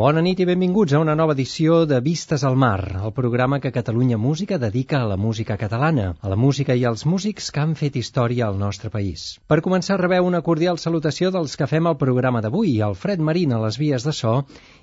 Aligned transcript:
Bona 0.00 0.22
nit 0.24 0.38
i 0.40 0.46
benvinguts 0.48 0.94
a 0.96 1.00
una 1.02 1.12
nova 1.20 1.34
edició 1.36 1.82
de 1.88 1.98
Vistes 2.00 2.40
al 2.48 2.54
Mar, 2.60 3.02
el 3.06 3.12
programa 3.12 3.58
que 3.60 3.72
Catalunya 3.72 4.16
Música 4.16 4.56
dedica 4.62 5.00
a 5.02 5.08
la 5.10 5.18
música 5.20 5.58
catalana, 5.60 6.06
a 6.24 6.30
la 6.32 6.38
música 6.40 6.72
i 6.72 6.86
als 6.88 7.04
músics 7.04 7.50
que 7.52 7.60
han 7.60 7.74
fet 7.80 7.98
història 8.00 8.46
al 8.46 8.56
nostre 8.62 8.88
país. 8.94 9.24
Per 9.52 9.58
començar, 9.66 9.98
rebeu 10.00 10.24
una 10.30 10.40
cordial 10.46 10.80
salutació 10.80 11.28
dels 11.34 11.58
que 11.60 11.68
fem 11.68 11.90
el 11.90 11.98
programa 12.04 12.40
d'avui, 12.40 12.78
Alfred 12.86 13.20
Marín 13.28 13.52
a 13.52 13.60
les 13.66 13.76
vies 13.82 14.08
de 14.08 14.16
so 14.22 14.32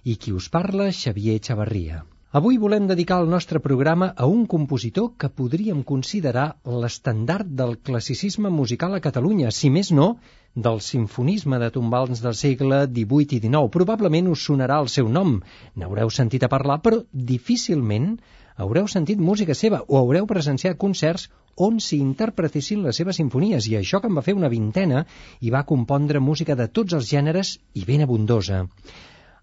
i 0.03 0.19
qui 0.21 0.37
us 0.37 0.51
parla, 0.53 0.91
Xavier 0.99 1.39
Xavarria. 1.49 2.03
Avui 2.37 2.61
volem 2.61 2.85
dedicar 2.85 3.17
el 3.23 3.29
nostre 3.33 3.57
programa 3.63 4.11
a 4.15 4.25
un 4.29 4.45
compositor 4.45 5.15
que 5.17 5.33
podríem 5.33 5.81
considerar 5.81 6.47
l'estandard 6.83 7.49
del 7.61 7.79
classicisme 7.89 8.53
musical 8.53 8.93
a 8.93 8.99
Catalunya, 9.01 9.49
si 9.49 9.73
més 9.73 9.89
no, 9.89 10.11
del 10.57 10.79
sinfonisme 10.81 11.59
de 11.61 11.69
tombals 11.73 12.21
del 12.25 12.35
segle 12.35 12.79
XVIII 12.87 13.37
i 13.37 13.41
XIX. 13.43 13.69
Probablement 13.73 14.29
us 14.33 14.45
sonarà 14.49 14.79
el 14.83 14.89
seu 14.89 15.09
nom, 15.17 15.35
n'haureu 15.77 16.09
sentit 16.09 16.43
a 16.43 16.49
parlar, 16.53 16.79
però 16.81 17.03
difícilment 17.31 18.15
haureu 18.57 18.87
sentit 18.89 19.21
música 19.21 19.53
seva 19.53 19.83
o 19.87 19.99
haureu 19.99 20.25
presenciat 20.29 20.79
concerts 20.81 21.27
on 21.67 21.77
s'hi 21.81 21.99
interpretessin 22.01 22.81
les 22.85 22.97
seves 23.01 23.21
sinfonies, 23.21 23.69
i 23.69 23.77
això 23.77 24.01
que 24.01 24.09
en 24.09 24.17
va 24.17 24.25
fer 24.25 24.35
una 24.37 24.49
vintena 24.53 25.05
i 25.41 25.53
va 25.53 25.65
compondre 25.71 26.21
música 26.21 26.57
de 26.57 26.67
tots 26.79 26.97
els 26.97 27.09
gèneres 27.13 27.57
i 27.73 27.85
ben 27.85 28.05
abundosa. 28.05 28.65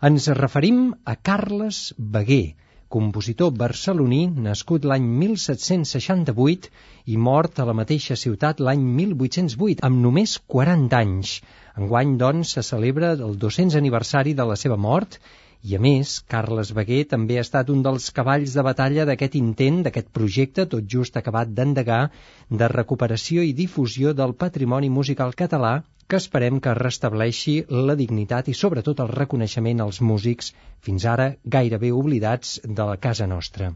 Ens 0.02 0.28
referim 0.38 0.90
a 1.04 1.14
Carles 1.16 1.94
Beguer, 1.98 2.56
compositor 2.94 3.52
barceloní 3.60 4.22
nascut 4.48 4.84
l'any 4.90 5.06
1768 5.22 6.68
i 7.14 7.16
mort 7.28 7.58
a 7.58 7.66
la 7.70 7.74
mateixa 7.80 8.16
ciutat 8.24 8.60
l'any 8.66 8.84
1808, 9.00 9.82
amb 9.88 10.02
només 10.06 10.36
40 10.56 11.00
anys. 11.00 11.38
Enguany, 11.80 12.14
doncs, 12.24 12.54
se 12.54 12.62
celebra 12.62 13.14
el 13.16 13.34
200 13.46 13.80
aniversari 13.82 14.36
de 14.40 14.46
la 14.52 14.58
seva 14.64 14.78
mort 14.88 15.18
i, 15.64 15.76
a 15.76 15.80
més, 15.80 16.18
Carles 16.28 16.74
Beguer 16.76 17.04
també 17.08 17.38
ha 17.40 17.44
estat 17.46 17.70
un 17.72 17.80
dels 17.84 18.10
cavalls 18.16 18.52
de 18.56 18.64
batalla 18.66 19.06
d'aquest 19.08 19.38
intent, 19.38 19.80
d'aquest 19.86 20.10
projecte, 20.18 20.66
tot 20.74 20.84
just 20.94 21.16
acabat 21.16 21.54
d'endegar, 21.56 22.02
de 22.50 22.68
recuperació 22.72 23.44
i 23.48 23.54
difusió 23.56 24.12
del 24.12 24.36
patrimoni 24.44 24.92
musical 24.92 25.32
català 25.32 25.78
que 26.06 26.20
esperem 26.20 26.60
que 26.60 26.76
restableixi 26.76 27.56
la 27.88 27.96
dignitat 27.96 28.52
i 28.52 28.56
sobretot 28.58 29.00
el 29.00 29.08
reconeixement 29.14 29.80
als 29.80 30.02
músics 30.04 30.52
fins 30.84 31.08
ara 31.14 31.30
gairebé 31.56 31.94
oblidats 31.96 32.58
de 32.64 32.90
la 32.92 33.00
casa 33.08 33.30
nostra. 33.30 33.72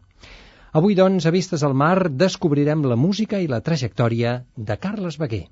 Avui, 0.79 0.95
doncs, 0.95 1.25
a 1.25 1.33
Vistes 1.33 1.65
al 1.65 1.73
Mar, 1.73 2.11
descobrirem 2.13 2.85
la 2.85 3.01
música 3.01 3.41
i 3.41 3.49
la 3.49 3.65
trajectòria 3.65 4.43
de 4.57 4.77
Carles 4.77 5.17
Beguer. 5.17 5.47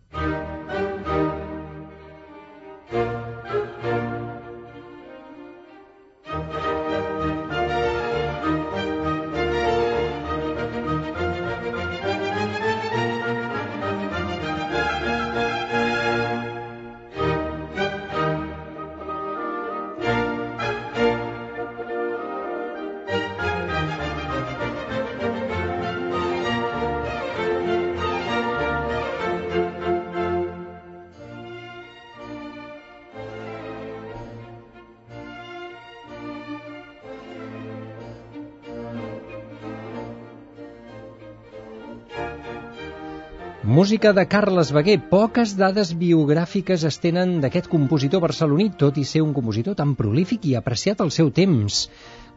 Música 43.97 44.13
de 44.13 44.27
Carles 44.29 44.71
Beguer. 44.77 44.99
Poques 45.09 45.55
dades 45.57 45.95
biogràfiques 45.97 46.83
es 46.85 46.99
tenen 47.01 47.31
d'aquest 47.41 47.71
compositor 47.73 48.21
barceloní, 48.21 48.67
tot 48.83 48.99
i 49.01 49.05
ser 49.09 49.23
un 49.25 49.31
compositor 49.33 49.73
tan 49.79 49.95
prolífic 49.97 50.45
i 50.51 50.53
apreciat 50.59 51.01
al 51.01 51.09
seu 51.17 51.31
temps. 51.39 51.79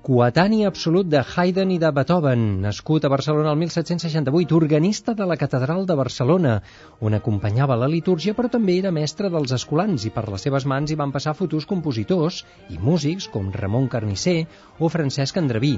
Coetani 0.02 0.64
absolut 0.64 1.10
de 1.12 1.20
Haydn 1.20 1.74
i 1.76 1.78
de 1.78 1.90
Beethoven, 1.92 2.44
nascut 2.64 3.04
a 3.04 3.10
Barcelona 3.12 3.52
el 3.52 3.58
1768, 3.60 4.56
organista 4.56 5.14
de 5.14 5.26
la 5.28 5.36
Catedral 5.38 5.84
de 5.90 5.98
Barcelona, 6.00 6.54
on 7.04 7.18
acompanyava 7.18 7.76
la 7.76 7.90
litúrgia, 7.92 8.34
però 8.38 8.48
també 8.54 8.78
era 8.80 8.94
mestre 8.96 9.28
dels 9.34 9.52
escolans 9.58 10.06
i 10.08 10.14
per 10.16 10.24
les 10.32 10.48
seves 10.48 10.66
mans 10.72 10.94
hi 10.94 10.98
van 11.02 11.12
passar 11.12 11.36
futurs 11.36 11.68
compositors 11.68 12.46
i 12.72 12.80
músics 12.80 13.28
com 13.28 13.52
Ramon 13.52 13.92
Carnisser 13.92 14.46
o 14.80 14.88
Francesc 14.88 15.44
Andreví. 15.44 15.76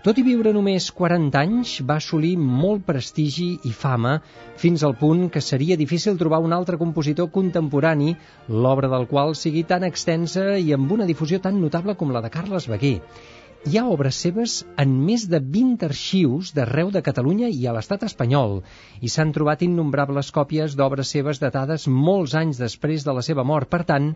Tot 0.00 0.16
i 0.16 0.22
viure 0.24 0.54
només 0.54 0.88
40 0.94 1.38
anys, 1.38 1.70
va 1.84 1.98
assolir 2.00 2.36
molt 2.40 2.84
prestigi 2.88 3.50
i 3.68 3.72
fama, 3.74 4.20
fins 4.56 4.84
al 4.86 4.94
punt 4.96 5.26
que 5.34 5.42
seria 5.44 5.76
difícil 5.76 6.16
trobar 6.16 6.38
un 6.40 6.54
altre 6.56 6.78
compositor 6.80 7.28
contemporani, 7.34 8.14
l'obra 8.48 8.88
del 8.88 9.08
qual 9.10 9.34
sigui 9.36 9.66
tan 9.68 9.84
extensa 9.84 10.54
i 10.56 10.72
amb 10.72 10.94
una 10.96 11.08
difusió 11.10 11.42
tan 11.42 11.60
notable 11.60 11.98
com 11.98 12.14
la 12.14 12.24
de 12.24 12.30
Carles 12.30 12.70
Beguer. 12.70 13.00
Hi 13.68 13.76
ha 13.76 13.82
obres 13.92 14.16
seves 14.24 14.52
en 14.80 14.92
més 15.04 15.24
de 15.28 15.38
20 15.54 15.82
arxius 15.84 16.54
d'arreu 16.56 16.88
de 16.94 17.02
Catalunya 17.04 17.50
i 17.52 17.66
a 17.68 17.74
l'estat 17.76 18.06
espanyol, 18.06 18.54
i 19.04 19.10
s'han 19.12 19.34
trobat 19.36 19.64
innombrables 19.66 20.30
còpies 20.36 20.76
d'obres 20.78 21.10
seves 21.12 21.40
datades 21.42 21.84
molts 22.06 22.36
anys 22.40 22.62
després 22.62 23.04
de 23.04 23.12
la 23.18 23.24
seva 23.26 23.44
mort. 23.50 23.68
Per 23.68 23.82
tant, 23.90 24.06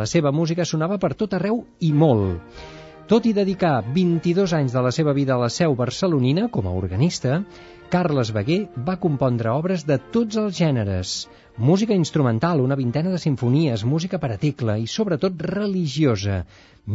la 0.00 0.06
seva 0.08 0.32
música 0.32 0.64
sonava 0.64 0.96
per 1.02 1.12
tot 1.12 1.36
arreu 1.36 1.60
i 1.84 1.92
molt. 1.92 2.40
Tot 3.10 3.28
i 3.28 3.34
dedicar 3.36 3.74
22 3.98 4.56
anys 4.62 4.72
de 4.78 4.86
la 4.88 4.94
seva 5.00 5.12
vida 5.18 5.36
a 5.36 5.42
la 5.44 5.52
seu 5.52 5.76
barcelonina 5.76 6.48
com 6.48 6.64
a 6.64 6.72
organista, 6.80 7.42
Carles 7.90 8.32
Beguer 8.34 8.66
va 8.86 8.96
compondre 9.02 9.50
obres 9.54 9.84
de 9.86 9.96
tots 10.14 10.38
els 10.40 10.56
gèneres, 10.58 11.10
música 11.68 11.94
instrumental, 11.94 12.58
una 12.64 12.78
vintena 12.80 13.12
de 13.12 13.20
sinfonies, 13.22 13.84
música 13.86 14.18
per 14.18 14.30
a 14.34 14.38
tecla 14.42 14.74
i 14.82 14.88
sobretot 14.90 15.44
religiosa, 15.50 16.40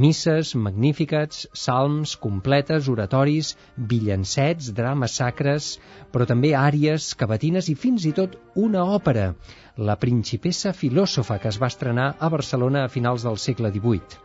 misses, 0.03 0.51
magnífiques, 0.65 1.45
salms, 1.63 2.17
completes, 2.25 2.89
oratoris, 2.91 3.53
villancets, 3.93 4.73
drames 4.81 5.15
sacres, 5.21 5.71
però 6.11 6.27
també 6.27 6.51
àries, 6.59 7.13
cavatines 7.23 7.71
i 7.71 7.77
fins 7.85 8.09
i 8.11 8.11
tot 8.19 8.35
una 8.67 8.83
òpera, 8.99 9.29
la 9.77 9.95
Principessa 9.95 10.75
Filòsofa, 10.75 11.39
que 11.39 11.55
es 11.55 11.61
va 11.63 11.71
estrenar 11.71 12.13
a 12.19 12.31
Barcelona 12.35 12.83
a 12.83 12.91
finals 12.97 13.23
del 13.23 13.39
segle 13.47 13.71
XVIII 13.71 14.19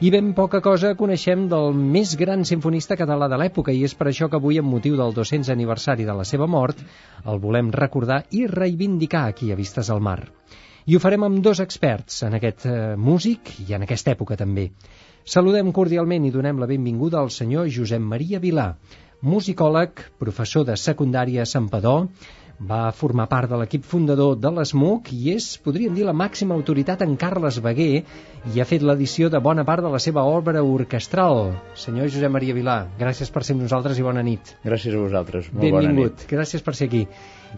i 0.00 0.08
ben 0.08 0.30
poca 0.32 0.62
cosa 0.64 0.94
coneixem 0.96 1.42
del 1.52 1.74
més 1.76 2.14
gran 2.16 2.40
sinfonista 2.48 2.96
català 2.96 3.26
de 3.28 3.36
l'època 3.36 3.72
i 3.76 3.82
és 3.84 3.92
per 3.92 4.06
això 4.08 4.30
que 4.32 4.38
avui, 4.38 4.56
amb 4.56 4.72
motiu 4.72 4.94
del 4.96 5.12
200 5.12 5.50
aniversari 5.52 6.06
de 6.08 6.14
la 6.16 6.24
seva 6.24 6.46
mort, 6.48 6.80
el 7.28 7.40
volem 7.42 7.68
recordar 7.74 8.22
i 8.32 8.46
reivindicar 8.48 9.26
aquí 9.28 9.50
a 9.52 9.58
Vistes 9.58 9.90
al 9.92 10.00
Mar. 10.00 10.22
I 10.88 10.96
ho 10.96 11.02
farem 11.04 11.28
amb 11.28 11.42
dos 11.44 11.60
experts 11.60 12.22
en 12.24 12.38
aquest 12.38 12.64
eh, 12.64 12.96
músic 12.96 13.52
i 13.66 13.76
en 13.76 13.84
aquesta 13.84 14.14
època 14.16 14.40
també. 14.40 14.70
Saludem 15.28 15.68
cordialment 15.76 16.24
i 16.24 16.32
donem 16.32 16.64
la 16.64 16.70
benvinguda 16.70 17.20
al 17.20 17.28
senyor 17.28 17.68
Josep 17.68 18.00
Maria 18.00 18.40
Vilà, 18.40 18.70
musicòleg, 19.20 20.00
professor 20.16 20.64
de 20.64 20.80
secundària 20.80 21.44
a 21.44 21.50
Santpedor, 21.52 22.08
va 22.60 22.90
formar 22.92 23.26
part 23.28 23.48
de 23.48 23.56
l'equip 23.56 23.84
fundador 23.88 24.34
de 24.36 24.50
l'ESMUC 24.52 25.10
i 25.16 25.32
és, 25.32 25.46
podríem 25.64 25.94
dir, 25.96 26.04
la 26.04 26.12
màxima 26.16 26.54
autoritat 26.54 27.00
en 27.06 27.16
Carles 27.16 27.58
Beguer 27.64 28.02
i 28.52 28.60
ha 28.60 28.66
fet 28.68 28.84
l'edició 28.84 29.30
de 29.32 29.40
bona 29.40 29.64
part 29.64 29.84
de 29.84 29.92
la 29.92 30.00
seva 30.02 30.26
obra 30.28 30.62
orquestral. 30.62 31.54
Senyor 31.74 32.10
Josep 32.12 32.32
Maria 32.32 32.56
Vilà, 32.56 32.76
gràcies 33.00 33.32
per 33.32 33.44
ser 33.44 33.56
amb 33.56 33.64
nosaltres 33.64 33.98
i 33.98 34.04
bona 34.04 34.24
nit. 34.26 34.54
Gràcies 34.64 34.94
a 34.94 35.00
vosaltres, 35.00 35.48
molt 35.52 35.64
Benvingut. 35.64 35.88
bona 35.88 35.96
nit. 35.96 36.26
Gràcies 36.28 36.64
per 36.66 36.76
ser 36.76 36.90
aquí. 36.90 37.06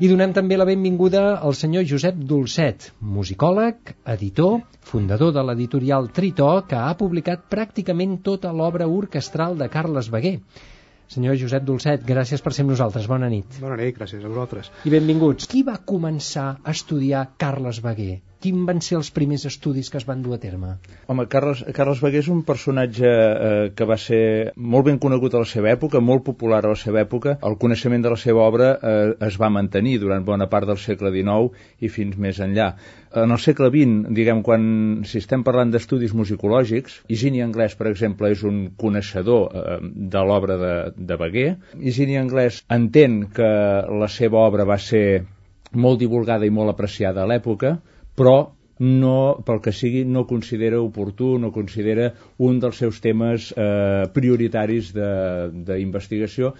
I 0.00 0.08
donem 0.08 0.32
també 0.32 0.56
la 0.56 0.64
benvinguda 0.64 1.24
al 1.36 1.54
senyor 1.58 1.84
Josep 1.84 2.16
Dolcet, 2.16 2.92
musicòleg, 3.00 3.96
editor, 4.14 4.62
fundador 4.80 5.34
de 5.34 5.42
l'editorial 5.44 6.08
Tritó, 6.14 6.62
que 6.68 6.78
ha 6.78 6.94
publicat 6.96 7.44
pràcticament 7.50 8.22
tota 8.22 8.54
l'obra 8.54 8.86
orquestral 8.88 9.58
de 9.58 9.68
Carles 9.68 10.08
Beguer. 10.14 10.38
Senyor 11.12 11.36
Josep 11.36 11.64
Dolcet, 11.68 12.04
gràcies 12.08 12.40
per 12.40 12.54
ser 12.56 12.64
amb 12.64 12.72
nosaltres. 12.72 13.06
Bona 13.10 13.28
nit. 13.28 13.60
Bona 13.60 13.76
nit, 13.76 13.92
gràcies 13.98 14.24
a 14.24 14.30
vosaltres. 14.32 14.72
I 14.88 14.92
benvinguts. 14.94 15.48
Qui 15.52 15.60
va 15.66 15.76
començar 15.94 16.46
a 16.62 16.72
estudiar 16.72 17.26
Carles 17.42 17.82
Baguer? 17.84 18.14
Quin 18.42 18.64
van 18.66 18.80
ser 18.82 18.96
els 18.98 19.08
primers 19.14 19.44
estudis 19.46 19.88
que 19.92 20.00
es 20.00 20.06
van 20.06 20.22
dur 20.24 20.32
a 20.34 20.38
terme? 20.42 20.72
Home, 21.12 21.28
Carles, 21.30 21.60
Carles 21.76 22.00
Baguer 22.02 22.22
és 22.24 22.30
un 22.32 22.40
personatge 22.46 23.10
eh, 23.10 23.50
que 23.78 23.86
va 23.86 23.94
ser 24.04 24.22
molt 24.56 24.88
ben 24.88 24.98
conegut 25.04 25.36
a 25.36 25.42
la 25.44 25.46
seva 25.50 25.70
època, 25.70 26.00
molt 26.02 26.24
popular 26.26 26.58
a 26.64 26.72
la 26.72 26.78
seva 26.80 26.98
època. 27.04 27.36
El 27.46 27.54
coneixement 27.62 28.02
de 28.02 28.10
la 28.10 28.18
seva 28.18 28.42
obra 28.42 28.72
eh, 28.74 29.12
es 29.28 29.36
va 29.38 29.50
mantenir 29.54 30.00
durant 30.02 30.26
bona 30.26 30.48
part 30.50 30.66
del 30.66 30.80
segle 30.82 31.12
XIX 31.14 31.68
i 31.86 31.90
fins 31.98 32.18
més 32.24 32.40
enllà. 32.42 32.72
En 33.22 33.30
el 33.30 33.38
segle 33.44 33.68
XX, 33.70 34.10
diguem, 34.16 34.42
quan 34.42 34.66
si 35.06 35.20
estem 35.22 35.44
parlant 35.46 35.70
d'estudis 35.70 36.16
musicològics, 36.18 36.98
Higini 37.12 37.44
Anglès, 37.46 37.78
per 37.78 37.92
exemple, 37.92 38.32
és 38.34 38.42
un 38.48 38.64
coneixedor 38.82 39.54
eh, 39.54 39.78
de 40.16 40.24
l'obra 40.26 40.58
de, 40.64 40.74
de 40.96 41.20
Baguer. 41.20 41.46
Higini 41.78 42.18
Anglès 42.18 42.64
entén 42.80 43.22
que 43.38 43.54
la 44.02 44.10
seva 44.10 44.42
obra 44.48 44.66
va 44.66 44.80
ser 44.82 45.22
molt 45.72 46.02
divulgada 46.02 46.48
i 46.48 46.52
molt 46.52 46.74
apreciada 46.74 47.22
a 47.22 47.30
l'època, 47.30 47.76
però 48.18 48.36
no, 48.82 49.16
pel 49.46 49.60
que 49.62 49.72
sigui, 49.72 50.04
no 50.04 50.26
considera 50.26 50.80
oportú, 50.82 51.36
no 51.38 51.52
considera 51.54 52.12
un 52.42 52.58
dels 52.62 52.80
seus 52.82 53.00
temes 53.04 53.52
eh, 53.56 54.08
prioritaris 54.14 54.90
d'investigació 54.96 56.54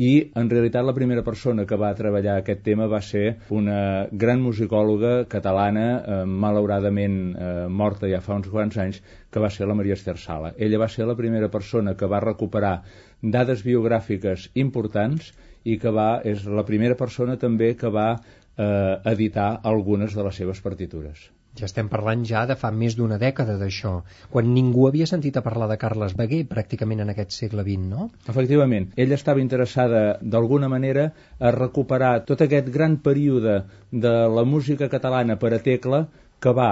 i 0.00 0.30
en 0.40 0.48
realitat 0.48 0.86
la 0.86 0.94
primera 0.96 1.22
persona 1.22 1.66
que 1.68 1.76
va 1.76 1.90
treballar 1.96 2.38
aquest 2.40 2.62
tema 2.64 2.86
va 2.88 3.02
ser 3.04 3.24
una 3.52 4.08
gran 4.22 4.40
musicòloga 4.40 5.26
catalana, 5.28 5.84
eh, 6.00 6.22
malauradament 6.24 7.18
eh, 7.34 7.50
morta 7.68 8.08
ja 8.08 8.22
fa 8.24 8.38
uns 8.40 8.48
quants 8.48 8.80
anys, 8.80 9.02
que 9.30 9.42
va 9.44 9.50
ser 9.52 9.68
la 9.68 9.76
Maria 9.76 9.98
Esther 9.98 10.16
Sala. 10.18 10.54
Ella 10.56 10.80
va 10.80 10.88
ser 10.88 11.04
la 11.06 11.18
primera 11.18 11.50
persona 11.52 11.94
que 12.00 12.08
va 12.08 12.22
recuperar 12.24 12.78
dades 13.20 13.62
biogràfiques 13.66 14.48
importants 14.64 15.34
i 15.68 15.76
que 15.76 15.92
va, 15.92 16.22
és 16.24 16.46
la 16.48 16.64
primera 16.64 16.96
persona 16.96 17.36
també 17.36 17.74
que 17.76 17.92
va 17.92 18.14
eh, 18.56 19.12
editar 19.12 19.50
algunes 19.74 20.16
de 20.16 20.24
les 20.26 20.40
seves 20.42 20.60
partitures. 20.64 21.28
Ja 21.58 21.66
estem 21.66 21.88
parlant 21.92 22.20
ja 22.28 22.44
de 22.46 22.54
fa 22.58 22.68
més 22.80 22.94
d'una 22.98 23.16
dècada 23.18 23.56
d'això, 23.60 23.92
quan 24.34 24.52
ningú 24.54 24.84
havia 24.88 25.08
sentit 25.10 25.38
a 25.38 25.42
parlar 25.46 25.66
de 25.70 25.78
Carles 25.84 26.14
Baguer 26.20 26.44
pràcticament 26.52 27.02
en 27.04 27.10
aquest 27.12 27.34
segle 27.36 27.64
XX, 27.66 27.88
no? 27.94 28.06
Efectivament. 28.32 28.86
Ella 29.04 29.18
estava 29.18 29.42
interessada 29.42 30.04
d'alguna 30.36 30.70
manera 30.74 31.08
a 31.40 31.50
recuperar 31.56 32.12
tot 32.30 32.46
aquest 32.46 32.70
gran 32.78 33.00
període 33.08 33.58
de 34.06 34.14
la 34.38 34.46
música 34.54 34.88
catalana 34.94 35.40
per 35.42 35.52
a 35.56 35.62
tecla 35.66 36.04
que 36.40 36.54
va 36.62 36.70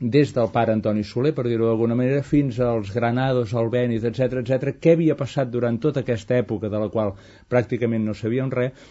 des 0.00 0.32
del 0.32 0.48
pare 0.54 0.72
Antoni 0.72 1.02
Soler, 1.02 1.32
per 1.34 1.44
dir-ho 1.48 1.66
d'alguna 1.66 1.96
manera, 1.98 2.22
fins 2.22 2.60
als 2.62 2.92
Granados, 2.94 3.54
Albéniz, 3.54 4.04
etc 4.06 4.38
etc. 4.44 4.76
què 4.78 4.94
havia 4.94 5.16
passat 5.18 5.50
durant 5.50 5.78
tota 5.82 6.04
aquesta 6.04 6.38
època 6.38 6.70
de 6.70 6.78
la 6.78 6.88
qual 6.92 7.16
pràcticament 7.50 8.06
no 8.06 8.14
sabíem 8.14 8.52
res, 8.54 8.86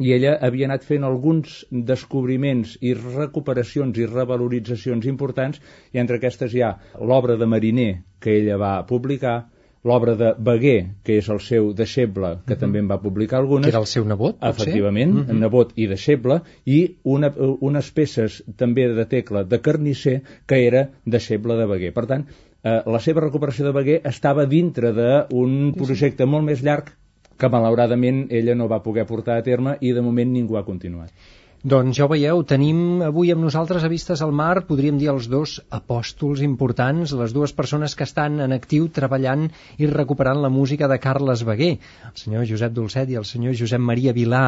i 0.00 0.12
ella 0.16 0.36
havia 0.40 0.66
anat 0.70 0.84
fent 0.88 1.04
alguns 1.06 1.60
descobriments 1.92 2.76
i 2.80 2.94
recuperacions 2.96 4.00
i 4.00 4.08
revaloritzacions 4.08 5.06
importants 5.12 5.60
i 5.92 6.00
entre 6.02 6.20
aquestes 6.20 6.56
hi 6.56 6.64
ha 6.64 6.74
l'obra 7.12 7.36
de 7.40 7.48
Mariner 7.54 7.90
que 8.20 8.36
ella 8.40 8.56
va 8.60 8.74
publicar 8.88 9.38
l'obra 9.84 10.14
de 10.14 10.34
Beguer, 10.36 10.80
que 11.04 11.16
és 11.20 11.28
el 11.32 11.40
seu 11.40 11.70
deixeble, 11.72 12.34
que 12.46 12.52
uh. 12.52 12.56
-huh. 12.56 12.60
també 12.60 12.78
en 12.80 12.88
va 12.88 13.00
publicar 13.00 13.38
algunes. 13.38 13.64
Que 13.64 13.70
era 13.70 13.80
el 13.80 13.86
seu 13.86 14.04
nebot, 14.04 14.36
Efectivament, 14.42 15.14
uh. 15.14 15.24
-huh. 15.24 15.38
nebot 15.38 15.72
i 15.76 15.86
deixeble, 15.86 16.40
i 16.66 16.96
una, 17.02 17.32
unes 17.60 17.90
peces 17.90 18.42
també 18.56 18.88
de 18.88 19.06
tecla 19.06 19.44
de 19.44 19.60
carnisser, 19.60 20.22
que 20.46 20.66
era 20.66 20.90
deixeble 21.04 21.56
de 21.56 21.66
Beguer. 21.66 21.94
Per 21.94 22.06
tant, 22.06 22.26
eh, 22.62 22.82
la 22.86 23.00
seva 23.00 23.20
recuperació 23.20 23.64
de 23.64 23.72
Beguer 23.72 24.00
estava 24.04 24.44
dintre 24.46 24.92
d'un 24.92 25.72
projecte 25.72 26.26
molt 26.26 26.44
més 26.44 26.62
llarg 26.62 26.92
que 27.40 27.52
malauradament 27.52 28.26
ella 28.30 28.54
no 28.54 28.68
va 28.70 28.82
poder 28.84 29.08
portar 29.08 29.40
a 29.40 29.44
terme 29.50 29.78
i 29.80 29.94
de 29.96 30.04
moment 30.04 30.32
ningú 30.36 30.60
ha 30.60 30.66
continuat. 30.68 31.12
Doncs 31.60 31.98
ja 31.98 32.06
ho 32.06 32.08
veieu, 32.08 32.38
tenim 32.48 33.02
avui 33.04 33.28
amb 33.34 33.44
nosaltres 33.44 33.82
a 33.84 33.88
Vistes 33.92 34.22
al 34.24 34.30
Mar, 34.32 34.62
podríem 34.64 34.96
dir 34.96 35.10
els 35.12 35.26
dos 35.28 35.58
apòstols 35.76 36.40
importants, 36.46 37.12
les 37.12 37.34
dues 37.36 37.52
persones 37.52 37.92
que 37.92 38.06
estan 38.08 38.40
en 38.40 38.56
actiu 38.56 38.86
treballant 38.88 39.44
i 39.76 39.90
recuperant 39.90 40.40
la 40.40 40.48
música 40.48 40.88
de 40.88 40.96
Carles 41.04 41.44
Baguer, 41.44 41.74
el 42.08 42.16
senyor 42.22 42.48
Josep 42.48 42.72
Dolcet 42.72 43.12
i 43.12 43.20
el 43.20 43.28
senyor 43.28 43.58
Josep 43.60 43.84
Maria 43.90 44.16
Vilà, 44.16 44.42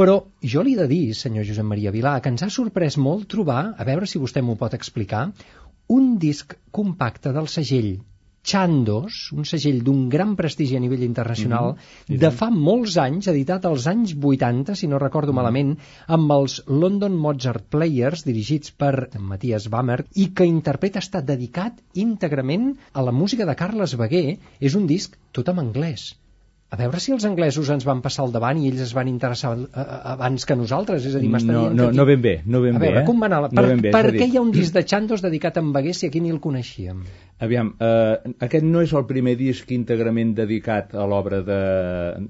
però 0.00 0.16
jo 0.40 0.64
li 0.64 0.72
he 0.72 0.80
de 0.80 0.88
dir, 0.94 1.04
senyor 1.12 1.44
Josep 1.44 1.68
Maria 1.74 1.92
Vilà, 1.92 2.16
que 2.24 2.32
ens 2.32 2.48
ha 2.48 2.48
sorprès 2.48 2.96
molt 2.96 3.28
trobar, 3.36 3.74
a 3.76 3.84
veure 3.84 4.08
si 4.08 4.22
vostè 4.24 4.40
m'ho 4.40 4.56
pot 4.56 4.80
explicar, 4.80 5.26
un 5.92 6.14
disc 6.16 6.56
compacte 6.72 7.36
del 7.36 7.52
segell 7.52 7.98
Chandos, 8.46 9.20
un 9.34 9.46
segell 9.50 9.80
d'un 9.86 10.04
gran 10.14 10.34
prestigi 10.38 10.76
a 10.78 10.82
nivell 10.82 11.02
internacional, 11.06 11.72
mm 11.72 11.76
-hmm. 11.76 12.18
de 12.24 12.30
fa 12.40 12.48
molts 12.50 12.96
anys, 13.04 13.28
editat 13.32 13.66
als 13.66 13.86
anys 13.92 14.14
80, 14.14 14.74
si 14.74 14.86
no 14.86 14.98
recordo 14.98 15.32
mm 15.32 15.38
-hmm. 15.38 15.42
malament, 15.42 15.78
amb 16.06 16.32
els 16.32 16.62
London 16.66 17.16
Mozart 17.24 17.64
Players, 17.70 18.24
dirigits 18.24 18.70
per 18.70 19.08
Matthias 19.18 19.68
Bammer, 19.68 20.04
i 20.14 20.26
que 20.32 20.44
interpreta 20.44 21.00
està 21.00 21.22
dedicat 21.22 21.72
íntegrament 21.94 22.76
a 22.92 23.02
la 23.02 23.12
música 23.12 23.44
de 23.46 23.56
Carles 23.56 23.96
Baguer. 23.96 24.38
És 24.60 24.74
un 24.74 24.86
disc 24.86 25.16
tot 25.32 25.48
en 25.48 25.58
anglès 25.58 26.14
a 26.66 26.76
veure 26.80 26.98
si 26.98 27.12
els 27.14 27.24
anglesos 27.28 27.68
ens 27.70 27.84
van 27.86 28.00
passar 28.02 28.24
al 28.24 28.32
davant 28.34 28.58
i 28.58 28.66
ells 28.70 28.80
es 28.88 28.92
van 28.96 29.06
interessar 29.06 29.52
abans 30.12 30.46
que 30.48 30.56
nosaltres, 30.58 31.04
és 31.06 31.14
a 31.14 31.20
dir, 31.22 31.30
no, 31.30 31.68
no, 31.70 31.92
no 31.94 32.06
ben 32.08 32.24
bé, 32.24 32.40
no 32.44 32.60
ben 32.64 32.74
a 32.74 32.80
bé, 32.82 32.88
veure, 32.88 33.02
eh? 33.04 33.06
com 33.06 33.22
va 33.22 33.28
anar? 33.30 33.40
Per, 33.52 33.62
no 33.68 33.76
bé, 33.84 33.92
per 33.94 34.10
què 34.16 34.26
hi 34.26 34.34
ha 34.34 34.42
un 34.42 34.50
disc 34.54 34.74
de 34.74 34.82
Chandos 34.82 35.22
dedicat 35.22 35.60
a 35.60 35.62
en 35.62 35.70
Baguer 35.76 35.94
si 35.94 36.10
aquí 36.10 36.22
ni 36.24 36.34
el 36.34 36.40
coneixíem? 36.42 37.04
Aviam, 37.46 37.70
eh, 37.78 38.34
aquest 38.48 38.66
no 38.66 38.82
és 38.82 38.96
el 38.98 39.06
primer 39.06 39.36
disc 39.38 39.70
íntegrament 39.76 40.34
dedicat 40.34 40.96
a 40.96 41.06
l'obra 41.06 41.42
de, 41.46 41.60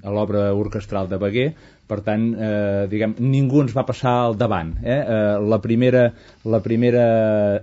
a 0.04 0.14
l'obra 0.18 0.50
orquestral 0.52 1.08
de 1.08 1.20
Baguer, 1.22 1.48
per 1.86 2.00
tant, 2.06 2.24
eh, 2.34 2.86
diguem, 2.90 3.14
ningú 3.22 3.62
ens 3.62 3.74
va 3.76 3.84
passar 3.86 4.12
al 4.24 4.36
davant. 4.38 4.72
Eh? 4.82 4.96
Eh, 4.96 5.36
la, 5.52 5.58
primera, 5.62 6.02
la 6.44 6.60
primera 6.64 7.04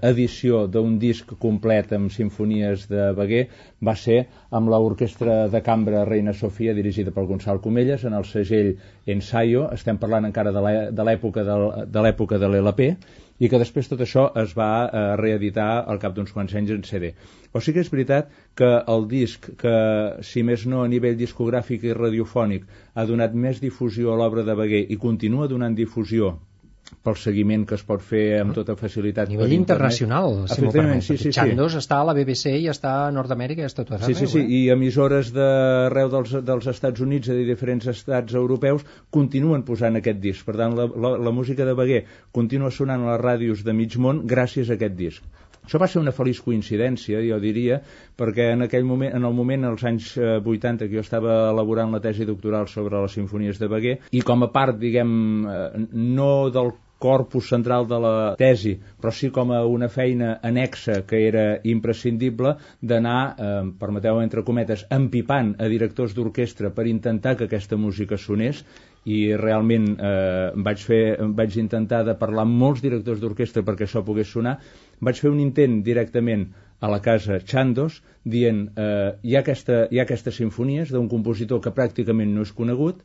edició 0.10 0.66
d'un 0.72 0.98
disc 1.02 1.34
complet 1.40 1.92
amb 1.98 2.12
sinfonies 2.14 2.88
de 2.92 3.10
Beguer 3.18 3.44
va 3.84 3.96
ser 4.00 4.22
amb 4.56 4.72
l'orquestra 4.72 5.48
de 5.52 5.62
cambra 5.66 6.06
Reina 6.08 6.34
Sofia 6.34 6.76
dirigida 6.78 7.12
per 7.12 7.26
Gonçal 7.28 7.60
Comelles 7.64 8.06
en 8.08 8.16
el 8.16 8.24
segell 8.30 8.74
Ensayo, 9.06 9.68
estem 9.76 10.00
parlant 10.00 10.30
encara 10.30 10.54
de 10.56 11.04
l'època 11.04 11.44
de 11.44 12.06
l'època 12.06 12.40
de 12.40 12.48
l'LP, 12.48 12.94
i 13.40 13.50
que 13.50 13.60
després 13.62 13.90
tot 13.90 14.02
això 14.06 14.28
es 14.44 14.54
va 14.58 14.70
eh, 14.86 15.04
reeditar 15.20 15.70
al 15.90 16.00
cap 16.04 16.16
d'uns 16.16 16.32
quants 16.36 16.54
anys 16.60 16.74
en 16.76 16.84
CD. 16.88 17.12
O 17.54 17.62
sigui 17.62 17.80
que 17.80 17.86
és 17.86 17.92
veritat 17.94 18.32
que 18.60 18.72
el 18.96 19.08
disc, 19.10 19.50
que 19.60 19.76
si 20.22 20.44
més 20.44 20.66
no 20.70 20.84
a 20.84 20.90
nivell 20.92 21.18
discogràfic 21.20 21.86
i 21.90 21.98
radiofònic 21.98 22.66
ha 22.94 23.06
donat 23.10 23.34
més 23.34 23.62
difusió 23.64 24.14
a 24.14 24.18
l'obra 24.22 24.46
de 24.48 24.58
Beguer 24.58 24.86
i 24.90 25.00
continua 25.08 25.50
donant 25.52 25.76
difusió 25.78 26.36
pel 27.04 27.16
seguiment 27.20 27.66
que 27.68 27.76
es 27.76 27.84
pot 27.88 28.02
fer 28.04 28.24
amb 28.42 28.54
tota 28.56 28.76
facilitat. 28.80 29.28
A 29.28 29.32
nivell 29.32 29.54
internacional, 29.56 30.44
si 30.52 30.62
m'ho 30.64 30.72
permet. 30.72 31.04
Sí, 31.04 31.18
sí, 31.18 31.32
sí. 31.32 31.34
Chandos 31.36 31.76
està 31.80 32.00
a 32.00 32.08
la 32.08 32.16
BBC 32.16 32.54
i 32.62 32.70
està 32.72 32.94
a 33.08 33.12
Nord-Amèrica 33.16 33.64
i 33.64 33.68
està 33.68 33.84
tot 33.84 33.98
arreu. 33.98 34.08
Sí, 34.12 34.16
sí, 34.20 34.30
sí, 34.32 34.44
eh? 34.44 34.60
i 34.60 34.62
emissores 34.74 35.34
d'arreu 35.36 36.12
dels, 36.14 36.36
dels 36.48 36.70
Estats 36.74 37.04
Units 37.04 37.32
i 37.32 37.38
de 37.40 37.48
diferents 37.50 37.88
estats 37.92 38.36
europeus 38.40 38.86
continuen 39.12 39.66
posant 39.68 40.00
aquest 40.00 40.22
disc. 40.24 40.46
Per 40.48 40.58
tant, 40.60 40.76
la, 40.80 40.88
la, 40.88 41.16
la 41.30 41.36
música 41.36 41.68
de 41.68 41.76
Beguer 41.80 42.04
continua 42.36 42.72
sonant 42.72 43.08
a 43.08 43.14
les 43.14 43.24
ràdios 43.24 43.64
de 43.68 43.76
mig 43.76 43.98
món 44.00 44.24
gràcies 44.28 44.72
a 44.72 44.78
aquest 44.80 45.00
disc. 45.00 45.24
Això 45.64 45.80
va 45.80 45.88
ser 45.88 46.02
una 46.02 46.12
feliç 46.16 46.42
coincidència, 46.44 47.22
jo 47.24 47.40
diria, 47.40 47.80
perquè 48.20 48.50
en 48.54 48.66
aquell 48.68 48.88
moment, 48.88 49.14
en 49.16 49.24
el 49.24 49.36
moment, 49.36 49.66
als 49.70 49.84
anys 49.88 50.14
80, 50.20 50.86
eh, 50.86 50.90
que 50.90 50.98
jo 50.98 51.04
estava 51.04 51.38
elaborant 51.52 51.94
la 51.96 52.02
tesi 52.04 52.28
doctoral 52.28 52.68
sobre 52.68 53.02
les 53.02 53.16
sinfonies 53.16 53.62
de 53.62 53.70
Beguer, 53.72 54.00
i 54.12 54.24
com 54.28 54.44
a 54.44 54.52
part, 54.52 54.80
diguem, 54.80 55.14
eh, 55.48 55.86
no 55.94 56.32
del 56.54 56.74
corpus 57.04 57.50
central 57.52 57.84
de 57.88 57.98
la 58.00 58.14
tesi, 58.40 58.78
però 59.02 59.12
sí 59.12 59.28
com 59.36 59.52
a 59.52 59.60
una 59.68 59.90
feina 59.92 60.38
anexa 60.50 61.02
que 61.08 61.20
era 61.28 61.44
imprescindible 61.68 62.54
d'anar, 62.80 63.20
eh, 63.36 63.58
permeteu 63.80 64.22
entre 64.22 64.46
cometes, 64.48 64.86
empipant 64.90 65.52
a 65.60 65.68
directors 65.68 66.16
d'orquestra 66.16 66.72
per 66.72 66.88
intentar 66.88 67.36
que 67.36 67.50
aquesta 67.50 67.76
música 67.76 68.16
sonés 68.18 68.64
i 69.04 69.36
realment 69.36 69.90
eh, 70.00 70.52
vaig, 70.56 70.80
fer, 70.88 71.04
vaig 71.36 71.60
intentar 71.60 72.06
de 72.08 72.16
parlar 72.16 72.48
amb 72.48 72.56
molts 72.56 72.84
directors 72.86 73.20
d'orquestra 73.20 73.66
perquè 73.68 73.84
això 73.84 74.06
pogués 74.08 74.32
sonar 74.32 74.56
vaig 75.00 75.22
fer 75.24 75.32
un 75.32 75.40
intent 75.44 75.82
directament 75.86 76.50
a 76.84 76.90
la 76.92 77.00
casa 77.00 77.40
Chandos 77.40 78.02
dient 78.24 78.66
eh, 78.76 79.16
hi, 79.24 79.36
ha 79.36 79.42
aquesta, 79.42 79.86
hi 79.92 80.00
ha 80.00 80.06
aquestes 80.08 80.36
sinfonies 80.42 80.92
d'un 80.92 81.10
compositor 81.12 81.62
que 81.64 81.72
pràcticament 81.76 82.36
no 82.36 82.44
és 82.44 82.52
conegut 82.56 83.04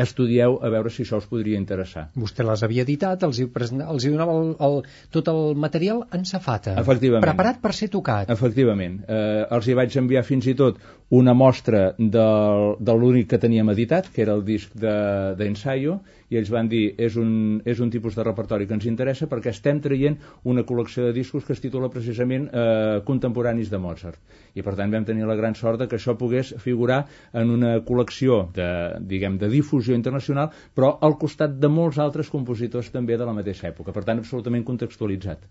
estudieu 0.00 0.58
a 0.62 0.70
veure 0.72 0.90
si 0.92 1.02
això 1.04 1.18
us 1.20 1.26
podria 1.28 1.58
interessar. 1.58 2.06
Vostè 2.18 2.44
les 2.46 2.62
havia 2.64 2.84
editat, 2.86 3.24
els 3.26 3.40
hi, 3.40 3.46
els 3.50 4.06
hi 4.06 4.12
donava 4.12 4.36
el, 4.38 4.52
el, 4.66 4.78
tot 5.12 5.28
el 5.32 5.56
material 5.60 6.04
en 6.16 6.24
safata. 6.28 6.76
Efectivament. 6.80 7.24
Preparat 7.26 7.60
per 7.62 7.72
ser 7.76 7.90
tocat. 7.92 8.30
Efectivament. 8.32 9.00
Eh, 9.08 9.42
els 9.56 9.68
hi 9.68 9.76
vaig 9.78 9.96
enviar 10.00 10.24
fins 10.26 10.48
i 10.50 10.56
tot 10.58 10.80
una 11.10 11.34
mostra 11.34 11.90
del, 11.98 12.74
de 12.78 12.96
l'únic 12.96 13.30
que 13.32 13.42
teníem 13.42 13.72
editat, 13.74 14.08
que 14.14 14.24
era 14.24 14.36
el 14.38 14.44
disc 14.46 14.72
d'ensaio, 14.78 16.00
de, 16.00 16.19
i 16.30 16.38
ells 16.38 16.50
van 16.54 16.68
dir 16.70 16.94
és 16.98 17.16
un, 17.20 17.60
és 17.66 17.80
un 17.82 17.90
tipus 17.90 18.16
de 18.16 18.24
repertori 18.26 18.66
que 18.66 18.76
ens 18.76 18.86
interessa 18.88 19.28
perquè 19.30 19.50
estem 19.52 19.80
traient 19.82 20.16
una 20.50 20.64
col·lecció 20.66 21.08
de 21.08 21.14
discos 21.16 21.44
que 21.46 21.54
es 21.56 21.62
titula 21.62 21.90
precisament 21.92 22.48
eh, 22.48 23.00
Contemporanis 23.06 23.70
de 23.70 23.82
Mozart. 23.82 24.20
I 24.54 24.64
per 24.66 24.76
tant 24.78 24.94
vam 24.94 25.06
tenir 25.08 25.26
la 25.28 25.38
gran 25.38 25.58
sort 25.58 25.82
de 25.82 25.88
que 25.90 25.98
això 25.98 26.16
pogués 26.18 26.54
figurar 26.62 27.02
en 27.34 27.50
una 27.56 27.76
col·lecció 27.86 28.44
de, 28.54 28.70
diguem, 29.10 29.38
de 29.42 29.50
difusió 29.50 29.98
internacional, 29.98 30.50
però 30.74 30.94
al 31.02 31.18
costat 31.18 31.58
de 31.60 31.70
molts 31.70 31.98
altres 31.98 32.30
compositors 32.30 32.90
també 32.94 33.18
de 33.18 33.26
la 33.26 33.36
mateixa 33.36 33.68
època. 33.70 33.94
Per 33.94 34.06
tant, 34.06 34.22
absolutament 34.22 34.66
contextualitzat. 34.66 35.46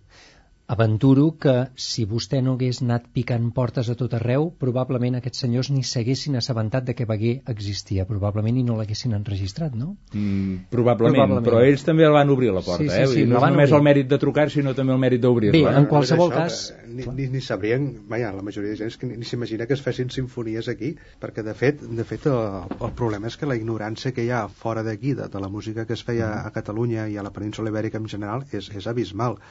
Aventuro 0.69 1.31
que 1.41 1.53
si 1.81 2.03
vostè 2.05 2.43
no 2.45 2.51
hagués 2.53 2.83
anat 2.83 3.07
picant 3.09 3.47
portes 3.55 3.87
a 3.89 3.95
tot 3.97 4.11
arreu, 4.13 4.51
probablement 4.61 5.15
aquests 5.17 5.41
senyors 5.41 5.71
ni 5.73 5.81
s'haguessin 5.81 6.37
assabentat 6.37 6.85
de 6.85 6.93
que 6.93 7.07
Beguer 7.09 7.39
existia, 7.49 8.05
probablement 8.05 8.59
i 8.61 8.65
no 8.67 8.75
l'haguessin 8.77 9.15
enregistrat, 9.17 9.73
no? 9.73 9.95
Mm, 10.13 10.67
probablement, 10.69 11.15
probablement, 11.17 11.47
però 11.47 11.63
ells 11.65 11.85
també 11.87 12.05
el 12.05 12.13
van 12.13 12.29
obrir 12.29 12.51
la 12.53 12.61
porta, 12.61 12.83
sí, 12.83 12.89
sí, 12.91 12.99
eh? 13.01 13.07
sí, 13.09 13.23
no 13.25 13.39
és 13.39 13.47
només 13.47 13.71
obrir. 13.71 13.79
el 13.79 13.87
mèrit 13.87 14.11
de 14.11 14.19
trucar, 14.21 14.45
sinó 14.53 14.75
també 14.77 14.93
el 14.93 15.01
mèrit 15.01 15.23
d'obrir-la. 15.23 15.57
Bé, 15.57 15.63
en 15.73 15.87
eh? 15.87 15.89
qualsevol 15.89 16.29
això, 16.29 16.43
cas... 16.43 16.59
Ni, 16.85 17.07
ni, 17.17 17.25
ni 17.33 17.41
sabrien, 17.41 17.87
vaja, 18.11 18.29
la 18.37 18.45
majoria 18.45 18.75
de 18.75 18.77
gent 18.83 18.93
és 18.93 18.99
que 19.01 19.09
ni, 19.09 19.17
ni 19.17 19.25
s'imagina 19.25 19.65
que 19.65 19.73
es 19.73 19.81
fessin 19.81 20.13
sinfonies 20.13 20.69
aquí, 20.69 20.91
perquè 21.23 21.41
de 21.49 21.57
fet, 21.57 21.81
de 21.81 22.05
fet 22.05 22.29
el, 22.29 22.69
el 22.77 22.93
problema 23.01 23.33
és 23.33 23.39
que 23.41 23.49
la 23.49 23.57
ignorància 23.57 24.13
que 24.13 24.27
hi 24.27 24.29
ha 24.29 24.45
fora 24.61 24.85
d'aquí, 24.85 25.17
de, 25.17 25.31
de 25.33 25.41
la 25.41 25.49
música 25.49 25.89
que 25.89 25.97
es 25.97 26.05
feia 26.05 26.29
a 26.43 26.53
Catalunya 26.53 27.09
i 27.09 27.17
a 27.17 27.25
la 27.25 27.33
península 27.33 27.73
ibèrica 27.73 27.97
en 27.97 28.05
general, 28.13 28.45
és, 28.53 28.69
és 28.69 28.85
abismal. 28.93 29.41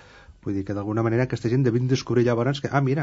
Vull 0.49 0.57
dir 0.57 0.65
que 0.65 0.73
d'alguna 0.73 1.03
manera 1.05 1.27
aquesta 1.29 1.51
gent 1.53 1.65
devien 1.67 1.91
descobrir 1.91 2.23
llavors 2.25 2.63
que, 2.65 2.69
ah, 2.73 2.81
mira, 2.81 3.03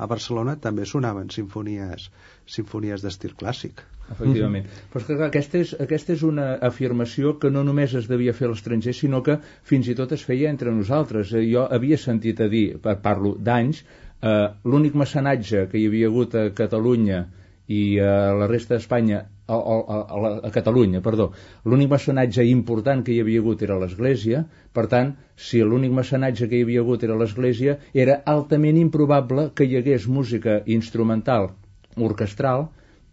a 0.00 0.06
Barcelona 0.08 0.54
també 0.66 0.86
sonaven 0.88 1.28
sinfonies, 1.34 2.06
sinfonies 2.54 3.04
d'estil 3.04 3.34
clàssic. 3.36 3.82
Efectivament. 4.14 4.70
Però 4.94 5.02
és 5.02 5.08
que 5.10 5.18
clar, 5.18 5.28
aquesta, 5.28 5.60
és, 5.60 5.74
aquesta 5.84 6.14
és 6.14 6.24
una 6.24 6.46
afirmació 6.70 7.34
que 7.42 7.50
no 7.52 7.66
només 7.68 7.92
es 8.00 8.08
devia 8.08 8.32
fer 8.38 8.48
a 8.48 8.54
l'estranger, 8.54 8.96
sinó 8.96 9.20
que 9.26 9.36
fins 9.68 9.92
i 9.92 9.98
tot 9.98 10.16
es 10.16 10.24
feia 10.24 10.48
entre 10.54 10.72
nosaltres. 10.72 11.34
Eh, 11.36 11.44
Jo 11.52 11.66
havia 11.78 12.00
sentit 12.00 12.40
a 12.40 12.48
dir, 12.56 12.64
parlo 13.04 13.36
d'anys, 13.36 13.84
eh, 14.22 14.48
l'únic 14.64 14.96
mecenatge 14.96 15.66
que 15.68 15.82
hi 15.82 15.86
havia 15.90 16.08
hagut 16.08 16.34
a 16.34 16.48
Catalunya 16.64 17.26
i 17.68 17.82
a 18.00 18.32
la 18.40 18.48
resta 18.48 18.78
d'Espanya 18.78 19.26
a, 19.46 19.56
a, 19.56 19.98
a, 19.98 20.30
a 20.48 20.50
Catalunya, 20.54 21.00
perdó, 21.02 21.30
l'únic 21.64 21.90
mecenatge 21.92 22.44
important 22.50 23.04
que 23.06 23.14
hi 23.14 23.20
havia 23.22 23.42
hagut 23.42 23.62
era 23.66 23.78
l'Església, 23.78 24.42
per 24.74 24.86
tant, 24.92 25.12
si 25.48 25.62
l'únic 25.62 25.94
mecenatge 25.94 26.48
que 26.50 26.58
hi 26.58 26.64
havia 26.66 26.82
hagut 26.82 27.04
era 27.06 27.18
l'Església, 27.20 27.76
era 27.94 28.18
altament 28.34 28.80
improbable 28.80 29.50
que 29.54 29.68
hi 29.68 29.78
hagués 29.78 30.08
música 30.18 30.58
instrumental 30.78 31.52
orquestral 31.96 32.68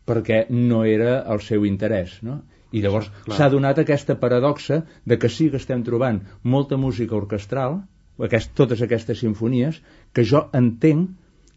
perquè 0.10 0.44
no 0.50 0.84
era 0.84 1.22
el 1.34 1.40
seu 1.46 1.66
interès, 1.70 2.18
no? 2.26 2.42
I 2.74 2.82
llavors 2.82 3.10
s'ha 3.30 3.48
donat 3.54 3.80
aquesta 3.80 4.18
paradoxa 4.20 4.82
de 5.06 5.20
que 5.22 5.30
sí 5.30 5.52
que 5.54 5.60
estem 5.62 5.84
trobant 5.86 6.24
molta 6.44 6.80
música 6.82 7.16
orquestral, 7.16 7.84
aquest, 8.28 8.50
totes 8.58 8.82
aquestes 8.82 9.22
sinfonies, 9.22 9.78
que 10.14 10.26
jo 10.26 10.48
entenc 10.58 11.14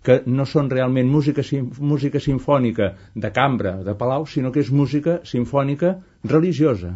que 0.06 0.20
no 0.26 0.44
són 0.46 0.70
realment 0.70 1.08
música, 1.10 1.42
música 1.82 2.20
sinfònica 2.22 2.92
de 3.14 3.30
cambra, 3.34 3.76
de 3.86 3.94
palau, 3.98 4.26
sinó 4.30 4.52
que 4.54 4.62
és 4.62 4.70
música 4.70 5.18
sinfònica 5.26 5.96
religiosa. 6.24 6.94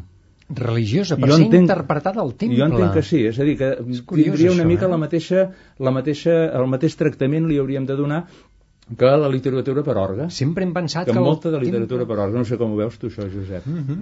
Religiosa, 0.50 1.14
per 1.16 1.28
Jo 1.30 1.36
ser 1.38 1.44
entenc- 1.46 1.62
interpretada 1.68 2.20
al 2.22 2.32
temple. 2.34 2.56
Jo 2.58 2.64
entenc 2.66 2.94
que 2.96 3.02
sí, 3.06 3.20
és 3.28 3.36
a 3.38 3.44
dir, 3.46 3.56
que 3.58 3.68
tindria 3.86 4.50
una 4.50 4.64
això, 4.64 4.70
mica 4.70 4.86
eh? 4.88 4.90
la 4.90 4.98
mateixa, 4.98 5.44
la 5.78 5.92
mateixa, 5.94 6.38
el 6.58 6.66
mateix 6.72 6.96
tractament 6.98 7.46
li 7.46 7.58
hauríem 7.62 7.86
de 7.86 7.94
donar 7.98 8.24
que 8.98 9.06
la 9.22 9.28
literatura 9.30 9.84
per 9.86 9.94
orgue. 10.02 10.24
Sempre 10.34 10.64
hem 10.66 10.72
pensat 10.74 11.06
que 11.06 11.14
que... 11.14 11.22
molta 11.22 11.52
de 11.54 11.60
literatura 11.62 12.00
temple- 12.02 12.16
per 12.16 12.24
orgue, 12.24 12.38
no 12.42 12.44
sé 12.48 12.58
com 12.58 12.72
ho 12.74 12.78
veus 12.80 12.96
tu 12.98 13.06
això, 13.06 13.28
Josep. 13.30 13.66
Mhm. 13.70 14.00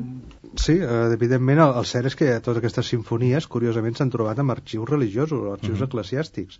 Sí, 0.57 0.79
eh, 0.81 1.13
evidentment 1.13 1.61
el, 1.67 1.75
el 1.83 1.85
cert 1.91 2.09
és 2.09 2.17
que 2.17 2.31
totes 2.41 2.63
aquestes 2.63 2.89
sinfonies 2.95 3.47
curiosament 3.47 3.99
s'han 4.01 4.09
trobat 4.15 4.41
en 4.41 4.49
arxius 4.57 4.89
religiosos, 4.89 5.45
arxius 5.53 5.85
eclesiàstics 5.85 6.57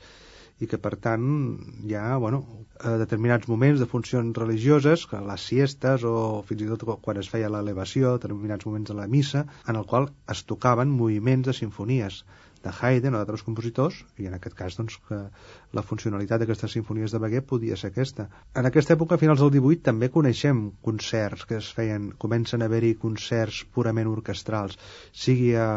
i 0.61 0.67
que 0.67 0.79
per 0.83 0.97
tant 0.99 1.25
hi 1.87 1.95
ha 1.95 2.17
bueno, 2.19 2.41
eh, 2.83 2.97
determinats 2.99 3.47
moments 3.49 3.79
de 3.81 3.87
funcions 3.87 4.37
religioses, 4.39 5.07
que 5.07 5.21
les 5.23 5.45
siestes 5.53 6.03
o 6.05 6.43
fins 6.49 6.65
i 6.67 6.69
tot 6.73 6.83
quan 7.05 7.21
es 7.23 7.29
feia 7.31 7.51
l'elevació, 7.53 8.17
determinats 8.19 8.67
moments 8.67 8.91
de 8.91 8.97
la 8.99 9.07
missa, 9.07 9.45
en 9.69 9.77
el 9.79 9.87
qual 9.87 10.11
es 10.35 10.45
tocaven 10.45 10.91
moviments 10.91 11.47
de 11.47 11.55
sinfonies 11.55 12.25
de 12.59 12.73
Haydn 12.75 13.15
o 13.15 13.19
d'altres 13.21 13.45
compositors, 13.47 14.01
i 14.19 14.27
en 14.27 14.35
aquest 14.35 14.57
cas 14.59 14.75
doncs, 14.75 14.97
que 15.07 15.19
la 15.79 15.83
funcionalitat 15.87 16.41
d'aquestes 16.43 16.73
sinfonies 16.75 17.15
de 17.15 17.21
Beguer 17.23 17.45
podia 17.47 17.77
ser 17.79 17.93
aquesta. 17.93 18.27
En 18.59 18.67
aquesta 18.67 18.97
època, 18.97 19.15
a 19.15 19.23
finals 19.23 19.39
del 19.45 19.53
18, 19.55 19.85
també 19.87 20.09
coneixem 20.11 20.65
concerts 20.83 21.47
que 21.47 21.61
es 21.63 21.69
feien, 21.71 22.11
comencen 22.19 22.63
a 22.63 22.67
haver-hi 22.67 22.97
concerts 22.99 23.63
purament 23.77 24.11
orquestrals, 24.11 24.75
sigui 25.15 25.53
a, 25.55 25.69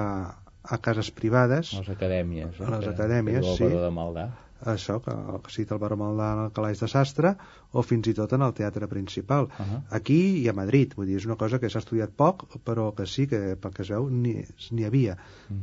a 0.64 0.78
cases 0.82 1.12
privades, 1.14 1.76
A 1.78 1.84
les 1.86 1.94
acadèmies. 1.94 2.58
A 2.66 2.72
les 2.74 2.88
Que- 2.88 2.96
acadèmies, 2.96 3.46
sí. 3.62 3.70
De 3.70 3.94
Maldà. 3.94 4.32
Això, 4.74 5.00
que, 5.04 5.16
que 5.46 5.54
cita 5.54 5.76
el 5.76 5.82
Baró 5.82 5.98
Maldà 6.00 6.32
en 6.36 6.44
el 6.46 6.54
Calaix 6.56 6.82
de 6.84 6.90
Sastre, 6.92 7.34
o 7.72 7.84
fins 7.86 8.12
i 8.12 8.16
tot 8.18 8.34
en 8.38 8.46
el 8.46 8.54
teatre 8.58 8.88
principal. 8.92 9.50
Ahà. 9.58 9.82
Aquí 10.00 10.20
i 10.42 10.48
a 10.52 10.56
Madrid, 10.58 10.96
vull 10.98 11.10
dir, 11.10 11.20
és 11.22 11.28
una 11.30 11.40
cosa 11.40 11.60
que 11.60 11.70
s'ha 11.70 11.84
estudiat 11.84 12.16
poc, 12.18 12.48
però 12.68 12.92
que 12.98 13.08
sí 13.10 13.28
que, 13.32 13.56
pel 13.62 13.76
que 13.76 13.86
es 13.86 13.94
veu, 13.96 14.10
n'hi 14.10 14.88
havia. 14.88 15.18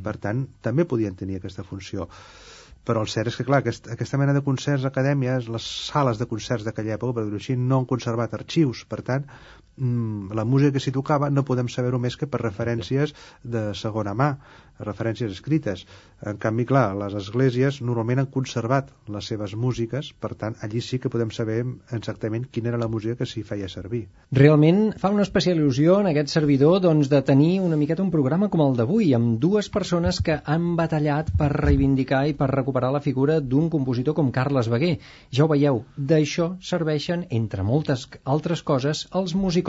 Per 0.05 0.15
tant, 0.17 0.47
també 0.61 0.85
podien 0.85 1.15
tenir 1.15 1.39
aquesta 1.39 1.63
funció. 1.63 2.09
Però 2.87 3.03
el 3.03 3.09
cert 3.11 3.29
és 3.29 3.35
que, 3.37 3.45
clar, 3.45 3.59
aquest, 3.61 3.89
aquesta 3.93 4.17
mena 4.17 4.33
de 4.33 4.41
concerts, 4.41 4.85
acadèmies, 4.87 5.49
les 5.53 5.65
sales 5.89 6.17
de 6.17 6.25
concerts 6.29 6.65
d'aquella 6.65 6.95
època, 6.95 7.17
per 7.17 7.25
dir-ho 7.27 7.37
així, 7.41 7.55
no 7.59 7.81
han 7.81 7.89
conservat 7.89 8.33
arxius. 8.37 8.85
Per 8.89 9.01
tant, 9.05 9.27
mm, 9.27 9.68
la 9.79 10.45
música 10.45 10.75
que 10.75 10.83
s'hi 10.83 10.95
tocava 10.95 11.29
no 11.29 11.45
podem 11.47 11.69
saber-ho 11.71 11.99
més 11.99 12.17
que 12.19 12.27
per 12.27 12.41
referències 12.43 13.13
de 13.43 13.69
segona 13.79 14.13
mà, 14.13 14.33
referències 14.79 15.31
escrites. 15.31 15.85
En 16.25 16.39
canvi, 16.39 16.65
clar, 16.67 16.95
les 16.99 17.15
esglésies 17.15 17.79
normalment 17.83 18.23
han 18.23 18.29
conservat 18.31 18.89
les 19.11 19.27
seves 19.31 19.55
músiques, 19.55 20.11
per 20.19 20.33
tant, 20.39 20.55
allí 20.63 20.81
sí 20.83 20.99
que 20.99 21.11
podem 21.11 21.31
saber 21.35 21.61
exactament 21.95 22.47
quina 22.51 22.71
era 22.71 22.79
la 22.79 22.89
música 22.91 23.15
que 23.19 23.27
s'hi 23.27 23.43
feia 23.47 23.69
servir. 23.71 24.05
Realment 24.35 24.81
fa 24.99 25.11
una 25.15 25.25
especial 25.27 25.59
il·lusió 25.59 25.99
en 25.99 26.09
aquest 26.11 26.31
servidor 26.33 26.79
doncs, 26.83 27.11
de 27.11 27.21
tenir 27.27 27.59
una 27.63 27.79
miqueta 27.79 28.03
un 28.03 28.11
programa 28.11 28.49
com 28.49 28.63
el 28.65 28.75
d'avui, 28.79 29.13
amb 29.15 29.37
dues 29.39 29.69
persones 29.71 30.21
que 30.23 30.39
han 30.43 30.75
batallat 30.79 31.31
per 31.39 31.51
reivindicar 31.55 32.25
i 32.27 32.35
per 32.35 32.51
recuperar 32.51 32.91
la 32.95 33.03
figura 33.03 33.39
d'un 33.39 33.69
compositor 33.69 34.15
com 34.15 34.31
Carles 34.35 34.71
Beguer. 34.71 34.97
Ja 35.31 35.45
ho 35.45 35.51
veieu, 35.51 35.83
d'això 35.95 36.53
serveixen, 36.63 37.27
entre 37.29 37.63
moltes 37.63 38.07
altres 38.23 38.63
coses, 38.63 39.07
els 39.15 39.35
musicòlegs. 39.35 39.68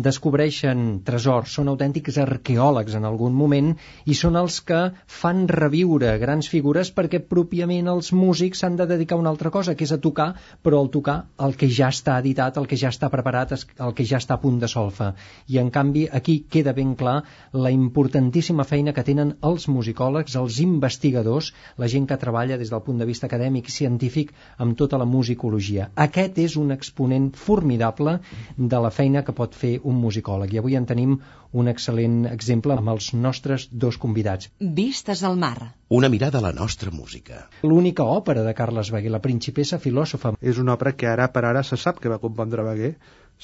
Descobreixen 0.00 1.02
tresors, 1.04 1.52
són 1.58 1.68
autèntics 1.68 2.16
arqueòlegs 2.22 2.94
en 2.96 3.04
algun 3.04 3.34
moment 3.36 3.72
i 4.08 4.14
són 4.16 4.38
els 4.40 4.60
que 4.64 4.78
fan 5.20 5.42
reviure 5.50 6.14
grans 6.22 6.48
figures 6.48 6.92
perquè 6.96 7.20
pròpiament 7.32 7.90
els 7.92 8.12
músics 8.16 8.62
s'han 8.62 8.78
de 8.78 8.86
dedicar 8.88 9.18
a 9.18 9.20
una 9.20 9.32
altra 9.34 9.50
cosa, 9.50 9.74
que 9.74 9.84
és 9.84 9.92
a 9.92 9.98
tocar, 10.00 10.28
però 10.62 10.80
al 10.80 10.88
tocar 10.94 11.16
el 11.44 11.56
que 11.60 11.68
ja 11.68 11.90
està 11.92 12.16
editat, 12.22 12.56
el 12.56 12.68
que 12.70 12.78
ja 12.80 12.88
està 12.94 13.10
preparat, 13.12 13.52
el 13.52 13.92
que 13.98 14.06
ja 14.08 14.20
està 14.22 14.38
a 14.38 14.40
punt 14.40 14.60
de 14.62 14.70
solfa. 14.72 15.10
I 15.52 15.58
en 15.60 15.68
canvi 15.74 16.06
aquí 16.20 16.38
queda 16.48 16.72
ben 16.72 16.94
clar 16.94 17.18
la 17.52 17.74
importantíssima 17.74 18.64
feina 18.64 18.94
que 18.96 19.04
tenen 19.04 19.34
els 19.50 19.68
musicòlegs, 19.68 20.38
els 20.40 20.62
investigadors, 20.64 21.52
la 21.76 21.90
gent 21.92 22.06
que 22.06 22.20
treballa 22.24 22.56
des 22.56 22.70
del 22.72 22.84
punt 22.86 23.02
de 23.02 23.10
vista 23.10 23.28
acadèmic 23.28 23.68
i 23.68 23.76
científic 23.76 24.32
amb 24.56 24.78
tota 24.78 24.96
la 24.96 25.04
musicologia. 25.04 25.90
Aquest 26.08 26.38
és 26.38 26.56
un 26.56 26.70
exponent 26.72 27.32
formidable 27.34 28.18
de 28.56 28.80
la 28.80 28.90
feina 28.90 29.09
que 29.26 29.34
pot 29.36 29.56
fer 29.62 29.72
un 29.90 29.96
musicòleg. 30.00 30.52
I 30.54 30.60
avui 30.60 30.76
en 30.78 30.86
tenim 30.88 31.16
un 31.62 31.70
excel·lent 31.72 32.20
exemple 32.30 32.76
amb 32.76 32.92
els 32.92 33.10
nostres 33.26 33.66
dos 33.84 33.98
convidats. 34.04 34.48
Vistes 34.80 35.24
al 35.26 35.38
mar. 35.44 35.72
Una 35.98 36.10
mirada 36.14 36.38
a 36.38 36.44
la 36.46 36.52
nostra 36.60 36.94
música. 36.94 37.42
L'única 37.66 38.06
òpera 38.06 38.46
de 38.46 38.54
Carles 38.54 38.92
Beguer, 38.94 39.10
la 39.10 39.24
principessa 39.24 39.80
filòsofa. 39.82 40.36
És 40.40 40.62
una 40.62 40.78
obra 40.78 40.94
que 40.94 41.10
ara 41.10 41.26
per 41.34 41.44
ara 41.50 41.64
se 41.66 41.76
sap 41.76 41.98
que 41.98 42.12
va 42.12 42.22
compondre 42.22 42.66
Beguer, 42.70 42.94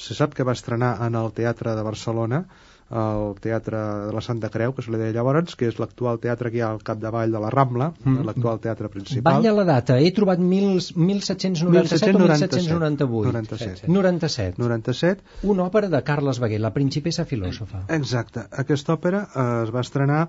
se 0.06 0.14
sap 0.14 0.38
que 0.38 0.46
va 0.46 0.54
estrenar 0.54 0.94
en 1.08 1.18
el 1.18 1.32
Teatre 1.34 1.74
de 1.74 1.84
Barcelona, 1.90 2.44
el 2.90 3.34
Teatre 3.42 3.78
de 4.06 4.12
la 4.14 4.20
Santa 4.22 4.48
Creu, 4.48 4.72
que 4.74 4.82
se 4.82 4.92
li 4.94 4.98
deia 5.00 5.12
llavors, 5.16 5.56
que 5.58 5.66
és 5.66 5.78
l'actual 5.82 6.20
teatre 6.22 6.52
que 6.52 6.60
hi 6.60 6.62
ha 6.62 6.70
al 6.70 6.82
capdavall 6.86 7.32
de 7.34 7.40
la 7.42 7.50
Rambla, 7.50 7.92
Mm. 8.04 8.24
l'actual 8.28 8.60
teatre 8.60 8.88
principal. 8.88 9.40
Balla 9.40 9.52
la 9.52 9.64
data, 9.64 9.98
he 9.98 10.12
trobat 10.12 10.38
mil, 10.38 10.78
1797 10.94 12.14
o 12.14 12.18
1798. 12.20 13.32
97. 13.32 13.88
97. 13.90 14.54
97. 14.62 15.22
Una 15.42 15.66
òpera 15.66 15.90
de 15.90 16.02
Carles 16.02 16.38
Beguer, 16.38 16.60
la 16.60 16.72
principessa 16.72 17.24
filòsofa. 17.24 17.84
Exacte. 17.88 18.46
Aquesta 18.52 18.94
òpera 18.94 19.26
eh, 19.34 19.62
es 19.64 19.74
va 19.74 19.80
estrenar 19.80 20.28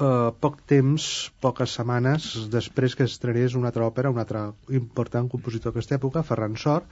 eh, 0.00 0.30
poc 0.40 0.62
temps, 0.66 1.32
poques 1.40 1.74
setmanes 1.74 2.48
després 2.50 2.94
que 2.94 3.04
estrenés 3.04 3.54
una 3.58 3.72
altra 3.72 3.86
òpera, 3.86 4.10
un 4.10 4.18
altre 4.18 4.52
important 4.70 5.28
compositor 5.28 5.72
d'aquesta 5.72 5.96
època, 5.96 6.22
Ferran 6.22 6.56
Sor, 6.56 6.84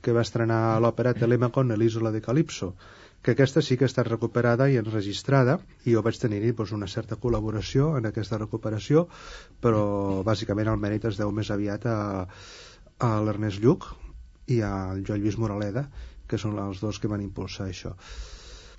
que 0.00 0.12
va 0.12 0.20
estrenar 0.22 0.78
l'òpera 0.84 1.14
Telemacon 1.14 1.72
a 1.72 1.76
l'Isola 1.76 2.12
de 2.12 2.20
Calipso 2.20 2.74
que 3.24 3.32
aquesta 3.32 3.62
sí 3.64 3.78
que 3.80 3.86
ha 3.86 3.90
estat 3.90 4.10
recuperada 4.10 4.68
i 4.68 4.76
enregistrada 4.76 5.56
i 5.88 5.96
jo 5.96 6.02
vaig 6.04 6.20
tenir-hi 6.20 6.52
doncs, 6.52 6.74
una 6.76 6.88
certa 6.94 7.16
col·laboració 7.16 7.94
en 7.98 8.10
aquesta 8.10 8.38
recuperació 8.42 9.06
però 9.64 9.84
bàsicament 10.28 10.68
el 10.68 10.80
mèrit 10.82 11.08
es 11.08 11.20
deu 11.20 11.32
més 11.32 11.50
aviat 11.54 11.86
a, 11.88 11.98
a 13.00 13.10
l'Ernest 13.24 13.64
Lluc 13.64 13.88
i 14.52 14.60
al 14.60 15.00
Joan 15.08 15.24
Lluís 15.24 15.40
Moraleda 15.40 15.88
que 16.28 16.40
són 16.40 16.60
els 16.60 16.84
dos 16.84 17.00
que 17.00 17.08
van 17.08 17.24
impulsar 17.24 17.70
això. 17.70 17.94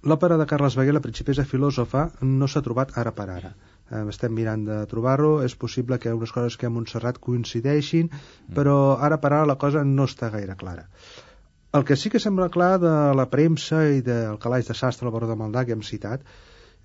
L'òpera 0.05 0.37
de 0.37 0.45
Carles 0.49 0.75
Baguer, 0.77 0.93
la 0.93 1.01
principessa 1.01 1.45
filòsofa 1.49 2.09
no 2.21 2.49
s'ha 2.49 2.61
trobat 2.65 2.93
ara 3.01 3.13
per 3.17 3.25
ara. 3.33 3.55
Eh, 3.89 4.01
estem 4.13 4.33
mirant 4.37 4.65
de 4.67 4.79
trobar-ho, 4.91 5.39
és 5.45 5.55
possible 5.57 5.97
que 6.01 6.13
unes 6.13 6.33
coses 6.35 6.57
que 6.61 6.69
a 6.69 6.73
Montserrat 6.73 7.17
coincideixin, 7.21 8.11
però 8.57 8.75
ara 9.07 9.17
per 9.23 9.31
ara 9.33 9.49
la 9.49 9.57
cosa 9.61 9.83
no 9.85 10.05
està 10.09 10.29
gaire 10.33 10.57
clara. 10.61 10.85
El 11.75 11.83
que 11.87 11.95
sí 11.99 12.09
que 12.13 12.19
sembla 12.23 12.47
clar 12.53 12.75
de 12.79 12.91
la 13.19 13.25
premsa 13.31 13.81
i 13.91 14.01
del 14.05 14.37
calaix 14.43 14.67
de 14.69 14.75
sastre 14.79 15.07
al 15.09 15.13
Baró 15.15 15.27
de 15.27 15.35
Maldà 15.39 15.65
que 15.67 15.73
hem 15.75 15.81
citat 15.83 16.21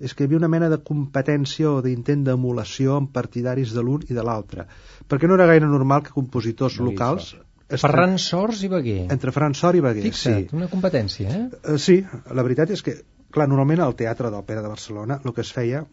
és 0.00 0.14
que 0.16 0.25
hi 0.25 0.26
havia 0.30 0.38
una 0.40 0.49
mena 0.49 0.70
de 0.73 0.78
competència 0.88 1.68
o 1.70 1.82
d'intent 1.85 2.23
d'emulació 2.26 2.97
amb 2.97 3.11
partidaris 3.12 3.75
de 3.76 3.82
l'un 3.85 4.02
i 4.09 4.16
de 4.16 4.25
l'altre, 4.25 4.64
perquè 5.09 5.28
no 5.28 5.37
era 5.37 5.47
gaire 5.50 5.68
normal 5.68 6.02
que 6.06 6.14
compositors 6.16 6.78
No 6.80 6.88
locals... 6.90 7.35
es- 7.70 7.85
Ferran 7.85 8.16
Sors 8.18 8.64
i 8.66 8.68
Beguer. 8.73 9.04
Entre 9.14 9.30
Ferran 9.30 9.52
Sor 9.54 9.76
i 9.78 9.82
Beguer, 9.85 10.02
Fixa't, 10.09 10.49
sí. 10.49 10.56
una 10.59 10.66
competència, 10.73 11.28
eh? 11.30 11.42
Eh, 11.75 11.76
Sí, 11.78 12.00
la 12.35 12.42
veritat 12.42 12.73
és 12.75 12.80
que, 12.82 12.97
clar, 13.30 13.47
normalment 13.52 13.85
al 13.85 13.94
Teatre 14.00 14.32
d'Òpera 14.35 14.64
de 14.64 14.73
Barcelona 14.73 15.20
el 15.23 15.37
que 15.37 15.44
es 15.47 15.52
feia, 15.54 15.85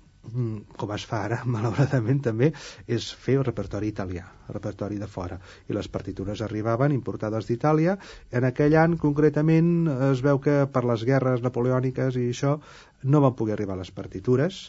com 0.82 0.92
es 0.96 1.06
fa 1.10 1.22
ara, 1.28 1.40
malauradament 1.56 2.20
també, 2.28 2.52
és 2.98 3.08
fer 3.26 3.38
el 3.40 3.46
repertori 3.48 3.92
italià, 3.94 4.26
el 4.48 4.58
repertori 4.58 5.00
de 5.02 5.08
fora. 5.08 5.40
I 5.70 5.78
les 5.78 5.90
partitures 5.94 6.44
arribaven 6.46 6.96
importades 6.96 7.50
d'Itàlia. 7.50 7.98
En 8.40 8.48
aquell 8.50 8.78
any, 8.84 8.98
concretament, 9.04 9.72
es 10.12 10.24
veu 10.28 10.42
que 10.44 10.60
per 10.74 10.86
les 10.92 11.08
guerres 11.08 11.44
napoleòniques 11.46 12.20
i 12.20 12.30
això 12.34 12.58
no 13.04 13.24
van 13.24 13.36
poder 13.40 13.58
arribar 13.58 13.80
les 13.80 13.92
partitures 13.92 14.62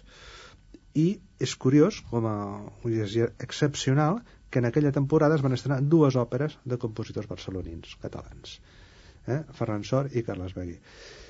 i 0.99 1.09
és 1.39 1.55
curiós, 1.55 2.01
com 2.11 2.27
a 2.27 2.39
excepcional, 3.47 4.23
que 4.51 4.63
en 4.63 4.67
aquella 4.67 4.95
temporada 4.97 5.37
es 5.37 5.45
van 5.45 5.55
estrenar 5.55 5.83
dues 5.85 6.17
òperes 6.17 6.57
de 6.65 6.79
compositors 6.81 7.29
barcelonins, 7.31 7.95
catalans 8.03 8.59
eh? 9.29 9.43
Ferran 9.55 9.85
Sor 9.85 10.09
i 10.17 10.25
Carles 10.27 10.55
Beguer. 10.57 10.79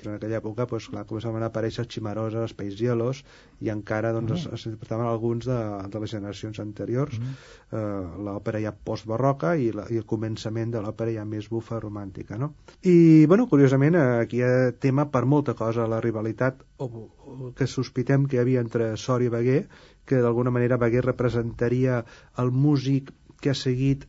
En 0.05 0.13
aquella 0.15 0.39
època, 0.39 0.65
doncs, 0.69 0.87
clar, 0.91 1.03
començaven 1.07 1.43
a 1.43 1.49
aparèixer 1.51 1.85
Chimarosa, 1.91 2.45
els 2.47 2.55
Peix 2.55 2.79
i 2.79 3.69
encara 3.73 4.13
doncs, 4.15 4.31
es, 4.37 4.45
es 4.55 4.65
interpretaven 4.69 5.05
alguns 5.05 5.45
de, 5.49 5.57
de 5.91 5.99
les 5.99 6.13
generacions 6.15 6.59
anteriors. 6.63 7.19
Eh, 7.19 7.81
l'òpera 8.27 8.61
ja 8.63 8.71
postbarroca 8.71 9.55
i, 9.59 9.71
la, 9.75 9.89
i 9.91 9.99
el 9.99 10.07
començament 10.07 10.71
de 10.71 10.83
l'òpera 10.83 11.11
ja 11.17 11.25
més 11.27 11.49
bufa 11.51 11.81
romàntica, 11.83 12.39
no? 12.39 12.53
I, 12.81 13.25
bueno, 13.27 13.49
curiosament, 13.51 13.99
eh, 13.99 14.23
aquí 14.23 14.39
hi 14.39 14.45
ha 14.47 14.71
tema 14.79 15.09
per 15.11 15.25
molta 15.25 15.57
cosa, 15.59 15.87
la 15.91 15.99
rivalitat 15.99 16.63
o, 16.79 16.87
o, 16.87 17.53
que 17.55 17.67
sospitem 17.67 18.27
que 18.27 18.39
hi 18.39 18.43
havia 18.45 18.63
entre 18.63 18.93
Sor 18.97 19.25
i 19.25 19.31
Beguer, 19.33 19.65
que 20.09 20.23
d'alguna 20.23 20.53
manera 20.55 20.79
Beguer 20.81 21.03
representaria 21.05 22.03
el 22.41 22.55
músic 22.55 23.11
que 23.41 23.51
ha 23.53 23.57
seguit 23.57 24.05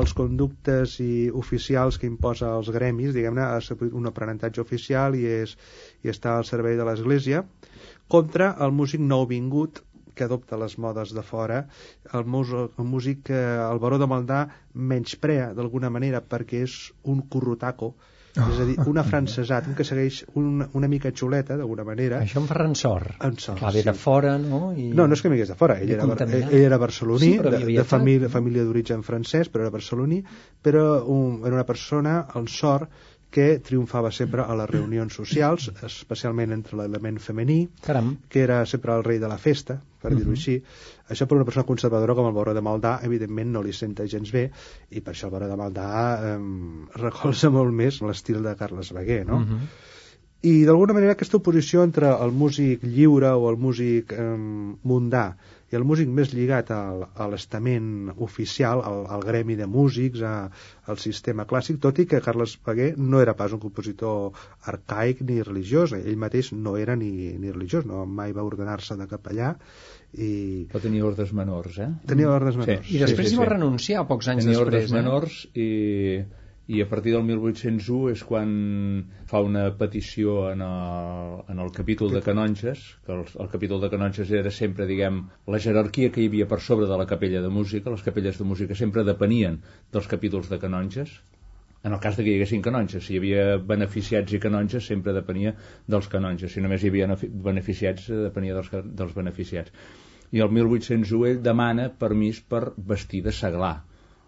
els 0.00 0.14
conductes 0.18 0.98
i 1.04 1.28
oficials 1.42 1.98
que 1.98 2.08
imposa 2.10 2.52
els 2.58 2.70
gremis, 2.74 3.14
diguem-ne, 3.16 3.44
ha 3.44 3.60
seguit 3.64 3.96
un 3.96 4.10
aprenentatge 4.10 4.62
oficial 4.64 5.16
i, 5.18 5.24
és, 5.42 5.56
i 6.04 6.12
està 6.12 6.36
al 6.36 6.48
servei 6.48 6.78
de 6.78 6.86
l'Església, 6.88 7.44
contra 8.08 8.54
el 8.64 8.74
músic 8.80 9.04
nouvingut 9.04 9.82
que 10.18 10.26
adopta 10.26 10.58
les 10.58 10.74
modes 10.82 11.14
de 11.14 11.22
fora, 11.22 11.62
el, 12.12 12.24
mus, 12.26 12.50
el 12.52 12.86
músic 12.92 13.22
que 13.30 13.40
el 13.64 13.78
baró 13.84 14.00
de 14.02 14.08
Maldà 14.10 14.40
menysprea 14.92 15.52
d'alguna 15.54 15.92
manera 15.94 16.20
perquè 16.34 16.64
és 16.66 16.78
un 17.12 17.22
currutaco, 17.34 17.92
és 18.36 18.60
a 18.60 18.66
dir, 18.68 18.76
un 18.90 19.00
afrancesat, 19.00 19.66
un 19.70 19.76
que 19.78 19.86
segueix 19.86 20.20
una, 20.38 20.68
una 20.78 20.88
mica 20.90 21.10
xuleta, 21.14 21.56
d'alguna 21.58 21.84
manera. 21.88 22.20
Això 22.24 22.42
en 22.42 22.48
Ferran 22.50 22.76
Sor. 22.78 23.06
En 23.24 23.38
Sor, 23.40 23.58
Clar, 23.60 23.72
ve 23.74 23.82
de 23.86 23.94
sí. 23.94 24.02
fora, 24.02 24.36
no? 24.38 24.72
I... 24.72 24.90
No, 24.94 25.08
no 25.08 25.18
és 25.18 25.24
que 25.24 25.32
vingués 25.32 25.52
de 25.52 25.58
fora, 25.58 25.78
ell 25.82 25.94
era, 25.96 26.06
ell 26.38 26.58
era 26.60 26.78
barceloní, 26.80 27.32
Sí, 27.34 27.36
de, 27.42 27.62
de 27.66 27.86
família, 27.88 28.30
família 28.32 28.66
d'origen 28.66 29.04
francès, 29.06 29.50
però 29.52 29.66
era 29.66 29.74
barceloní, 29.74 30.22
però 30.64 30.84
un, 31.06 31.40
era 31.44 31.56
una 31.60 31.66
persona, 31.68 32.20
el 32.38 32.50
sort, 32.52 32.92
que 33.30 33.58
triomfava 33.60 34.10
sempre 34.10 34.42
a 34.42 34.54
les 34.56 34.70
reunions 34.70 35.14
socials, 35.14 35.68
especialment 35.84 36.54
entre 36.56 36.78
l'element 36.80 37.18
femení, 37.20 37.68
Caram. 37.84 38.14
que 38.28 38.40
era 38.40 38.64
sempre 38.66 38.94
el 38.96 39.04
rei 39.04 39.18
de 39.20 39.28
la 39.28 39.36
festa, 39.38 39.80
per 40.00 40.14
dir-ho 40.14 40.32
així. 40.32 40.56
Això 41.12 41.26
per 41.28 41.36
una 41.36 41.44
persona 41.44 41.66
conservadora 41.68 42.14
com 42.14 42.28
el 42.28 42.32
Baró 42.36 42.54
de 42.56 42.62
Maldà, 42.64 42.98
evidentment 43.04 43.52
no 43.52 43.62
li 43.62 43.74
senta 43.76 44.06
gens 44.06 44.32
bé, 44.32 44.48
i 44.90 45.00
per 45.04 45.12
això 45.12 45.28
el 45.28 45.34
Baró 45.36 45.50
de 45.50 45.60
Maldà 45.60 45.90
eh, 46.30 46.38
recolza 47.02 47.52
molt 47.52 47.74
més 47.74 48.00
l'estil 48.00 48.42
de 48.42 48.56
Carles 48.56 48.92
Beguer, 48.96 49.24
no? 49.26 49.40
Mhm. 49.44 49.68
I 50.48 50.64
d'alguna 50.64 50.94
manera 50.94 51.16
aquesta 51.16 51.36
oposició 51.40 51.82
entre 51.82 52.12
el 52.14 52.30
músic 52.30 52.84
lliure 52.86 53.32
o 53.34 53.48
el 53.50 53.56
músic 53.58 54.12
eh, 54.14 54.36
mundà 54.86 55.32
i 55.72 55.76
el 55.76 55.84
músic 55.84 56.08
més 56.08 56.30
lligat 56.32 56.70
al, 56.72 57.02
a 57.14 57.26
l'estament 57.28 58.10
oficial, 58.24 58.80
al, 58.88 59.02
al 59.16 59.24
gremi 59.26 59.56
de 59.58 59.66
músics, 59.68 60.22
a, 60.24 60.48
al 60.88 60.98
sistema 61.02 61.44
clàssic, 61.50 61.76
tot 61.84 61.98
i 62.00 62.06
que 62.08 62.22
Carles 62.24 62.54
Beguer 62.64 62.94
no 62.96 63.20
era 63.20 63.34
pas 63.36 63.52
un 63.52 63.60
compositor 63.60 64.32
arcaic 64.72 65.20
ni 65.28 65.42
religiós, 65.42 65.92
ell 65.98 66.16
mateix 66.16 66.52
no 66.56 66.76
era 66.80 66.96
ni, 66.96 67.10
ni 67.36 67.52
religiós, 67.52 67.84
no 67.84 68.06
mai 68.06 68.32
va 68.32 68.46
ordenar-se 68.48 68.96
de 68.96 69.06
capellà 69.10 69.52
i 70.16 70.32
Però 70.72 70.80
tenia 70.80 71.04
ordres 71.04 71.34
menors, 71.36 71.76
eh? 71.84 71.90
tenia 72.08 72.30
ordres 72.32 72.56
Sí. 72.56 72.60
menors. 72.64 72.90
I 72.96 72.98
després 73.04 73.28
sí, 73.28 73.34
hi 73.34 73.38
va 73.42 73.44
sí. 73.44 73.52
renunciar 73.52 74.06
pocs 74.08 74.28
anys 74.32 74.46
Tenia 74.46 74.60
ordres 74.64 74.86
després. 74.88 74.96
eh? 74.96 75.02
menors 75.04 75.40
i, 75.52 75.68
i 76.68 76.82
a 76.84 76.86
partir 76.88 77.14
del 77.14 77.22
1801 77.24 78.10
és 78.12 78.22
quan 78.28 78.50
fa 79.30 79.40
una 79.44 79.62
petició 79.80 80.34
en 80.50 80.60
el, 80.66 81.38
en 81.54 81.62
el 81.64 81.70
capítol 81.72 82.12
de 82.12 82.20
canonges, 82.26 82.82
que 83.06 83.14
el, 83.14 83.22
el 83.40 83.48
capítol 83.54 83.80
de 83.80 83.88
canonges 83.94 84.30
era 84.36 84.52
sempre, 84.52 84.84
diguem, 84.90 85.22
la 85.54 85.60
jerarquia 85.64 86.10
que 86.12 86.20
hi 86.20 86.28
havia 86.28 86.48
per 86.50 86.58
sobre 86.66 86.90
de 86.90 86.98
la 87.00 87.06
capella 87.08 87.40
de 87.40 87.48
música, 87.48 87.88
les 87.94 88.04
capelles 88.04 88.36
de 88.42 88.44
música 88.50 88.76
sempre 88.76 89.06
depenien 89.08 89.56
dels 89.96 90.10
capítols 90.12 90.52
de 90.52 90.60
canonges, 90.66 91.14
en 91.84 91.94
el 91.96 92.00
cas 92.04 92.16
de 92.18 92.26
que 92.26 92.34
hi 92.34 92.36
haguessin 92.36 92.60
canonges, 92.68 93.06
si 93.06 93.14
hi 93.16 93.22
havia 93.22 93.42
beneficiats 93.72 94.36
i 94.36 94.40
canonges 94.44 94.86
sempre 94.92 95.16
depenia 95.16 95.54
dels 95.86 96.08
canonges, 96.12 96.52
si 96.52 96.60
només 96.64 96.84
hi 96.84 96.92
havia 96.92 97.08
nefi- 97.08 97.32
beneficiats 97.48 98.10
eh, 98.10 98.20
depenia 98.28 98.56
dels, 98.60 98.72
dels 99.00 99.16
beneficiats. 99.16 99.72
I 100.36 100.44
el 100.44 100.52
1801 100.52 101.28
ell 101.32 101.38
demana 101.48 101.88
permís 102.04 102.42
per 102.44 102.66
vestir 102.92 103.22
de 103.24 103.32
seglar. 103.32 103.78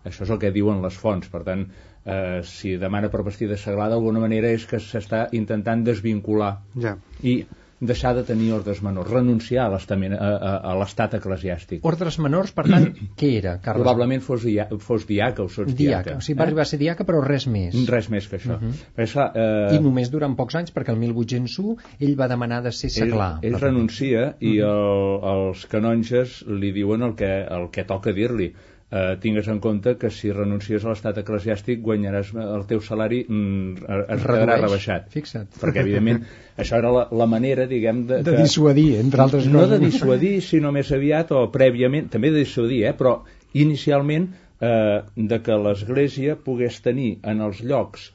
Això 0.08 0.24
és 0.24 0.30
el 0.32 0.38
que 0.40 0.48
diuen 0.54 0.80
les 0.80 0.96
fonts, 0.96 1.28
per 1.28 1.42
tant, 1.44 1.66
eh, 2.04 2.40
si 2.44 2.76
demana 2.76 3.08
per 3.10 3.22
vestir 3.22 3.48
de 3.48 3.56
seglar 3.56 3.88
d'alguna 3.90 4.20
manera 4.20 4.48
és 4.50 4.66
que 4.66 4.78
s'està 4.80 5.28
intentant 5.32 5.84
desvincular 5.84 6.58
Ja. 6.74 6.96
i 7.22 7.44
deixar 7.80 8.14
de 8.14 8.22
tenir 8.28 8.52
ordres 8.52 8.82
menors, 8.84 9.08
renunciar 9.08 9.70
a 9.72 10.74
l'estat 10.76 11.14
eclesiàstic. 11.16 11.80
Ordres 11.88 12.18
menors, 12.20 12.50
per 12.52 12.66
tant, 12.68 12.90
què 13.20 13.30
era, 13.38 13.54
Carles? 13.64 13.80
Probablement 13.86 14.20
fos, 14.20 14.42
dia, 14.44 14.66
fos 14.84 15.06
diaca 15.08 15.46
o 15.46 15.48
sots 15.48 15.72
Diaca. 15.78 16.18
O 16.18 16.20
sigui, 16.20 16.36
va 16.38 16.44
arribar 16.44 16.66
a 16.66 16.68
ser 16.68 16.78
diaca, 16.82 17.06
però 17.08 17.22
res 17.24 17.46
més. 17.48 17.78
Res 17.88 18.10
més 18.12 18.28
que 18.28 18.36
això. 18.36 18.58
Uh 18.58 18.60
Mhm. 18.60 18.70
-huh. 18.70 18.92
Però, 18.96 19.04
esclar, 19.04 19.32
eh, 19.34 19.76
I 19.76 19.80
només 19.80 20.10
durant 20.10 20.36
pocs 20.36 20.54
anys, 20.56 20.74
perquè 20.74 20.90
el 20.92 20.98
1801 20.98 21.76
ell 22.00 22.20
va 22.20 22.28
demanar 22.28 22.62
de 22.62 22.72
ser 22.72 22.88
ell, 22.90 23.08
seglar. 23.08 23.38
ell 23.42 23.52
Per- 23.52 23.62
renuncia 23.62 24.36
i 24.40 24.58
el, 24.58 25.20
els 25.22 25.64
canonges 25.66 26.44
li 26.48 26.72
diuen 26.72 27.02
el 27.02 27.14
que, 27.14 27.46
el 27.48 27.70
que 27.70 27.84
toca 27.84 28.12
dir-li 28.12 28.52
eh, 28.90 29.16
tingues 29.22 29.48
en 29.48 29.60
compte 29.60 29.96
que 29.96 30.10
si 30.10 30.32
renuncies 30.32 30.84
a 30.84 30.90
l'estat 30.90 31.18
eclesiàstic 31.22 31.80
guanyaràs 31.82 32.32
el 32.34 32.66
teu 32.70 32.80
salari 32.82 33.22
mm, 33.28 33.86
es 34.16 34.22
quedarà 34.26 34.56
rebaixat 34.60 35.08
Fixa't. 35.14 35.48
perquè 35.62 35.80
evidentment 35.84 36.24
això 36.60 36.78
era 36.78 36.90
la, 36.94 37.06
la 37.12 37.26
manera 37.26 37.66
diguem 37.70 38.04
de, 38.06 38.22
De 38.22 38.34
que- 38.36 38.42
dissuadir, 38.42 38.98
entre 39.00 39.22
altres 39.22 39.46
no 39.46 39.60
coses. 39.64 39.78
de 39.78 39.84
dissuadir 39.86 40.36
sinó 40.42 40.72
més 40.72 40.90
aviat 40.92 41.30
o 41.32 41.46
prèviament 41.54 42.08
també 42.10 42.30
de 42.34 42.42
dissuadir 42.44 42.84
eh, 42.90 42.94
però 42.98 43.20
inicialment 43.54 44.28
eh, 44.60 45.00
de 45.16 45.38
que 45.42 45.56
l'església 45.58 46.36
pogués 46.36 46.80
tenir 46.84 47.18
en 47.22 47.40
els 47.46 47.62
llocs 47.62 48.10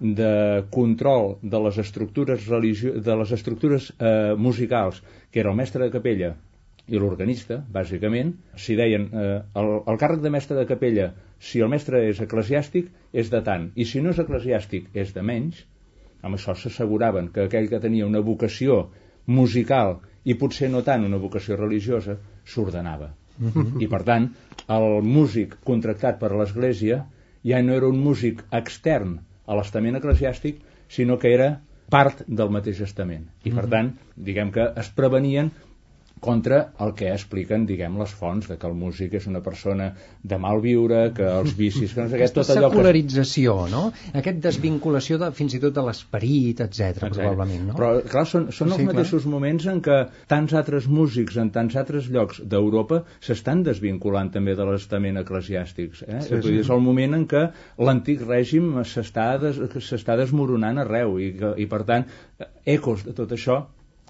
de 0.00 0.62
control 0.70 1.38
de 1.42 1.58
les 1.64 1.78
estructures 1.82 2.44
religio 2.46 2.92
de 3.02 3.16
les 3.18 3.32
estructures 3.34 3.88
eh, 3.98 4.34
musicals 4.38 5.00
que 5.32 5.40
era 5.42 5.50
el 5.50 5.56
mestre 5.58 5.82
de 5.84 5.90
capella 5.90 6.36
i 6.88 7.00
l'organista, 7.00 7.60
bàsicament, 7.72 8.32
si 8.56 8.76
deien 8.78 9.08
eh, 9.12 9.26
el, 9.60 9.72
el 9.92 9.98
càrrec 10.00 10.22
de 10.24 10.32
mestre 10.32 10.56
de 10.58 10.66
capella, 10.68 11.10
si 11.38 11.62
el 11.64 11.70
mestre 11.72 12.02
és 12.08 12.20
eclesiàstic, 12.24 12.88
és 13.12 13.30
de 13.32 13.42
tant, 13.44 13.68
i 13.76 13.86
si 13.88 14.02
no 14.04 14.14
és 14.14 14.22
eclesiàstic, 14.22 14.88
és 14.96 15.12
de 15.16 15.24
menys, 15.24 15.60
amb 16.22 16.38
això 16.38 16.54
s'asseguraven 16.56 17.30
que 17.34 17.46
aquell 17.46 17.68
que 17.70 17.82
tenia 17.82 18.08
una 18.08 18.24
vocació 18.24 18.88
musical 19.28 19.98
i 20.24 20.34
potser 20.40 20.70
no 20.72 20.82
tant 20.86 21.04
una 21.06 21.20
vocació 21.20 21.56
religiosa, 21.60 22.16
s'ordenava. 22.44 23.12
I 23.84 23.86
per 23.86 24.02
tant, 24.08 24.32
el 24.74 24.88
músic 25.06 25.54
contractat 25.68 26.18
per 26.18 26.32
l'Església 26.34 27.04
ja 27.46 27.62
no 27.62 27.76
era 27.76 27.88
un 27.88 28.00
músic 28.02 28.42
extern 28.60 29.18
a 29.46 29.56
l'estament 29.56 30.00
eclesiàstic, 30.00 30.58
sinó 30.88 31.18
que 31.22 31.30
era 31.36 31.48
part 31.92 32.24
del 32.26 32.50
mateix 32.52 32.82
estament. 32.84 33.28
I 33.48 33.52
per 33.54 33.66
tant, 33.72 33.92
diguem 34.16 34.50
que 34.52 34.66
es 34.82 34.90
prevenien 34.96 35.52
contra 36.20 36.60
el 36.84 36.94
que 36.98 37.10
expliquen, 37.12 37.66
diguem, 37.68 37.98
les 38.00 38.12
fonts, 38.14 38.48
de 38.50 38.56
que 38.58 38.66
el 38.68 38.74
músic 38.78 39.14
és 39.18 39.28
una 39.30 39.42
persona 39.44 39.92
de 40.22 40.38
mal 40.40 40.60
viure, 40.64 41.12
que 41.16 41.26
els 41.26 41.54
vicis... 41.58 41.94
Que 41.94 42.04
no 42.04 42.08
sé 42.08 42.18
què, 42.18 42.26
Aquesta 42.26 42.42
tot 42.42 42.52
allò 42.56 42.68
que... 42.68 42.76
secularització, 42.76 43.56
no? 43.72 43.84
Aquest 44.18 44.42
desvinculació 44.44 45.18
de, 45.22 45.30
fins 45.36 45.56
i 45.56 45.62
tot 45.62 45.76
de 45.76 45.84
l'esperit, 45.86 46.64
etc 46.66 47.08
probablement, 47.08 47.70
no? 47.70 47.76
Però, 47.78 47.90
clar, 48.08 48.24
són, 48.28 48.48
són 48.54 48.72
els 48.72 48.78
Sí, 48.78 48.84
clar. 48.86 48.94
mateixos 48.94 49.26
moments 49.30 49.66
en 49.70 49.80
què 49.84 49.98
tants 50.30 50.54
altres 50.58 50.88
músics 50.90 51.38
en 51.40 51.50
tants 51.54 51.76
altres 51.80 52.10
llocs 52.14 52.42
d'Europa 52.44 53.02
s'estan 53.24 53.64
desvinculant 53.66 54.30
també 54.34 54.54
de 54.58 54.66
l'estament 54.68 55.18
eclesiàstics. 55.22 56.04
Eh? 56.06 56.20
Sí, 56.26 56.42
sí. 56.44 56.58
és 56.62 56.70
el 56.74 56.84
moment 56.84 57.16
en 57.18 57.26
què 57.30 57.44
l'antic 57.82 58.22
règim 58.26 58.78
s'està 58.82 59.30
des, 59.42 59.58
desmoronant 60.18 60.82
arreu 60.84 61.18
i, 61.22 61.32
que, 61.38 61.54
i 61.62 61.66
per 61.70 61.82
tant, 61.88 62.06
ecos 62.66 63.04
de 63.06 63.14
tot 63.16 63.34
això 63.36 63.62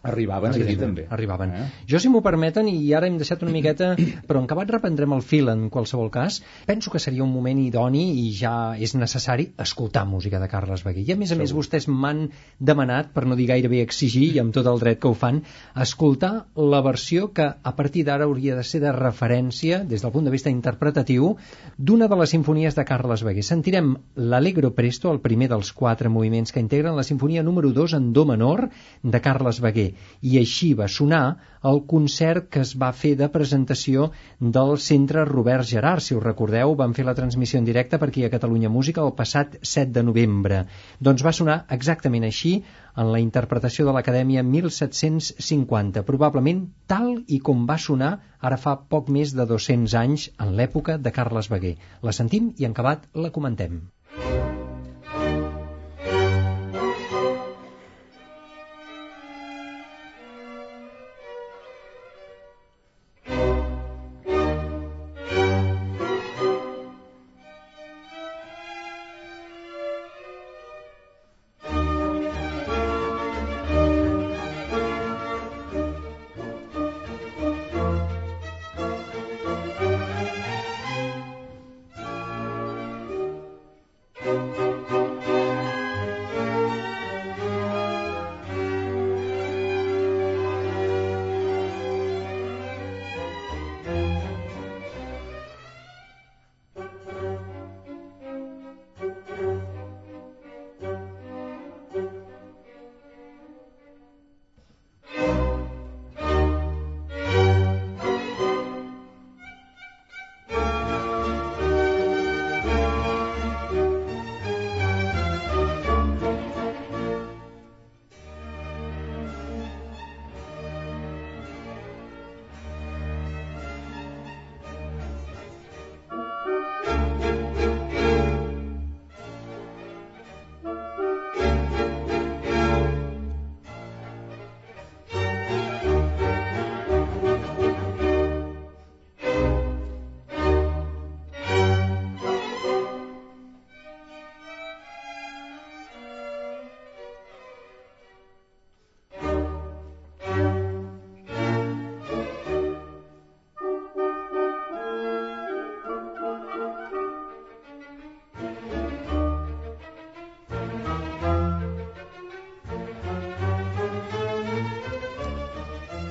arribaven 0.02 0.54
aquí 0.54 0.76
també. 0.78 1.06
Arribaven. 1.10 1.54
Eh? 1.54 1.64
Jo, 1.90 1.98
si 1.98 2.10
m'ho 2.12 2.20
permeten, 2.22 2.68
i 2.70 2.92
ara 2.94 3.08
hem 3.08 3.18
deixat 3.18 3.42
una 3.42 3.52
miqueta, 3.54 3.94
però 4.28 4.40
en 4.40 4.46
acabat 4.46 4.70
reprendrem 4.76 5.14
el 5.16 5.24
fil 5.26 5.50
en 5.50 5.68
qualsevol 5.74 6.10
cas, 6.14 6.40
penso 6.66 6.92
que 6.92 7.00
seria 7.02 7.24
un 7.24 7.32
moment 7.32 7.58
idoni 7.62 8.04
i 8.22 8.28
ja 8.36 8.74
és 8.78 8.94
necessari 8.94 9.48
escoltar 9.58 10.04
música 10.06 10.40
de 10.42 10.48
Carles 10.50 10.84
Beguer. 10.86 11.04
I 11.08 11.14
a 11.16 11.18
més 11.20 11.32
a 11.34 11.38
més 11.40 11.54
vostès 11.56 11.88
m'han 11.88 12.28
demanat, 12.58 13.12
per 13.14 13.26
no 13.26 13.36
dir 13.38 13.48
gairebé 13.50 13.82
exigir, 13.82 14.28
i 14.36 14.42
amb 14.42 14.54
tot 14.54 14.68
el 14.70 14.80
dret 14.82 15.02
que 15.02 15.10
ho 15.10 15.16
fan, 15.18 15.42
escoltar 15.74 16.32
la 16.56 16.82
versió 16.84 17.32
que 17.34 17.48
a 17.48 17.74
partir 17.76 18.04
d'ara 18.06 18.28
hauria 18.28 18.56
de 18.58 18.64
ser 18.66 18.82
de 18.84 18.94
referència, 18.94 19.82
des 19.88 20.04
del 20.04 20.14
punt 20.14 20.28
de 20.28 20.34
vista 20.34 20.52
interpretatiu, 20.52 21.34
d'una 21.76 22.08
de 22.08 22.20
les 22.22 22.34
sinfonies 22.36 22.78
de 22.78 22.86
Carles 22.88 23.24
Beguer. 23.26 23.46
Sentirem 23.46 23.94
l'Allegro 24.14 24.72
Presto, 24.76 25.10
el 25.12 25.22
primer 25.24 25.50
dels 25.50 25.72
quatre 25.72 26.08
moviments 26.12 26.54
que 26.54 26.62
integren 26.62 26.96
la 26.96 27.06
sinfonia 27.06 27.42
número 27.42 27.72
2 27.74 27.98
en 27.98 28.12
do 28.12 28.24
menor 28.28 28.68
de 29.02 29.20
Carles 29.24 29.60
Beguer 29.64 29.87
i 30.22 30.38
així 30.40 30.72
va 30.78 30.88
sonar 30.88 31.22
el 31.68 31.82
concert 31.90 32.48
que 32.54 32.62
es 32.62 32.72
va 32.78 32.92
fer 32.94 33.14
de 33.18 33.28
presentació 33.34 34.08
del 34.40 34.76
Centre 34.78 35.24
Robert 35.28 35.66
Gerard. 35.66 36.04
Si 36.04 36.14
us 36.14 36.24
recordeu, 36.24 36.74
van 36.78 36.94
fer 36.94 37.04
la 37.04 37.16
transmissió 37.18 37.58
en 37.58 37.66
directe 37.66 37.98
per 37.98 38.08
aquí 38.08 38.24
a 38.24 38.32
Catalunya 38.32 38.70
Música 38.70 39.04
el 39.04 39.14
passat 39.18 39.58
7 39.62 39.92
de 39.98 40.04
novembre. 40.06 40.64
Doncs 41.00 41.26
va 41.26 41.34
sonar 41.34 41.58
exactament 41.78 42.24
així 42.30 42.54
en 42.98 43.12
la 43.12 43.20
interpretació 43.22 43.86
de 43.86 43.94
l'Acadèmia 43.94 44.42
1750, 44.42 46.02
probablement 46.08 46.64
tal 46.86 47.12
i 47.26 47.38
com 47.50 47.66
va 47.68 47.78
sonar 47.78 48.14
ara 48.40 48.58
fa 48.58 48.78
poc 48.94 49.12
més 49.18 49.34
de 49.34 49.46
200 49.46 49.94
anys 50.02 50.30
en 50.38 50.56
l'època 50.58 50.98
de 50.98 51.14
Carles 51.14 51.50
Beguer. 51.52 51.76
La 52.02 52.14
sentim 52.14 52.52
i 52.56 52.70
en 52.70 52.78
acabat 52.78 53.08
la 53.26 53.34
comentem. 53.34 53.80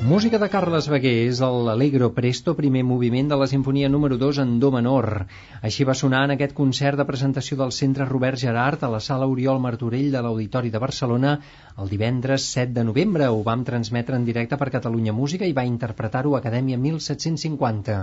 Música 0.07 0.39
de 0.39 0.47
Carles 0.47 0.85
Beguer 0.87 1.25
és 1.27 1.39
l'Allegro 1.43 2.07
Presto, 2.15 2.53
primer 2.55 2.79
moviment 2.87 3.27
de 3.27 3.37
la 3.41 3.47
sinfonia 3.51 3.89
número 3.91 4.15
2 4.21 4.37
en 4.39 4.53
do 4.61 4.69
menor. 4.71 5.07
Així 5.69 5.83
va 5.89 5.95
sonar 6.01 6.21
en 6.27 6.33
aquest 6.35 6.53
concert 6.59 6.95
de 7.01 7.05
presentació 7.09 7.57
del 7.59 7.73
Centre 7.75 8.07
Robert 8.07 8.39
Gerard 8.39 8.85
a 8.87 8.91
la 8.93 9.01
sala 9.03 9.27
Oriol 9.27 9.59
Martorell 9.59 10.07
de 10.15 10.21
l'Auditori 10.23 10.71
de 10.71 10.79
Barcelona 10.85 11.33
el 11.83 11.91
divendres 11.91 12.47
7 12.55 12.71
de 12.79 12.87
novembre. 12.87 13.27
Ho 13.27 13.43
vam 13.43 13.67
transmetre 13.67 14.15
en 14.15 14.23
directe 14.31 14.55
per 14.55 14.71
Catalunya 14.77 15.17
Música 15.19 15.43
i 15.43 15.57
va 15.59 15.67
interpretar-ho 15.67 16.39
Acadèmia 16.39 16.79
1750. 16.87 17.99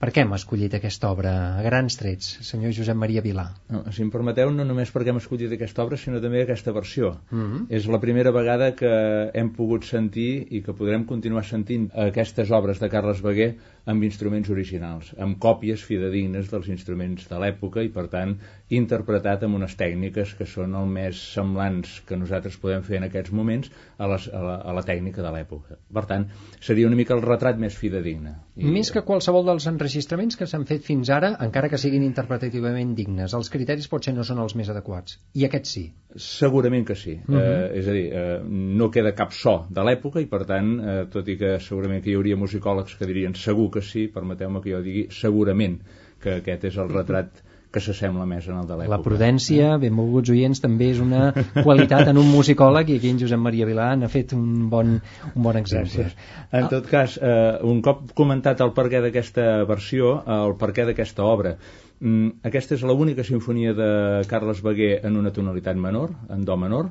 Per 0.00 0.08
què 0.16 0.22
hem 0.24 0.30
escollit 0.32 0.72
aquesta 0.76 1.10
obra 1.12 1.30
a 1.58 1.62
grans 1.64 1.98
trets, 2.00 2.28
senyor 2.48 2.72
Josep 2.72 2.96
Maria 2.96 3.20
Vilà? 3.20 3.42
No, 3.68 3.82
si 3.92 4.00
em 4.00 4.08
permeteu, 4.12 4.48
no 4.54 4.64
només 4.64 4.88
perquè 4.94 5.12
hem 5.12 5.18
escollit 5.20 5.52
aquesta 5.52 5.82
obra, 5.84 5.98
sinó 6.00 6.22
també 6.24 6.40
aquesta 6.40 6.72
versió. 6.72 7.10
Mm 7.30 7.42
-hmm. 7.42 7.66
És 7.68 7.86
la 7.86 8.00
primera 8.00 8.32
vegada 8.32 8.70
que 8.74 8.92
hem 9.34 9.50
pogut 9.58 9.84
sentir 9.84 10.46
i 10.56 10.62
que 10.62 10.72
podrem 10.72 11.04
continuar 11.04 11.44
sentint 11.44 11.90
aquestes 12.06 12.50
obres 12.50 12.80
de 12.80 12.88
Carles 12.88 13.20
Beguer 13.20 13.56
amb 13.84 14.02
instruments 14.02 14.48
originals, 14.48 15.12
amb 15.18 15.38
còpies 15.38 15.84
fidedignes 15.84 16.50
dels 16.50 16.68
instruments 16.68 17.28
de 17.28 17.38
l'època 17.38 17.82
i, 17.82 17.88
per 17.88 18.08
tant, 18.08 18.38
interpretat 18.70 19.42
amb 19.42 19.56
unes 19.58 19.74
tècniques 19.78 20.34
que 20.38 20.46
són 20.46 20.74
el 20.78 20.86
més 20.86 21.18
semblants 21.34 21.96
que 22.06 22.16
nosaltres 22.18 22.56
podem 22.62 22.84
fer 22.86 23.00
en 23.00 23.06
aquests 23.08 23.32
moments 23.34 23.70
a, 23.98 24.06
les, 24.12 24.28
a, 24.30 24.40
la, 24.44 24.56
a 24.70 24.74
la 24.76 24.84
tècnica 24.86 25.24
de 25.24 25.32
l'època. 25.34 25.76
Per 25.92 26.04
tant, 26.06 26.28
seria 26.62 26.86
una 26.86 26.96
mica 26.98 27.16
el 27.16 27.22
retrat 27.24 27.58
més 27.58 27.74
fidedigne. 27.76 28.36
I... 28.56 28.68
Més 28.70 28.92
que 28.94 29.02
qualsevol 29.06 29.46
dels 29.48 29.66
enregistraments 29.70 30.38
que 30.38 30.46
s'han 30.46 30.66
fet 30.68 30.84
fins 30.86 31.10
ara, 31.10 31.32
encara 31.42 31.68
que 31.72 31.80
siguin 31.82 32.04
interpretativament 32.06 32.94
dignes, 32.94 33.34
els 33.34 33.50
criteris 33.50 33.88
potser 33.90 34.14
no 34.14 34.24
són 34.26 34.38
els 34.44 34.54
més 34.54 34.70
adequats. 34.70 35.18
I 35.34 35.48
aquests 35.50 35.74
sí. 35.76 35.84
Segurament 36.16 36.86
que 36.86 36.94
sí. 36.94 37.18
Uh 37.26 37.32
Mhm. 37.32 37.38
-huh. 37.38 37.70
eh, 37.74 37.78
és 37.80 37.88
a 37.88 37.92
dir, 37.92 38.06
eh, 38.12 38.40
no 38.44 38.90
queda 38.90 39.14
cap 39.14 39.32
so 39.32 39.66
de 39.70 39.82
l'època 39.82 40.20
i, 40.20 40.26
per 40.26 40.44
tant, 40.46 40.80
eh, 40.80 41.06
tot 41.10 41.28
i 41.28 41.36
que 41.36 41.58
segurament 41.60 42.02
que 42.04 42.10
hi 42.10 42.14
hauria 42.14 42.36
musicòlegs 42.36 42.96
que 42.96 43.06
dirien 43.06 43.34
segur 43.34 43.70
que 43.70 43.82
sí, 43.82 44.08
permeteu-me 44.08 44.60
que 44.60 44.70
jo 44.70 44.82
digui 44.82 45.06
segurament 45.10 45.80
que 46.20 46.36
aquest 46.36 46.64
és 46.64 46.76
el 46.76 46.88
retrat 46.88 47.42
que 47.70 47.80
s'assembla 47.82 48.26
més 48.26 48.46
en 48.50 48.58
el 48.58 48.66
de 48.66 48.76
l'època. 48.78 48.96
La 48.96 49.04
prudència, 49.04 49.74
benvolguts 49.82 50.32
oients, 50.34 50.60
també 50.62 50.90
és 50.94 51.02
una 51.02 51.30
qualitat 51.66 52.10
en 52.10 52.18
un 52.18 52.30
musicòleg 52.30 52.90
i 52.90 52.96
aquí 52.98 53.12
en 53.14 53.20
Josep 53.22 53.40
Maria 53.42 53.68
Vilà 53.68 53.92
n'ha 53.98 54.10
fet 54.10 54.34
un 54.36 54.66
bon, 54.72 54.96
un 55.30 55.44
bon 55.44 55.58
exemple. 55.60 56.08
Gràcies. 56.08 56.16
En 56.58 56.66
tot 56.72 56.88
cas, 56.90 57.16
eh, 57.22 57.60
un 57.70 57.78
cop 57.86 58.10
comentat 58.18 58.60
el 58.64 58.74
perquè 58.76 59.02
d'aquesta 59.04 59.46
versió, 59.70 60.16
eh, 60.24 60.40
el 60.48 60.56
perquè 60.60 60.88
d'aquesta 60.88 61.26
obra, 61.26 61.54
mm, 62.00 62.42
aquesta 62.50 62.74
és 62.74 62.82
l'única 62.82 63.26
sinfonia 63.26 63.74
de 63.78 63.90
Carles 64.30 64.62
Beguer 64.66 64.96
en 65.06 65.18
una 65.20 65.30
tonalitat 65.30 65.78
menor, 65.78 66.16
en 66.28 66.44
do 66.44 66.56
menor, 66.58 66.90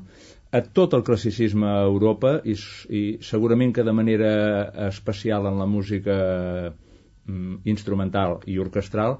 a 0.51 0.61
tot 0.61 0.95
el 0.97 1.03
classicisme 1.05 1.67
a 1.67 1.81
Europa 1.85 2.39
i, 2.43 2.55
i 2.89 3.01
segurament 3.21 3.73
que 3.75 3.83
de 3.85 3.93
manera 3.93 4.31
especial 4.87 5.45
en 5.45 5.59
la 5.59 5.67
música 5.69 6.15
mm, 7.27 7.59
instrumental 7.69 8.39
i 8.47 8.57
orquestral 8.57 9.19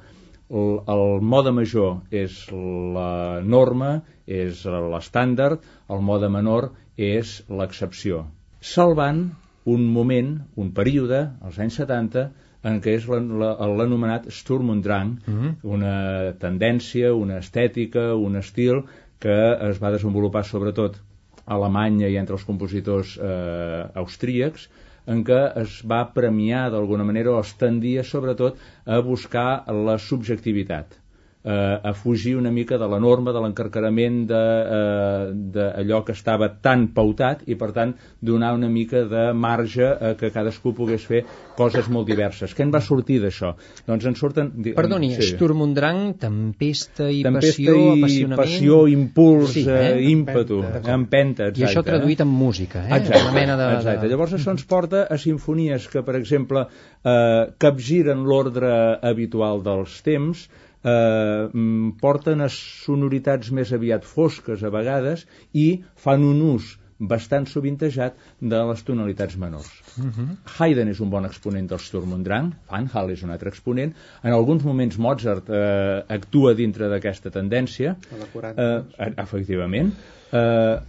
el, 0.49 0.79
el 0.87 1.21
mode 1.21 1.53
major 1.55 1.99
és 2.11 2.41
la 2.51 3.41
norma, 3.43 3.99
és 4.25 4.65
l'estàndard, 4.65 5.63
el 5.89 6.01
mode 6.05 6.29
menor 6.29 6.71
és 6.97 7.39
l'excepció, 7.49 8.25
salvant 8.61 9.29
un 9.69 9.85
moment, 9.93 10.37
un 10.57 10.71
període, 10.75 11.25
als 11.45 11.59
anys 11.61 11.79
70, 11.81 12.29
en 12.69 12.79
què 12.83 12.95
és 12.99 13.05
l'anomenat 13.07 14.27
Sturm 14.35 14.71
und 14.73 14.83
Drang, 14.83 15.19
mm 15.25 15.35
-hmm. 15.35 15.53
una 15.63 16.33
tendència, 16.39 17.13
una 17.13 17.37
estètica, 17.39 18.15
un 18.15 18.35
estil 18.35 18.83
que 19.19 19.37
es 19.69 19.79
va 19.83 19.91
desenvolupar 19.91 20.43
sobretot 20.45 20.99
a 21.45 21.55
Alemanya 21.55 22.07
i 22.07 22.17
entre 22.17 22.35
els 22.35 22.43
compositors 22.43 23.17
eh, 23.17 23.87
austríacs, 23.95 24.69
en 25.13 25.23
què 25.27 25.39
es 25.63 25.79
va 25.91 25.99
premiar 26.15 26.63
d'alguna 26.73 27.05
manera 27.09 27.33
o 27.35 27.41
es 27.43 27.53
tendia 27.63 28.05
sobretot 28.13 28.59
a 28.85 28.99
buscar 29.11 29.47
la 29.89 29.97
subjectivitat 30.09 30.99
eh, 31.43 31.79
a 31.83 31.93
fugir 31.93 32.35
una 32.37 32.51
mica 32.51 32.77
de 32.77 32.87
la 32.87 32.99
norma, 32.99 33.31
de 33.31 33.39
l'encarcarament 33.43 34.25
d'allò 34.29 35.99
eh, 36.01 36.05
que 36.05 36.15
estava 36.15 36.49
tan 36.61 36.89
pautat 36.95 37.45
i 37.47 37.55
per 37.59 37.71
tant 37.75 37.93
donar 38.19 38.53
una 38.57 38.69
mica 38.69 39.05
de 39.07 39.29
marge 39.33 39.87
a 39.87 40.13
que 40.19 40.31
cadascú 40.35 40.73
pogués 40.75 41.05
fer 41.07 41.23
coses 41.57 41.89
molt 41.91 42.07
diverses. 42.07 42.53
Què 42.55 42.63
en 42.65 42.73
va 42.75 42.81
sortir 42.83 43.19
d'això? 43.23 43.53
Doncs 43.87 44.05
en 44.09 44.15
surten... 44.19 44.51
Perdoni, 44.75 45.13
sí. 45.15 45.31
Sturm 45.33 45.63
und 45.65 45.75
Drang, 45.79 46.13
tempesta 46.19 47.09
i 47.11 47.23
tempesta 47.23 47.55
passió, 47.55 47.75
i 47.75 47.99
apassionament... 48.03 48.41
passió, 48.43 48.81
impuls, 48.91 49.55
sí, 49.55 49.65
eh? 49.67 49.79
eh? 49.95 50.05
ímpetu, 50.11 50.61
empenta, 50.63 50.93
empenta 50.95 51.49
exacte. 51.49 51.63
I 51.63 51.67
això 51.71 51.85
traduït 51.87 52.23
en 52.23 52.31
música, 52.31 52.85
eh? 52.85 52.95
Exacte, 52.99 53.25
una 53.25 53.35
mena 53.35 53.59
de, 53.59 53.69
exacte. 53.79 54.05
De... 54.05 54.13
Llavors 54.13 54.35
això 54.37 54.55
ens 54.55 54.65
porta 54.69 55.05
a 55.07 55.19
sinfonies 55.19 55.87
que, 55.91 56.03
per 56.05 56.15
exemple, 56.19 56.65
eh, 57.03 57.43
capgiren 57.61 58.25
l'ordre 58.27 58.71
habitual 59.11 59.63
dels 59.65 59.99
temps, 60.05 60.47
eh, 60.83 61.49
mm, 61.53 61.97
porten 62.01 62.41
a 62.41 62.49
sonoritats 62.49 63.51
més 63.51 63.71
aviat 63.75 64.05
fosques 64.05 64.63
a 64.63 64.69
vegades 64.69 65.25
i 65.53 65.81
fan 65.95 66.23
un 66.23 66.41
ús 66.55 66.75
bastant 66.99 67.45
sovintejat 67.47 68.17
de 68.41 68.57
les 68.69 68.81
tonalitats 68.83 69.37
menors. 69.39 69.69
Uh 69.97 70.03
Mhm. 70.03 70.11
-huh. 70.17 70.35
Haydn 70.57 70.89
és 70.89 70.99
un 70.99 71.09
bon 71.09 71.25
exponent 71.25 71.69
del 71.69 71.79
Sturm 71.79 72.11
und 72.13 72.25
Drang, 72.25 72.53
Van 72.69 72.89
Hal 72.93 73.11
és 73.11 73.23
un 73.23 73.29
altre 73.29 73.49
exponent. 73.49 73.93
En 74.23 74.33
alguns 74.33 74.63
moments 74.63 74.97
Mozart 74.97 75.49
eh, 75.49 76.03
actua 76.09 76.53
dintre 76.53 76.89
d'aquesta 76.89 77.29
tendència. 77.29 77.95
A 78.13 78.17
la 78.17 78.25
40. 78.33 78.85
Eh, 78.97 79.13
efectivament. 79.17 79.93
Eh, 80.33 80.79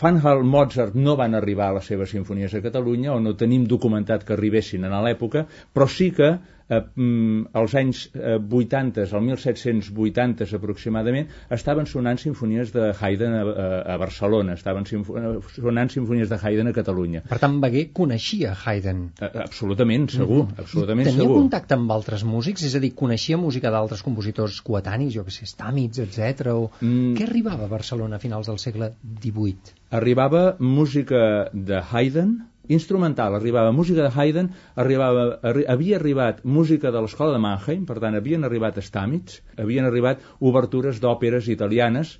Van 0.00 0.20
Hal, 0.22 0.44
Mozart 0.44 0.94
no 0.94 1.16
van 1.16 1.34
arribar 1.34 1.68
a 1.68 1.72
les 1.74 1.84
seves 1.90 2.10
sinfonies 2.10 2.54
a 2.54 2.60
Catalunya 2.62 3.12
o 3.12 3.20
no 3.20 3.34
tenim 3.34 3.64
documentat 3.66 4.24
que 4.24 4.32
arribessin 4.32 4.84
a 4.84 5.02
l'època, 5.02 5.46
però 5.74 5.88
sí 5.88 6.12
que 6.12 6.38
eh, 6.68 6.80
mm, 6.94 7.46
als 7.58 7.74
anys 7.78 8.04
eh, 8.14 8.38
80, 8.38 9.06
al 9.12 9.22
1780 9.26 10.54
aproximadament, 10.58 11.28
estaven 11.50 11.86
sonant 11.86 12.18
sinfonies 12.20 12.72
de 12.74 12.90
Haydn 12.98 13.34
a, 13.38 13.42
a, 13.42 13.66
a 13.94 13.98
Barcelona, 14.00 14.54
estaven 14.58 14.86
sinfo 14.86 15.16
sonant 15.56 15.90
sinfonies 15.92 16.28
de 16.30 16.38
Haydn 16.42 16.68
a 16.70 16.74
Catalunya. 16.76 17.22
Per 17.28 17.38
tant, 17.42 17.58
Beguer 17.62 17.88
coneixia 17.94 18.54
Haydn. 18.64 19.04
Eh, 19.20 19.30
absolutament, 19.46 20.08
segur, 20.12 20.42
Mm-hmm. 20.42 20.60
absolutament 20.62 21.06
Tenia 21.08 21.22
segur. 21.22 21.36
contacte 21.42 21.74
amb 21.76 21.90
altres 21.92 22.22
músics? 22.24 22.62
És 22.64 22.74
a 22.74 22.80
dir, 22.82 22.92
coneixia 22.96 23.36
música 23.38 23.70
d'altres 23.70 24.02
compositors 24.02 24.60
coetanis, 24.64 25.12
jo 25.14 25.24
que 25.26 25.30
sé, 25.34 25.46
Stamitz, 25.46 25.98
etc. 26.02 26.52
O... 26.54 26.70
Mm. 26.80 27.12
Què 27.18 27.26
arribava 27.28 27.66
a 27.66 27.70
Barcelona 27.70 28.16
a 28.16 28.22
finals 28.22 28.48
del 28.50 28.58
segle 28.58 28.92
XVIII? 29.20 29.78
arribava 29.92 30.56
música 30.58 31.50
de 31.52 31.76
Haydn, 31.92 32.30
instrumental, 32.68 33.34
arribava 33.34 33.72
música 33.72 34.02
de 34.06 34.10
Haydn, 34.14 34.50
arribava, 34.76 35.38
arri 35.42 35.64
havia 35.68 35.96
arribat 35.98 36.42
música 36.44 36.90
de 36.90 37.00
l'escola 37.02 37.34
de 37.34 37.42
Mannheim, 37.42 37.86
per 37.86 37.98
tant 38.00 38.14
havien 38.18 38.44
arribat 38.44 38.78
Stamitz, 38.82 39.40
havien 39.58 39.88
arribat 39.88 40.22
obertures 40.40 41.00
d'òperes 41.02 41.48
italianes, 41.48 42.18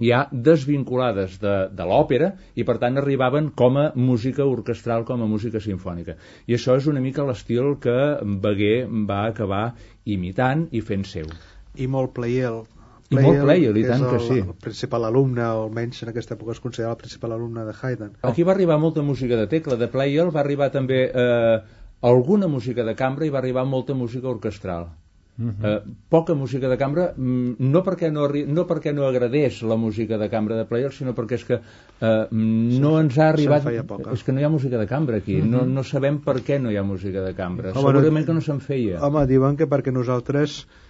ja 0.00 0.24
desvinculades 0.32 1.38
de, 1.38 1.54
de 1.70 1.86
l'òpera 1.86 2.32
i 2.58 2.64
per 2.66 2.78
tant 2.82 2.98
arribaven 2.98 3.52
com 3.54 3.78
a 3.78 3.92
música 3.94 4.44
orquestral, 4.44 5.04
com 5.06 5.22
a 5.22 5.30
música 5.30 5.62
sinfònica. 5.62 6.16
I 6.46 6.58
això 6.58 6.76
és 6.80 6.90
una 6.90 7.00
mica 7.00 7.26
l'estil 7.26 7.76
que 7.80 7.96
Beguer 8.24 8.86
va 8.90 9.24
acabar 9.28 9.74
imitant 10.04 10.68
i 10.72 10.82
fent 10.82 11.06
seu. 11.06 11.30
I 11.78 11.86
molt 11.86 12.14
Pleyel. 13.08 13.24
I 13.24 13.26
molt 13.26 13.44
Pleyel, 13.44 13.76
i 13.76 13.84
que 13.84 13.92
és 13.92 14.00
tant 14.00 14.08
que 14.08 14.16
el, 14.18 14.26
sí. 14.26 14.40
El 14.40 14.56
principal 14.66 15.04
alumne, 15.04 15.44
o 15.44 15.64
almenys 15.66 16.02
en 16.04 16.12
aquesta 16.12 16.36
època 16.38 16.56
es 16.56 16.60
considera 16.64 16.92
el 16.94 17.00
principal 17.00 17.36
alumne 17.36 17.64
de 17.68 17.76
Haydn. 17.80 18.12
Aquí 18.30 18.42
va 18.42 18.54
arribar 18.56 18.78
molta 18.80 19.02
música 19.02 19.36
de 19.36 19.46
tecla, 19.46 19.76
de 19.76 19.88
Pleyel, 19.92 20.32
va 20.34 20.40
arribar 20.40 20.70
també 20.72 21.04
eh, 21.12 21.56
alguna 22.04 22.48
música 22.48 22.84
de 22.84 22.94
cambra 22.96 23.26
i 23.26 23.32
va 23.32 23.40
arribar 23.42 23.64
molta 23.68 23.94
música 23.94 24.28
orquestral. 24.28 24.92
Uh 25.36 25.50
-huh. 25.50 25.66
eh, 25.66 25.82
poca 26.08 26.34
música 26.34 26.68
de 26.68 26.76
cambra 26.78 27.12
mm, 27.16 27.56
no 27.58 27.82
perquè 27.82 28.08
no, 28.08 28.28
no 28.28 28.66
perquè 28.68 28.94
no 28.94 29.04
agradés 29.04 29.62
la 29.62 29.74
música 29.74 30.16
de 30.16 30.28
cambra 30.30 30.56
de 30.56 30.64
Player 30.64 30.92
sinó 30.92 31.12
perquè 31.12 31.34
és 31.34 31.44
que 31.44 31.54
eh, 32.00 32.26
no 32.30 33.00
ens 33.00 33.18
ha 33.18 33.30
arribat 33.30 33.66
és 34.12 34.22
que 34.22 34.30
no 34.30 34.38
hi 34.38 34.44
ha 34.44 34.48
música 34.48 34.78
de 34.78 34.86
cambra 34.86 35.16
aquí 35.16 35.42
no, 35.42 35.66
no 35.66 35.82
sabem 35.82 36.20
per 36.20 36.36
què 36.36 36.60
no 36.60 36.70
hi 36.70 36.76
ha 36.76 36.84
música 36.84 37.20
de 37.20 37.34
cambra 37.34 37.72
Home, 37.72 37.80
segurament 37.80 38.20
no- 38.20 38.26
que 38.26 38.34
no 38.34 38.40
se'n 38.40 38.60
feia 38.60 39.02
Home, 39.02 39.26
diuen 39.26 39.56
que 39.56 39.66
perquè 39.66 39.90
nosaltres 39.90 40.68
eh, 40.68 40.83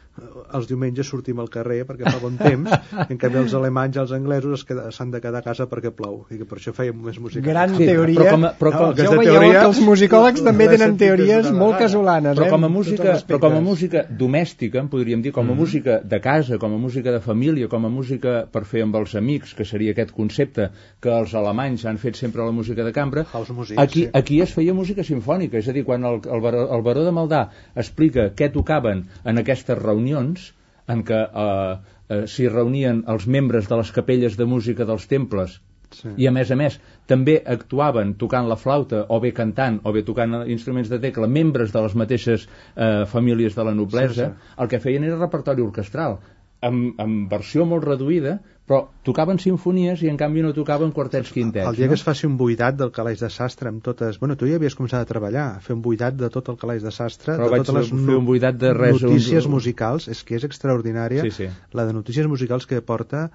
els 0.54 0.68
diumenges 0.70 1.08
sortim 1.10 1.40
al 1.42 1.48
carrer 1.50 1.80
perquè 1.88 2.06
fa 2.06 2.20
bon 2.22 2.36
temps, 2.38 2.70
en 3.10 3.18
canvi 3.18 3.40
els 3.40 3.54
alemanys 3.58 3.96
i 3.96 4.00
els 4.04 4.12
anglesos 4.14 4.62
s'han 4.94 5.10
de 5.10 5.20
quedar 5.20 5.40
a 5.42 5.44
casa 5.46 5.66
perquè 5.70 5.90
plou, 5.94 6.20
i 6.30 6.38
que 6.38 6.46
per 6.46 6.58
això 6.60 6.74
fèiem 6.76 7.00
més 7.02 7.18
música. 7.18 7.42
Gran 7.48 7.74
Sí, 7.74 7.86
teoria. 7.88 8.20
però 8.20 8.30
com 8.30 8.44
a- 8.44 8.52
però 8.60 8.72
com- 8.72 8.94
ja 8.96 9.08
ho 9.10 9.16
veieu 9.18 9.32
teoria 9.34 9.60
que 9.60 9.66
els 9.66 9.80
musicòlegs 9.80 10.44
també 10.46 10.68
tenen 10.68 10.96
teories 10.96 11.50
molt 11.50 11.78
casolanes. 11.78 12.36
però 12.38 12.46
eh? 12.46 12.50
com 12.50 12.64
a 12.64 12.68
música, 12.68 13.16
però 13.26 13.40
com 13.40 13.56
a 13.58 13.60
música 13.60 14.04
domèstica, 14.08 14.78
en 14.80 14.88
podríem 14.88 15.22
dir, 15.22 15.32
com 15.32 15.50
a 15.50 15.54
música 15.54 15.98
de 16.04 16.20
casa, 16.20 16.58
com 16.58 16.74
a 16.74 16.78
música 16.78 17.10
de 17.10 17.20
família, 17.20 17.68
com 17.68 17.84
a 17.84 17.88
música 17.90 18.46
per 18.50 18.64
fer 18.64 18.82
amb 18.82 18.94
els 18.96 19.14
amics, 19.14 19.54
que 19.54 19.64
seria 19.64 19.90
aquest 19.92 20.12
concepte 20.12 20.70
que 21.00 21.10
els 21.10 21.34
alemanys 21.34 21.84
han 21.86 21.98
fet 21.98 22.14
sempre 22.16 22.42
a 22.42 22.46
la 22.46 22.52
música 22.52 22.84
de 22.84 22.92
cambra, 22.92 23.26
music, 23.50 23.78
aquí, 23.78 24.04
sí. 24.04 24.10
aquí 24.12 24.40
es 24.40 24.52
feia 24.54 24.72
música 24.74 25.02
sinfònica, 25.02 25.58
és 25.58 25.68
a 25.68 25.72
dir, 25.72 25.84
quan 25.84 26.04
el, 26.04 26.20
el, 26.24 26.40
baró, 26.40 26.68
el 26.74 26.82
baró 26.82 27.04
de 27.04 27.10
Maldà 27.12 27.48
explica 27.74 28.30
què 28.36 28.50
tocaven 28.52 29.04
en 29.24 29.38
aquestes 29.38 29.76
reunions, 29.78 30.03
en 30.12 31.04
què 31.08 31.20
eh, 31.24 31.76
eh, 32.08 32.24
s'hi 32.30 32.48
reunien 32.48 33.04
els 33.08 33.26
membres 33.26 33.68
de 33.70 33.78
les 33.80 33.92
capelles 33.92 34.36
de 34.36 34.44
música 34.56 34.84
dels 34.88 35.06
temples 35.10 35.60
Sí. 35.94 36.08
i 36.16 36.26
a 36.26 36.32
més 36.34 36.50
a 36.50 36.56
més 36.58 36.80
també 37.06 37.36
actuaven 37.46 38.14
tocant 38.18 38.48
la 38.50 38.56
flauta 38.58 39.04
o 39.14 39.20
bé 39.22 39.30
cantant 39.36 39.76
o 39.84 39.92
bé 39.94 40.02
tocant 40.02 40.40
instruments 40.50 40.88
de 40.90 40.98
tecla 40.98 41.28
membres 41.30 41.70
de 41.70 41.82
les 41.84 41.94
mateixes 41.94 42.48
eh, 42.74 43.04
famílies 43.06 43.54
de 43.54 43.64
la 43.68 43.74
noblesa, 43.78 44.32
Sí, 44.32 44.54
el 44.58 44.70
que 44.72 44.80
feien 44.82 45.04
era 45.04 45.20
repertori 45.20 45.62
orquestral 45.62 46.18
amb, 46.66 46.98
amb 47.00 47.30
versió 47.30 47.64
molt 47.68 47.84
reduïda 47.86 48.38
però 48.64 48.78
tocaven 49.04 49.36
sinfonies 49.42 50.00
i 50.02 50.08
en 50.08 50.16
canvi 50.16 50.40
no 50.40 50.54
tocaven 50.56 50.92
quartets 50.96 51.28
quintets 51.34 51.66
El 51.68 51.76
dia 51.76 51.84
no? 51.84 51.90
que 51.92 51.98
es 51.98 52.04
faci 52.06 52.24
un 52.26 52.38
buidat 52.40 52.78
del 52.80 52.90
calaix 52.96 53.20
de 53.20 53.28
sastre 53.28 53.68
amb 53.68 53.82
totes... 53.84 54.16
Bueno, 54.22 54.38
tu 54.40 54.48
ja 54.48 54.56
havies 54.56 54.72
començat 54.78 55.04
a 55.04 55.08
treballar, 55.10 55.44
a 55.56 55.60
fer 55.60 55.76
un 55.76 55.82
buidat 55.84 56.16
de 56.16 56.30
tot 56.32 56.48
el 56.48 56.56
calaix 56.56 56.80
de 56.82 56.92
sastre, 56.96 57.36
Però 57.36 57.50
de 57.52 57.58
totes 57.60 57.76
les 57.76 57.90
fer 58.06 58.16
un 58.16 58.24
buidat 58.24 58.56
de 58.56 58.72
res, 58.72 59.02
notícies 59.04 59.44
un- 59.44 59.52
musicals, 59.58 60.08
és 60.08 60.24
que 60.24 60.38
és 60.40 60.46
extraordinària 60.48 61.26
Sí, 61.28 61.30
sí. 61.42 61.50
la 61.76 61.84
de 61.84 61.92
notícies 61.92 62.26
musicals 62.26 62.64
que 62.66 62.80
porta 62.80 63.26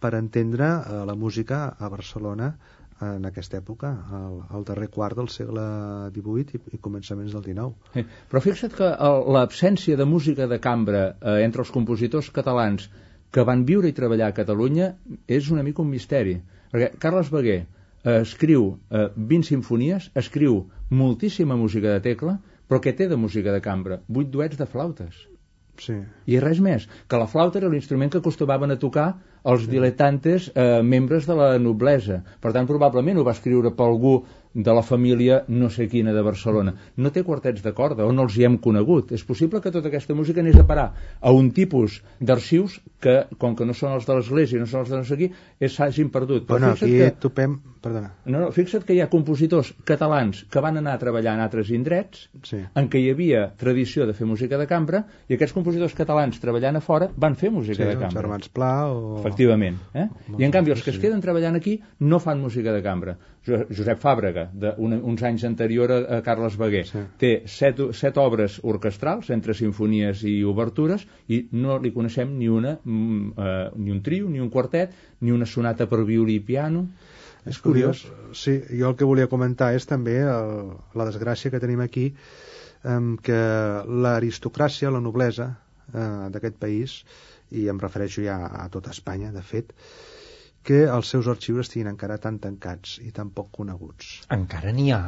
per 0.00 0.14
entendre 0.16 0.64
eh, 0.64 1.02
la 1.04 1.14
música 1.14 1.66
a 1.78 1.88
Barcelona 1.92 2.54
en 3.06 3.26
aquesta 3.28 3.58
època, 3.58 3.90
al, 4.16 4.40
al 4.56 4.64
darrer 4.68 4.88
quart 4.92 5.16
del 5.16 5.30
segle 5.32 5.64
XVIII 6.14 6.58
i, 6.58 6.76
i 6.76 6.80
començaments 6.84 7.32
del 7.36 7.44
XIX. 7.46 7.94
Eh, 7.96 8.04
Però 8.30 8.42
fixa't 8.44 8.74
que 8.76 8.90
l'absència 9.36 9.96
de 9.96 10.06
música 10.08 10.48
de 10.50 10.60
cambra 10.60 11.04
eh, 11.10 11.38
entre 11.46 11.64
els 11.64 11.72
compositors 11.74 12.30
catalans 12.34 12.90
que 13.30 13.44
van 13.46 13.64
viure 13.64 13.88
i 13.88 13.96
treballar 13.96 14.30
a 14.30 14.36
Catalunya 14.36 14.92
és 15.28 15.50
una 15.54 15.64
mica 15.66 15.82
un 15.84 15.90
misteri. 15.90 16.36
Perquè 16.72 16.92
Carles 17.02 17.30
Beguer 17.32 17.60
eh, 17.60 18.20
escriu 18.20 18.72
eh, 18.90 19.08
20 19.16 19.50
sinfonies, 19.52 20.10
escriu 20.14 20.64
moltíssima 20.90 21.56
música 21.56 21.96
de 21.96 22.04
tecla, 22.10 22.38
però 22.68 22.82
què 22.82 22.94
té 22.96 23.08
de 23.10 23.18
música 23.18 23.54
de 23.54 23.62
cambra? 23.64 24.00
Vuit 24.08 24.30
duets 24.30 24.58
de 24.58 24.66
flautes. 24.66 25.26
Sí. 25.80 25.96
I 26.28 26.40
res 26.42 26.60
més, 26.60 26.86
que 27.08 27.20
la 27.20 27.28
flauta 27.30 27.60
era 27.60 27.70
l'instrument 27.72 28.12
que 28.12 28.20
acostumaven 28.20 28.74
a 28.74 28.78
tocar 28.80 29.08
els 29.50 29.64
diletantes 29.70 30.50
eh, 30.52 30.82
membres 30.84 31.26
de 31.28 31.36
la 31.38 31.54
noblesa. 31.58 32.20
Per 32.40 32.52
tant, 32.52 32.68
probablement 32.68 33.18
ho 33.20 33.24
va 33.24 33.36
escriure 33.36 33.72
per 33.76 33.86
algú 33.88 34.18
de 34.54 34.72
la 34.74 34.82
família 34.82 35.44
no 35.48 35.68
sé 35.70 35.86
quina 35.88 36.12
de 36.12 36.22
Barcelona. 36.26 36.74
No 36.96 37.12
té 37.14 37.22
quartets 37.22 37.62
de 37.62 37.72
corda, 37.72 38.04
o 38.04 38.12
no 38.12 38.24
els 38.26 38.36
hi 38.36 38.44
hem 38.48 38.56
conegut. 38.58 39.12
És 39.14 39.22
possible 39.24 39.60
que 39.62 39.70
tota 39.70 39.88
aquesta 39.88 40.14
música 40.14 40.40
anés 40.42 40.56
a 40.58 40.66
parar 40.66 40.88
a 41.20 41.30
un 41.30 41.52
tipus 41.54 42.00
d'arxius 42.20 42.80
que, 43.00 43.26
com 43.38 43.54
que 43.56 43.64
no 43.64 43.74
són 43.74 43.94
els 43.94 44.06
de 44.08 44.16
l'Església, 44.18 44.58
no 44.58 44.66
són 44.66 44.80
els 44.82 44.90
de 44.90 44.96
no 44.98 45.04
sé 45.06 45.16
qui, 45.20 45.30
es 45.60 45.74
s'hagin 45.78 46.10
perdut. 46.10 46.46
Però 46.48 46.58
Bueno, 46.58 46.72
aquí 46.74 46.90
que... 46.98 47.10
topem... 47.22 47.60
Perdona. 47.80 48.10
No, 48.28 48.40
no, 48.42 48.48
fixa't 48.52 48.82
que 48.84 48.92
hi 48.92 48.98
ha 49.00 49.06
compositors 49.08 49.70
catalans 49.88 50.42
que 50.52 50.60
van 50.60 50.76
anar 50.76 50.98
a 50.98 51.00
treballar 51.00 51.32
en 51.32 51.40
altres 51.40 51.70
indrets 51.72 52.26
Sí. 52.44 52.58
en 52.76 52.90
què 52.92 53.00
hi 53.00 53.06
havia 53.08 53.46
tradició 53.56 54.04
de 54.04 54.12
fer 54.12 54.26
música 54.28 54.58
de 54.60 54.66
cambra 54.68 55.00
i 55.30 55.38
aquests 55.38 55.54
compositors 55.56 55.94
catalans 55.96 56.36
treballant 56.42 56.76
a 56.76 56.82
fora 56.84 57.08
van 57.16 57.38
fer 57.40 57.48
música 57.50 57.78
Sí, 57.80 57.88
de 57.88 57.94
cambra. 57.96 58.10
germans 58.20 58.50
Pla 58.52 58.74
o... 58.92 59.14
Efectivament. 59.22 59.78
Eh? 59.96 60.04
I 60.36 60.44
en 60.44 60.52
canvi 60.52 60.74
els 60.76 60.82
que 60.84 60.90
es 60.92 60.96
sí. 60.98 61.06
queden 61.06 61.24
treballant 61.24 61.56
aquí 61.56 61.78
no 62.00 62.20
fan 62.20 62.42
música 62.44 62.74
de 62.76 62.82
cambra. 62.84 63.16
Jo- 63.46 63.62
Josep 63.72 64.00
Fàbrega, 64.02 64.48
de 64.52 64.74
una, 64.78 64.98
uns 65.00 65.22
anys 65.24 65.44
anterior 65.48 65.90
a, 65.94 65.98
a 66.18 66.22
Carles 66.22 66.58
Beguer, 66.60 66.82
Sí. 66.90 66.98
té 67.18 67.30
set, 67.48 67.78
set 67.96 68.18
obres 68.20 68.58
orquestrals 68.62 69.30
entre 69.32 69.54
sinfonies 69.56 70.20
i 70.28 70.42
obertures 70.44 71.06
i 71.28 71.46
no 71.52 71.78
li 71.80 71.92
coneixem 71.94 72.34
ni 72.36 72.48
una, 72.52 72.74
mm, 72.84 73.32
eh, 73.38 73.70
ni 73.76 73.90
un 73.94 74.02
trio, 74.02 74.28
ni 74.28 74.40
un 74.44 74.50
quartet, 74.50 74.92
ni 75.20 75.32
una 75.32 75.46
sonata 75.46 75.86
per 75.88 76.04
violí 76.04 76.36
i 76.36 76.44
piano. 76.44 76.86
És 77.48 77.56
curiós. 77.64 78.02
Sí, 78.36 78.58
jo 78.78 78.90
el 78.90 78.96
que 79.00 79.06
volia 79.08 79.26
comentar 79.26 79.70
és 79.74 79.86
també 79.88 80.18
el, 80.20 80.74
la 80.94 81.06
desgràcia 81.08 81.50
que 81.50 81.60
tenim 81.62 81.80
aquí 81.80 82.10
em, 82.84 83.14
que 83.16 83.40
l'aristocràcia, 83.88 84.90
la 84.92 85.00
noblesa 85.00 85.46
eh, 85.94 86.28
d'aquest 86.32 86.58
país, 86.60 86.98
i 87.50 87.64
em 87.72 87.80
refereixo 87.80 88.22
ja 88.22 88.36
a 88.46 88.68
tota 88.70 88.92
Espanya, 88.94 89.32
de 89.32 89.42
fet, 89.42 89.72
que 90.62 90.84
els 90.86 91.10
seus 91.12 91.28
arxius 91.32 91.66
estiguin 91.66 91.90
encara 91.92 92.18
tan 92.22 92.38
tancats 92.38 92.98
i 93.04 93.12
tan 93.16 93.30
poc 93.36 93.52
coneguts. 93.60 94.20
Encara 94.36 94.72
n'hi 94.76 94.90
ha 94.92 95.02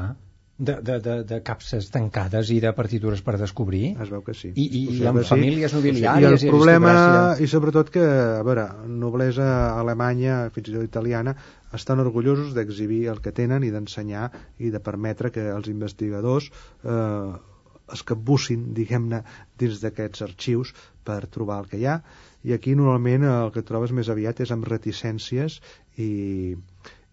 de, 0.62 0.76
de, 0.80 0.98
de, 1.00 1.14
de 1.24 1.38
capses 1.42 1.88
tancades 1.90 2.50
i 2.54 2.58
de 2.62 2.70
partitures 2.76 3.22
per 3.26 3.34
descobrir? 3.40 3.96
Es 4.02 4.12
veu 4.12 4.22
que 4.22 4.34
sí. 4.36 4.52
I, 4.54 4.66
i, 4.66 4.82
i 4.98 5.06
amb 5.10 5.22
sí. 5.22 5.28
famílies 5.32 5.72
I 5.74 5.78
nobiliàries 5.78 6.36
el 6.36 6.46
i, 6.46 6.50
problema, 6.52 6.92
aristocràcia. 6.92 7.44
i 7.44 7.50
sobretot 7.50 7.92
que, 7.94 8.04
a 8.38 8.42
veure, 8.46 8.66
noblesa 9.04 9.48
alemanya, 9.80 10.42
fins 10.54 10.70
i 10.70 10.76
tot 10.76 10.86
italiana, 10.86 11.34
estan 11.74 12.04
orgullosos 12.04 12.52
d'exhibir 12.54 13.06
el 13.10 13.22
que 13.24 13.32
tenen 13.34 13.64
i 13.66 13.72
d'ensenyar 13.74 14.28
i 14.62 14.70
de 14.70 14.82
permetre 14.84 15.32
que 15.34 15.48
els 15.50 15.72
investigadors 15.72 16.52
eh, 16.84 17.32
es 17.92 18.02
capbussin, 18.08 18.72
diguem-ne, 18.74 19.22
dins 19.58 19.80
d'aquests 19.82 20.22
arxius 20.28 20.72
per 21.04 21.20
trobar 21.26 21.60
el 21.62 21.68
que 21.70 21.78
hi 21.82 21.86
ha. 21.86 21.98
I 22.44 22.52
aquí 22.56 22.74
normalment 22.74 23.24
el 23.28 23.52
que 23.54 23.62
trobes 23.62 23.92
més 23.94 24.08
aviat 24.10 24.40
és 24.42 24.50
amb 24.50 24.66
reticències 24.66 25.60
i, 26.02 26.56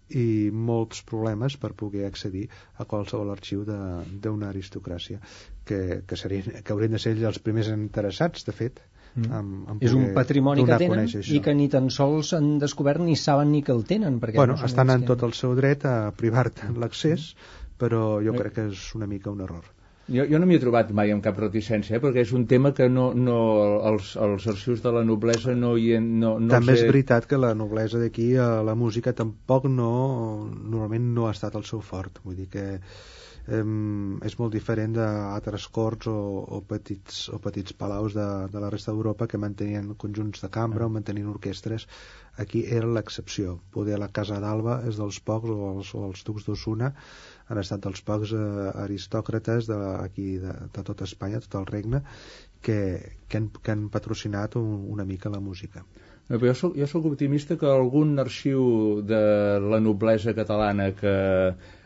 i 0.09 0.25
molts 0.51 1.03
problemes 1.05 1.57
per 1.61 1.73
poder 1.77 2.05
accedir 2.07 2.47
a 2.81 2.85
qualsevol 2.89 3.29
arxiu 3.33 3.65
de- 3.65 4.05
d'una 4.23 4.49
aristocràcia 4.49 5.19
que, 5.65 6.01
que, 6.07 6.17
serien, 6.17 6.63
que 6.63 6.73
haurien 6.73 6.95
de 6.95 6.99
ser 6.99 7.13
ells 7.13 7.27
els 7.29 7.39
primers 7.39 7.69
interessats, 7.75 8.45
de 8.45 8.51
fet, 8.63 8.79
Mm. 9.15 9.25
en, 9.33 9.47
en 9.73 9.77
És 9.81 9.93
un 9.97 10.11
patrimoni 10.13 10.61
que 10.67 10.75
tenen 10.77 11.07
i 11.33 11.39
que 11.41 11.53
ni 11.57 11.63
tan 11.67 11.87
sols 11.89 12.29
han 12.37 12.59
descobert 12.61 13.01
ni 13.01 13.15
saben 13.17 13.49
ni 13.51 13.63
que 13.65 13.71
el 13.73 13.81
tenen. 13.83 14.19
Perquè 14.21 14.35
Bueno, 14.37 14.53
estan 14.63 14.91
en 14.93 15.01
que- 15.01 15.07
tot 15.07 15.23
el 15.25 15.33
seu 15.33 15.55
dret 15.57 15.83
a 15.89 16.11
privar-te 16.15 16.69
l'accés, 16.77 17.35
però 17.81 18.21
jo 18.23 18.35
crec 18.37 18.53
que 18.53 18.67
és 18.69 18.83
una 18.93 19.07
mica 19.07 19.31
un 19.33 19.41
error. 19.41 19.65
Jo, 20.09 20.25
jo 20.25 20.39
no 20.41 20.47
m'hi 20.49 20.57
he 20.57 20.61
trobat 20.61 20.89
mai 20.97 21.11
amb 21.13 21.23
cap 21.25 21.37
reticència, 21.41 21.97
eh, 21.97 22.01
perquè 22.01 22.23
és 22.25 22.31
un 22.37 22.47
tema 22.49 22.71
que 22.77 22.87
no, 22.89 23.09
no, 23.13 23.37
els, 23.91 24.15
els 24.17 24.47
arxius 24.53 24.81
de 24.85 24.93
la 24.95 25.03
noblesa 25.05 25.53
no 25.57 25.75
hi... 25.77 25.91
No, 26.01 26.37
no 26.41 26.53
També 26.55 26.73
els 26.73 26.81
és 26.81 26.89
veritat 26.89 27.27
que 27.29 27.37
la 27.37 27.53
noblesa 27.57 28.01
d'aquí, 28.01 28.31
eh, 28.33 28.49
la 28.65 28.75
música 28.79 29.13
tampoc 29.13 29.69
no, 29.69 29.93
normalment 30.49 31.13
no 31.17 31.27
ha 31.27 31.35
estat 31.37 31.57
el 31.59 31.67
seu 31.69 31.83
fort. 31.85 32.21
Vull 32.25 32.39
dir 32.41 32.49
que 32.55 32.65
em, 33.57 34.17
és 34.25 34.35
molt 34.39 34.53
diferent 34.53 34.93
d'altres 34.95 35.65
corts 35.75 36.09
o, 36.11 36.15
o, 36.57 36.59
petits, 36.69 37.21
o 37.33 37.39
petits 37.43 37.75
palaus 37.77 38.15
de, 38.17 38.27
de 38.53 38.61
la 38.63 38.69
resta 38.73 38.93
d'Europa 38.93 39.27
que 39.31 39.41
mantenien 39.41 39.93
conjunts 40.03 40.43
de 40.43 40.49
cambra 40.53 40.85
o 40.85 40.93
mantenien 40.93 41.29
orquestres. 41.31 41.87
Aquí 42.39 42.63
era 42.77 42.87
l'excepció. 42.87 43.57
Poder 43.73 43.97
la 43.99 44.11
Casa 44.19 44.39
d'Alba 44.43 44.79
és 44.89 44.99
dels 45.01 45.19
pocs, 45.25 45.49
o 45.49 45.71
els, 45.73 45.93
o 45.95 46.05
els 46.09 46.23
ducs 46.27 46.45
d'Osuna, 46.47 46.93
han 47.49 47.61
estat 47.63 47.83
dels 47.85 48.03
pocs 48.05 48.35
eh, 48.37 48.43
aristòcrates 48.85 49.71
de, 49.71 49.79
aquí 50.03 50.37
de, 50.43 50.53
de 50.75 50.85
tota 50.91 51.09
Espanya, 51.09 51.41
tot 51.45 51.59
el 51.63 51.67
regne, 51.71 52.03
que, 52.61 52.79
que, 53.27 53.41
han, 53.41 53.49
que 53.49 53.73
han 53.73 53.89
patrocinat 53.89 54.59
un, 54.61 54.85
una 54.93 55.07
mica 55.09 55.33
la 55.33 55.41
música. 55.43 55.83
Però 56.29 56.45
jo 56.45 56.53
soc, 56.53 56.75
jo 56.77 56.85
soc 56.85 57.07
optimista 57.09 57.57
que 57.57 57.65
algun 57.65 58.13
arxiu 58.21 58.61
de 59.01 59.19
la 59.65 59.79
noblesa 59.81 60.35
catalana 60.37 60.91
que 60.93 61.13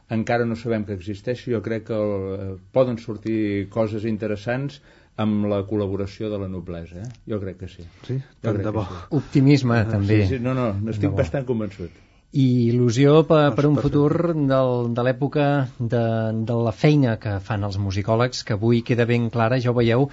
encara 0.09 0.45
no 0.45 0.55
sabem 0.55 0.83
que 0.85 0.93
existeix, 0.93 1.45
jo 1.47 1.61
crec 1.61 1.87
que 1.87 1.95
el, 1.95 2.57
poden 2.75 2.97
sortir 2.97 3.69
coses 3.69 4.05
interessants 4.09 4.81
amb 5.17 5.45
la 5.45 5.61
col·laboració 5.69 6.29
de 6.31 6.39
la 6.41 6.47
noblesa, 6.49 7.03
eh? 7.05 7.09
Jo 7.29 7.39
crec 7.39 7.59
que 7.59 7.67
sí. 7.69 7.85
Sí? 8.07 8.17
Jo 8.17 8.39
Tant 8.41 8.55
crec 8.57 8.65
de 8.65 8.71
que 8.71 8.77
bo. 8.77 8.85
sí. 8.89 9.03
Optimisme, 9.19 9.83
també. 9.89 10.23
Sí, 10.23 10.35
sí, 10.37 10.39
no, 10.41 10.55
no, 10.57 10.71
n'estic 10.81 11.13
bastant 11.17 11.45
convençut. 11.45 11.91
I 12.33 12.45
il·lusió 12.71 13.19
per, 13.29 13.39
Ah, 13.43 13.51
per 13.53 13.67
un 13.69 13.75
futur 13.77 14.33
del, 14.33 14.71
de 14.97 15.03
l'època 15.05 15.67
de, 15.77 16.01
de 16.49 16.55
la 16.65 16.71
feina 16.73 17.17
que 17.21 17.35
fan 17.45 17.65
els 17.67 17.77
musicòlegs, 17.77 18.41
que 18.47 18.55
avui 18.57 18.81
queda 18.81 19.05
ben 19.05 19.29
clara, 19.29 19.59
ja 19.61 19.69
ho 19.69 19.75
veieu, 19.77 20.07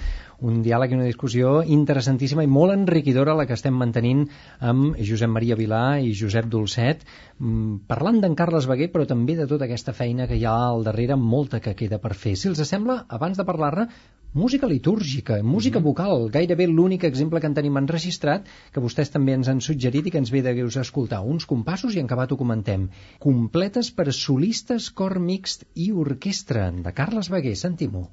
un 0.44 0.61
diàleg 0.64 0.92
i 0.92 0.98
una 0.98 1.09
discussió 1.09 1.54
interessantíssima 1.64 2.44
i 2.44 2.50
molt 2.50 2.76
enriquidora 2.76 3.37
la 3.38 3.46
que 3.48 3.56
estem 3.56 3.76
mantenint 3.76 4.26
amb 4.61 5.00
Josep 5.00 5.33
Maria 5.33 5.56
Vilà 5.56 5.83
i 6.04 6.12
Josep 6.20 6.52
Dolcet, 6.52 7.06
mm, 7.38 7.87
parlant 7.88 8.20
d'en 8.20 8.37
Carles 8.37 8.68
Beguer, 8.68 8.92
però 8.92 9.09
també 9.09 9.37
de 9.40 9.48
tota 9.48 9.64
aquesta 9.64 9.96
feina 9.96 10.28
que 10.28 10.37
hi 10.37 10.44
ha 10.44 10.56
al 10.68 10.85
darrere, 10.85 11.16
molta 11.16 11.61
que 11.61 11.76
queda 11.76 11.98
per 12.04 12.12
fer. 12.14 12.37
Si 12.37 12.52
els 12.52 12.61
sembla, 12.68 13.04
abans 13.09 13.40
de 13.40 13.48
parlar-ne, 13.48 13.88
música 14.32 14.66
litúrgica, 14.66 15.42
música 15.42 15.80
vocal, 15.82 16.28
gairebé 16.30 16.68
l'únic 16.70 17.04
exemple 17.08 17.40
que 17.40 17.48
en 17.50 17.56
tenim 17.58 17.80
enregistrat, 17.80 18.46
que 18.70 18.82
vostès 18.84 19.10
també 19.10 19.34
ens 19.34 19.50
han 19.50 19.62
suggerit 19.64 20.06
i 20.06 20.14
que 20.14 20.22
ens 20.22 20.30
ve 20.30 20.44
de 20.46 20.54
greus 20.54 20.78
escoltar. 20.78 21.20
Uns 21.26 21.48
compassos 21.50 21.96
i 21.96 22.02
en 22.04 22.06
acabat 22.06 22.30
ho 22.30 22.38
comentem. 22.38 22.88
Completes 23.18 23.90
per 23.90 24.12
solistes, 24.14 24.90
cor 24.94 25.18
mixt 25.18 25.66
i 25.74 25.90
orquestra, 26.06 26.70
de 26.70 26.94
Carles 26.94 27.30
Beguer. 27.34 27.56
Sentim-ho. 27.58 28.06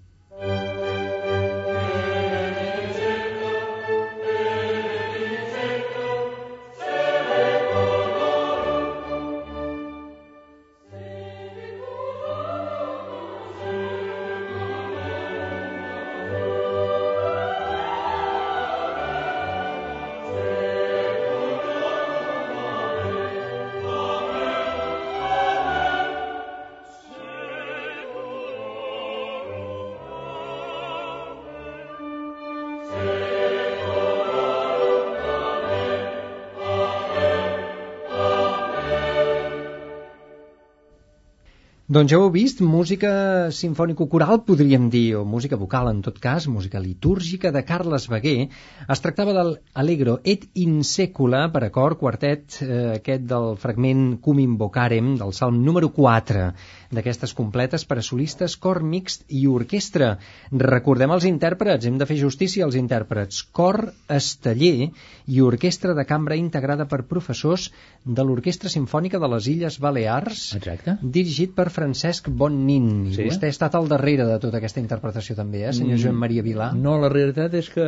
Doncs 41.97 42.11
ja 42.13 42.17
heu 42.21 42.27
vist, 42.29 42.59
música 42.61 43.11
sinfònico-coral, 43.57 44.43
podríem 44.45 44.83
dir, 44.93 45.15
o 45.17 45.23
música 45.25 45.57
vocal 45.57 45.87
en 45.89 46.03
tot 46.05 46.19
cas, 46.21 46.45
música 46.45 46.77
litúrgica 46.77 47.49
de 47.55 47.63
Carles 47.65 48.05
Beguer. 48.11 48.51
Es 48.85 49.01
tractava 49.01 49.33
del 49.33 49.49
Allegro 49.73 50.19
et 50.21 50.45
in 50.53 50.83
secula 50.85 51.47
per 51.49 51.63
a 51.65 51.71
cor, 51.73 51.97
quartet, 51.97 52.59
eh, 52.61 52.99
aquest 52.99 53.25
del 53.31 53.57
fragment 53.57 54.19
Cum 54.21 54.43
invocarem, 54.45 55.15
del 55.17 55.33
salm 55.33 55.57
número 55.65 55.89
4 55.95 56.51
d'aquestes 56.91 57.33
completes 57.37 57.85
per 57.85 57.99
a 57.99 58.05
solistes, 58.05 58.55
cor 58.57 58.81
mixt 58.83 59.25
i 59.29 59.45
orquestra. 59.47 60.17
Recordem 60.51 61.11
els 61.11 61.25
intèrprets, 61.29 61.85
hem 61.85 61.97
de 61.99 62.07
fer 62.09 62.17
justícia 62.21 62.65
als 62.65 62.77
intèrprets. 62.79 63.43
Cor 63.51 63.91
esteller 64.13 64.89
i 65.27 65.41
orquestra 65.43 65.93
de 65.97 66.05
cambra 66.07 66.37
integrada 66.39 66.87
per 66.87 67.03
professors 67.09 67.69
de 68.05 68.23
l'Orquestra 68.23 68.69
Simfònica 68.71 69.19
de 69.19 69.27
les 69.33 69.47
Illes 69.51 69.79
Balears, 69.83 70.53
Exacte. 70.55 70.97
dirigit 71.01 71.53
per 71.55 71.67
Francesc 71.73 72.29
Bonnin. 72.29 73.11
Sí. 73.13 73.25
Vostè 73.27 73.49
ha 73.49 73.55
estat 73.55 73.75
al 73.75 73.89
darrere 73.91 74.25
de 74.29 74.37
tota 74.39 74.61
aquesta 74.61 74.79
interpretació 74.79 75.35
també, 75.35 75.65
eh, 75.67 75.73
senyor 75.75 75.99
Joan 75.99 76.15
Maria 76.15 76.43
Vilà? 76.45 76.71
No, 76.75 76.95
la 77.01 77.09
realitat 77.11 77.53
és 77.59 77.69
que 77.73 77.85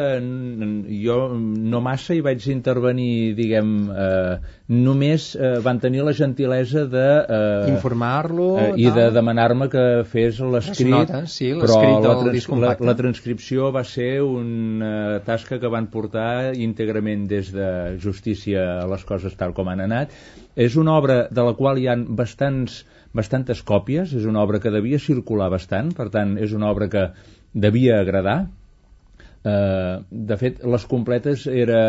jo 1.04 1.20
no 1.40 1.82
massa 1.82 2.16
hi 2.16 2.22
vaig 2.26 2.46
intervenir, 2.52 3.36
diguem, 3.38 3.74
eh, 3.92 4.36
només 4.68 5.32
eh, 5.36 5.56
van 5.64 5.80
tenir 5.80 6.04
la 6.04 6.14
gentilesa 6.14 6.86
de... 6.90 7.08
Eh, 7.40 7.72
Informar-lo... 7.74 8.50
eh, 8.60 8.74
I 8.84 8.89
de 8.96 9.06
tal. 9.06 9.14
demanar-me 9.16 9.68
que 9.72 9.84
fes 10.10 10.42
l'escrit, 10.42 10.92
notes, 10.92 11.36
sí, 11.40 11.50
però 11.60 11.80
la, 12.04 12.34
disc 12.34 12.52
la, 12.54 12.76
la 12.90 12.96
transcripció 13.00 13.72
va 13.76 13.84
ser 13.88 14.22
una 14.26 15.20
tasca 15.26 15.60
que 15.62 15.72
van 15.72 15.90
portar 15.94 16.54
íntegrament 16.58 17.28
des 17.32 17.54
de 17.56 17.72
justícia 18.04 18.66
a 18.84 18.86
les 18.92 19.08
coses 19.08 19.36
tal 19.40 19.56
com 19.58 19.72
han 19.72 19.84
anat. 19.88 20.14
És 20.60 20.78
una 20.80 20.98
obra 21.00 21.24
de 21.32 21.48
la 21.48 21.56
qual 21.58 21.80
hi 21.80 21.90
han 21.92 22.06
bastants, 22.20 22.84
bastantes 23.16 23.64
còpies, 23.66 24.14
és 24.18 24.30
una 24.30 24.44
obra 24.44 24.62
que 24.64 24.74
devia 24.74 25.02
circular 25.02 25.50
bastant, 25.54 25.94
per 25.98 26.10
tant, 26.14 26.38
és 26.38 26.56
una 26.58 26.70
obra 26.74 26.90
que 26.92 27.10
devia 27.54 28.02
agradar, 28.04 28.40
Eh, 29.44 30.00
de 30.12 30.36
fet, 30.40 30.64
les 30.68 30.86
completes 30.92 31.46
era, 31.48 31.82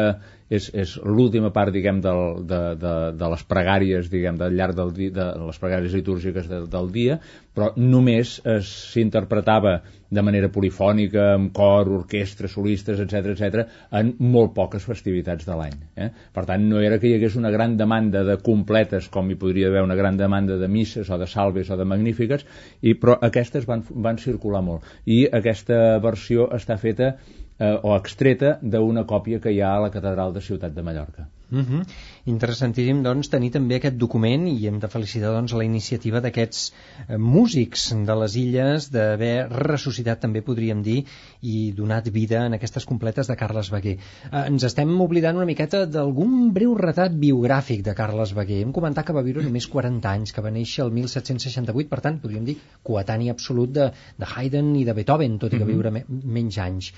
és, 0.51 0.67
és 0.75 0.97
l'última 1.07 1.53
part, 1.55 1.71
diguem, 1.75 2.01
del, 2.03 2.43
de, 2.51 2.59
de, 2.81 2.95
de 3.21 3.29
les 3.33 3.45
pregàries, 3.47 4.11
diguem, 4.11 4.37
del 4.41 4.57
llarg 4.59 4.75
del 4.79 4.91
dia, 4.97 5.15
de 5.15 5.29
les 5.47 5.61
pregàries 5.63 5.95
litúrgiques 5.95 6.49
de, 6.51 6.65
del 6.73 6.91
dia, 6.95 7.21
però 7.55 7.71
només 7.79 8.41
es- 8.51 8.71
s'interpretava 8.91 9.79
de 10.11 10.23
manera 10.27 10.49
polifònica, 10.51 11.29
amb 11.37 11.53
cor, 11.55 11.87
orquestra, 12.01 12.49
solistes, 12.51 12.99
etc 13.05 13.31
etc, 13.37 13.61
en 13.95 14.11
molt 14.19 14.51
poques 14.57 14.83
festivitats 14.83 15.47
de 15.47 15.55
l'any. 15.55 15.77
Eh? 15.95 16.09
Per 16.35 16.45
tant, 16.49 16.65
no 16.67 16.83
era 16.83 16.99
que 16.99 17.07
hi 17.07 17.15
hagués 17.15 17.37
una 17.39 17.53
gran 17.55 17.77
demanda 17.79 18.25
de 18.27 18.37
completes, 18.43 19.07
com 19.09 19.31
hi 19.31 19.39
podria 19.39 19.71
haver 19.71 19.85
una 19.87 19.95
gran 19.99 20.19
demanda 20.19 20.59
de 20.59 20.69
misses 20.69 21.11
o 21.15 21.19
de 21.19 21.31
salves 21.31 21.71
o 21.71 21.79
de 21.79 21.87
magnífiques, 21.87 22.43
i, 22.83 22.97
però 22.99 23.21
aquestes 23.23 23.71
van, 23.71 23.87
van 24.03 24.19
circular 24.19 24.65
molt. 24.67 24.83
I 25.07 25.29
aquesta 25.31 26.01
versió 26.03 26.51
està 26.59 26.75
feta 26.77 27.15
eh, 27.61 27.77
o 27.83 27.96
extreta 27.96 28.57
d'una 28.62 29.05
còpia 29.05 29.40
que 29.44 29.53
hi 29.53 29.61
ha 29.61 29.77
a 29.77 29.85
la 29.87 29.92
catedral 29.99 30.33
de 30.33 30.42
Ciutat 30.49 30.75
de 30.75 30.83
Mallorca. 30.83 31.29
Mm 31.50 31.65
-hmm. 31.67 31.87
Interessantíssim 32.27 33.02
doncs, 33.02 33.29
tenir 33.29 33.50
també 33.50 33.75
aquest 33.77 33.96
document 33.96 34.46
i 34.48 34.67
hem 34.67 34.79
de 34.79 34.88
felicitar 34.88 35.33
doncs, 35.35 35.52
la 35.52 35.65
iniciativa 35.65 36.21
d'aquests 36.21 36.73
eh, 37.08 37.17
músics 37.17 37.94
de 38.06 38.15
les 38.23 38.37
illes 38.37 38.90
d'haver 38.90 39.48
ressuscitat 39.50 40.21
també 40.21 40.42
podríem 40.42 40.83
dir 40.83 41.04
i 41.42 41.73
donat 41.73 42.08
vida 42.08 42.46
en 42.46 42.52
aquestes 42.54 42.85
completes 42.85 43.27
de 43.27 43.37
Carles 43.37 43.71
Beguer. 43.71 43.98
Eh, 44.33 44.46
ens 44.46 44.63
estem 44.65 45.00
oblidant 45.00 45.37
una 45.37 45.44
miqueta 45.46 45.87
d'algun 45.87 46.52
breu 46.52 46.75
retrat 46.75 47.13
biogràfic 47.13 47.83
de 47.83 47.94
Carles 47.94 48.33
Beguer. 48.33 48.63
Hem 48.63 48.73
comentat 48.73 49.06
que 49.06 49.13
va 49.13 49.23
viure 49.23 49.42
només 49.42 49.67
40 49.67 50.11
anys, 50.11 50.33
que 50.33 50.40
va 50.40 50.50
néixer 50.50 50.85
el 50.85 50.92
1768, 50.92 51.88
per 51.88 52.00
tant, 52.00 52.21
podríem 52.21 52.44
dir 52.44 52.56
coetani 52.83 53.29
absolut 53.31 53.73
de, 53.73 53.90
de 54.19 54.27
Haydn 54.37 54.77
i 54.77 54.85
de 54.85 54.94
Beethoven, 54.94 55.38
tot 55.38 55.52
i 55.52 55.58
que 55.58 55.65
mm 55.65 55.69
-hmm. 55.69 55.73
viure 55.73 55.90
me 55.90 56.04
menys 56.08 56.58
anys. 56.58 56.92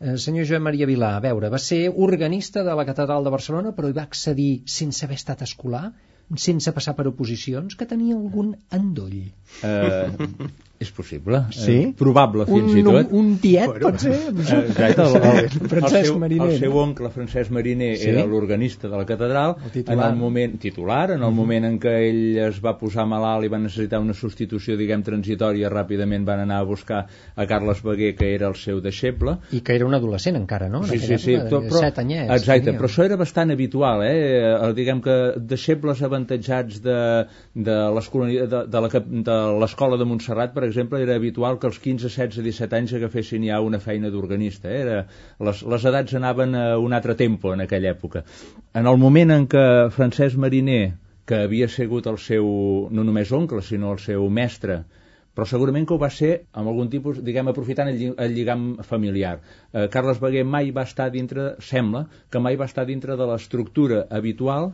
Eh, 0.00 0.14
senyor 0.16 0.46
Joan 0.46 0.62
Maria 0.62 0.86
Vilà, 0.86 1.14
a 1.16 1.22
veure, 1.22 1.50
va 1.50 1.58
ser 1.62 1.80
organista 1.90 2.62
de 2.66 2.74
la 2.78 2.86
Catedral 2.86 3.26
de 3.26 3.32
Barcelona, 3.34 3.72
però 3.74 3.90
hi 3.90 3.96
va 3.96 4.06
accedir 4.06 4.50
sense 4.78 5.04
haver 5.06 5.18
estat 5.18 5.42
escolar, 5.46 5.88
sense 6.36 6.72
passar 6.76 6.94
per 6.94 7.08
oposicions, 7.10 7.74
que 7.74 7.88
tenia 7.88 8.14
algun 8.14 8.52
endoll. 8.78 9.20
Eh, 9.66 10.50
és 10.78 10.90
possible. 10.94 11.40
Sí? 11.50 11.72
Eh, 11.88 11.94
probable, 11.98 12.44
fins 12.46 12.70
un, 12.70 12.78
i 12.78 12.82
tot. 12.86 13.10
Un, 13.10 13.18
un 13.32 13.38
tiet, 13.42 13.72
pot 13.82 13.98
ser? 13.98 14.14
Eh, 14.28 14.60
Exacte, 14.68 15.02
el, 15.02 15.16
el, 15.16 15.82
el, 15.82 16.04
seu, 16.04 16.18
Mariner. 16.18 16.46
el 16.52 16.58
seu 16.60 16.76
oncle, 16.78 17.10
Francesc 17.10 17.50
Mariner, 17.50 17.96
Sí? 17.98 18.08
era 18.12 18.24
l'organista 18.26 18.86
de 18.88 18.96
la 18.96 19.04
catedral. 19.06 19.56
El 19.64 19.70
titular. 19.74 19.96
En 19.98 20.12
el 20.12 20.16
moment, 20.20 20.54
titular, 20.62 21.10
en 21.16 21.22
el 21.26 21.32
moment 21.34 21.66
en 21.66 21.80
què 21.82 21.94
ell 22.08 22.38
es 22.46 22.60
va 22.64 22.76
posar 22.78 23.06
malalt 23.10 23.44
i 23.44 23.50
va 23.50 23.58
necessitar 23.58 23.98
una 24.00 24.14
substitució, 24.14 24.76
diguem, 24.78 25.02
transitòria, 25.02 25.70
ràpidament 25.72 26.24
van 26.28 26.44
anar 26.46 26.60
a 26.62 26.68
buscar 26.68 27.00
a 27.34 27.46
Carles 27.50 27.82
Beguer, 27.82 28.14
que 28.16 28.30
era 28.36 28.46
el 28.48 28.54
seu 28.56 28.78
deixeble, 28.84 29.38
I 29.52 29.60
que 29.66 29.74
era 29.74 29.86
un 29.88 29.94
adolescent 29.98 30.36
encara, 30.38 30.68
no? 30.70 30.84
En 30.84 30.92
Sí, 30.94 30.98
sí, 31.02 31.18
sí, 31.18 31.36
tot, 31.50 31.66
però, 31.66 31.82
set 31.82 31.98
anyets. 31.98 32.30
exacte, 32.38 32.68
tenia. 32.70 32.78
però 32.78 32.88
això 32.92 33.04
era 33.08 33.16
bastant 33.18 33.50
habitual, 33.50 34.04
eh? 34.06 34.14
Eh, 34.54 34.72
Diguem 34.78 35.02
que 35.02 35.16
deixebles 35.42 36.02
avantatjats 36.06 36.80
de, 36.84 36.98
de 37.54 37.76
l'escola- 37.98 38.30
de, 38.30 38.64
de 38.70 38.80
la 38.86 38.88
de 38.98 39.38
l'escola 39.60 39.98
de 39.98 40.04
Montserrat, 40.06 40.54
per 40.54 40.67
exemple, 40.68 41.00
era 41.02 41.16
habitual 41.18 41.58
que 41.58 41.66
els 41.68 41.78
15, 41.82 42.06
16, 42.08 42.38
17 42.44 42.76
anys 42.78 42.92
agafessin 42.98 43.44
ja 43.48 43.58
una 43.64 43.80
feina 43.80 44.10
d'organista. 44.14 44.70
Eh? 44.70 44.80
Era, 44.84 45.00
les, 45.48 45.62
les 45.74 45.84
edats 45.90 46.14
anaven 46.14 46.54
a 46.54 46.66
un 46.78 46.92
altre 46.96 47.16
tempo 47.18 47.52
en 47.54 47.64
aquella 47.64 47.90
època. 47.96 48.22
En 48.74 48.86
el 48.86 48.96
moment 49.00 49.34
en 49.34 49.48
què 49.50 49.64
Francesc 49.96 50.36
Mariner, 50.38 50.92
que 51.28 51.42
havia 51.44 51.68
sigut 51.68 52.06
el 52.08 52.16
seu, 52.22 52.46
no 52.90 53.04
només 53.04 53.32
oncle, 53.36 53.60
sinó 53.62 53.90
el 53.92 53.98
seu 54.00 54.28
mestre, 54.32 54.82
però 55.36 55.44
segurament 55.46 55.84
que 55.86 55.94
ho 55.94 55.98
va 56.02 56.08
ser 56.10 56.30
amb 56.56 56.66
algun 56.72 56.88
tipus, 56.90 57.20
diguem, 57.22 57.46
aprofitant 57.52 57.90
el, 57.92 57.98
lli- 58.00 58.14
el 58.18 58.32
lligam 58.34 58.62
familiar. 58.82 59.36
Eh, 59.72 59.84
Carles 59.92 60.18
Beguer 60.18 60.42
mai 60.48 60.72
va 60.74 60.82
estar 60.88 61.10
dintre, 61.14 61.52
sembla, 61.62 62.06
que 62.32 62.40
mai 62.42 62.56
va 62.58 62.66
estar 62.66 62.86
dintre 62.88 63.14
de 63.20 63.26
l'estructura 63.30 64.06
habitual 64.10 64.72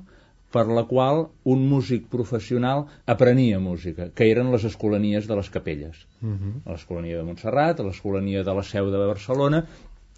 per 0.55 0.69
la 0.71 0.85
qual 0.91 1.25
un 1.51 1.65
músic 1.69 2.07
professional 2.13 2.85
aprenia 3.15 3.59
música, 3.63 4.11
que 4.15 4.29
eren 4.31 4.53
les 4.55 4.67
escolanies 4.69 5.27
de 5.31 5.39
les 5.41 5.51
capelles. 5.51 6.05
Mhm. 6.21 6.63
L'escolania 6.71 7.19
de 7.19 7.27
Montserrat, 7.27 7.83
l'escolania 7.83 8.45
de 8.47 8.55
la 8.55 8.63
Seu 8.63 8.91
de 8.93 9.01
Barcelona, 9.03 9.65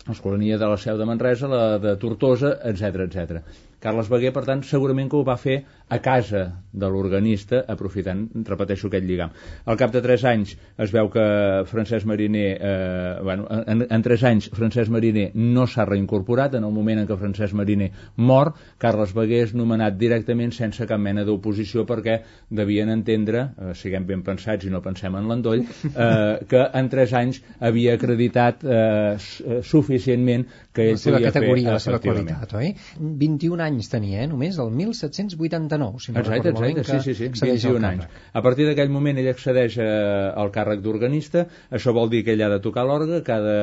l'escolania 0.07 0.59
de 0.59 0.69
la 0.69 0.77
Seu 0.77 0.99
de 0.99 1.07
Manresa, 1.09 1.49
la 1.49 1.79
de 1.79 1.97
Tortosa, 1.97 2.53
etc 2.71 3.07
etc. 3.07 3.41
Carles 3.87 4.11
Beguer, 4.11 4.33
per 4.35 4.43
tant, 4.49 4.65
segurament 4.67 5.11
que 5.11 5.19
ho 5.21 5.25
va 5.27 5.37
fer 5.39 5.61
a 5.89 6.01
casa 6.03 6.43
de 6.75 6.89
l'organista, 6.91 7.61
aprofitant, 7.71 8.25
repeteixo, 8.49 8.89
aquest 8.91 9.07
lligam. 9.07 9.31
Al 9.71 9.79
cap 9.79 9.93
de 9.95 10.03
3 10.03 10.25
anys 10.33 10.57
es 10.83 10.93
veu 10.95 11.09
que 11.13 11.27
Francesc 11.71 12.09
Mariner, 12.11 12.49
eh, 12.59 13.13
bueno, 13.23 13.47
en, 13.49 13.85
en 13.87 14.03
3 14.03 14.25
anys 14.33 14.49
Francesc 14.57 14.91
Mariner 14.91 15.29
no 15.35 15.69
s'ha 15.71 15.87
reincorporat, 15.87 16.57
en 16.59 16.67
el 16.67 16.75
moment 16.75 17.01
en 17.01 17.07
què 17.07 17.19
Francesc 17.21 17.55
Mariner 17.55 17.93
mor, 18.17 18.53
Carles 18.83 19.15
Beguer 19.15 19.45
és 19.47 19.55
nomenat 19.55 19.97
directament 20.01 20.51
sense 20.57 20.89
cap 20.91 21.01
mena 21.01 21.25
d'oposició 21.25 21.87
perquè 21.87 22.19
devien 22.51 22.91
entendre, 22.91 23.47
eh, 23.55 23.73
siguem 23.79 24.09
ben 24.11 24.27
pensats 24.27 24.67
i 24.67 24.75
no 24.75 24.83
pensem 24.83 25.15
en 25.15 25.31
l'endoll, 25.31 25.63
eh, 25.63 26.43
que 26.51 26.67
en 26.67 26.91
3 26.91 27.17
anys 27.23 27.41
havia 27.61 27.95
acreditat 27.95 28.67
eh, 28.67 29.15
eh, 29.15 29.63
suficientment 29.63 30.49
que 30.77 30.89
ell 30.91 30.97
la 30.97 31.01
seva 31.03 31.17
podia 31.17 31.33
categoria, 31.33 31.67
fer 31.67 31.77
la 31.77 31.83
seva 31.85 32.01
qualitat, 32.05 32.53
oi? 32.61 32.73
21 33.23 33.65
anys 33.67 33.91
tenia, 33.93 34.21
eh, 34.25 34.29
només, 34.33 34.59
el 34.63 34.73
1789, 34.83 36.03
si 36.05 36.13
no 36.13 36.23
Exacte, 36.23 36.37
recordo 36.37 36.61
malament, 36.61 36.83
exacte, 36.85 37.07
sí, 37.07 37.15
sí, 37.15 37.31
sí, 37.33 37.49
al 37.49 37.57
21 37.57 37.91
anys. 37.91 38.21
A 38.33 38.45
partir 38.45 38.69
d'aquell 38.69 38.93
moment 38.93 39.23
ell 39.23 39.33
accedeix 39.33 39.81
eh, 39.83 39.89
al 40.45 40.53
càrrec 40.55 40.85
d'organista, 40.85 41.47
això 41.81 41.97
vol 41.97 42.13
dir 42.13 42.23
que 42.27 42.37
ell 42.37 42.45
ha 42.47 42.53
de 42.53 42.61
tocar 42.69 42.87
l'orgue 42.89 43.23
que 43.27 43.41
de, 43.49 43.59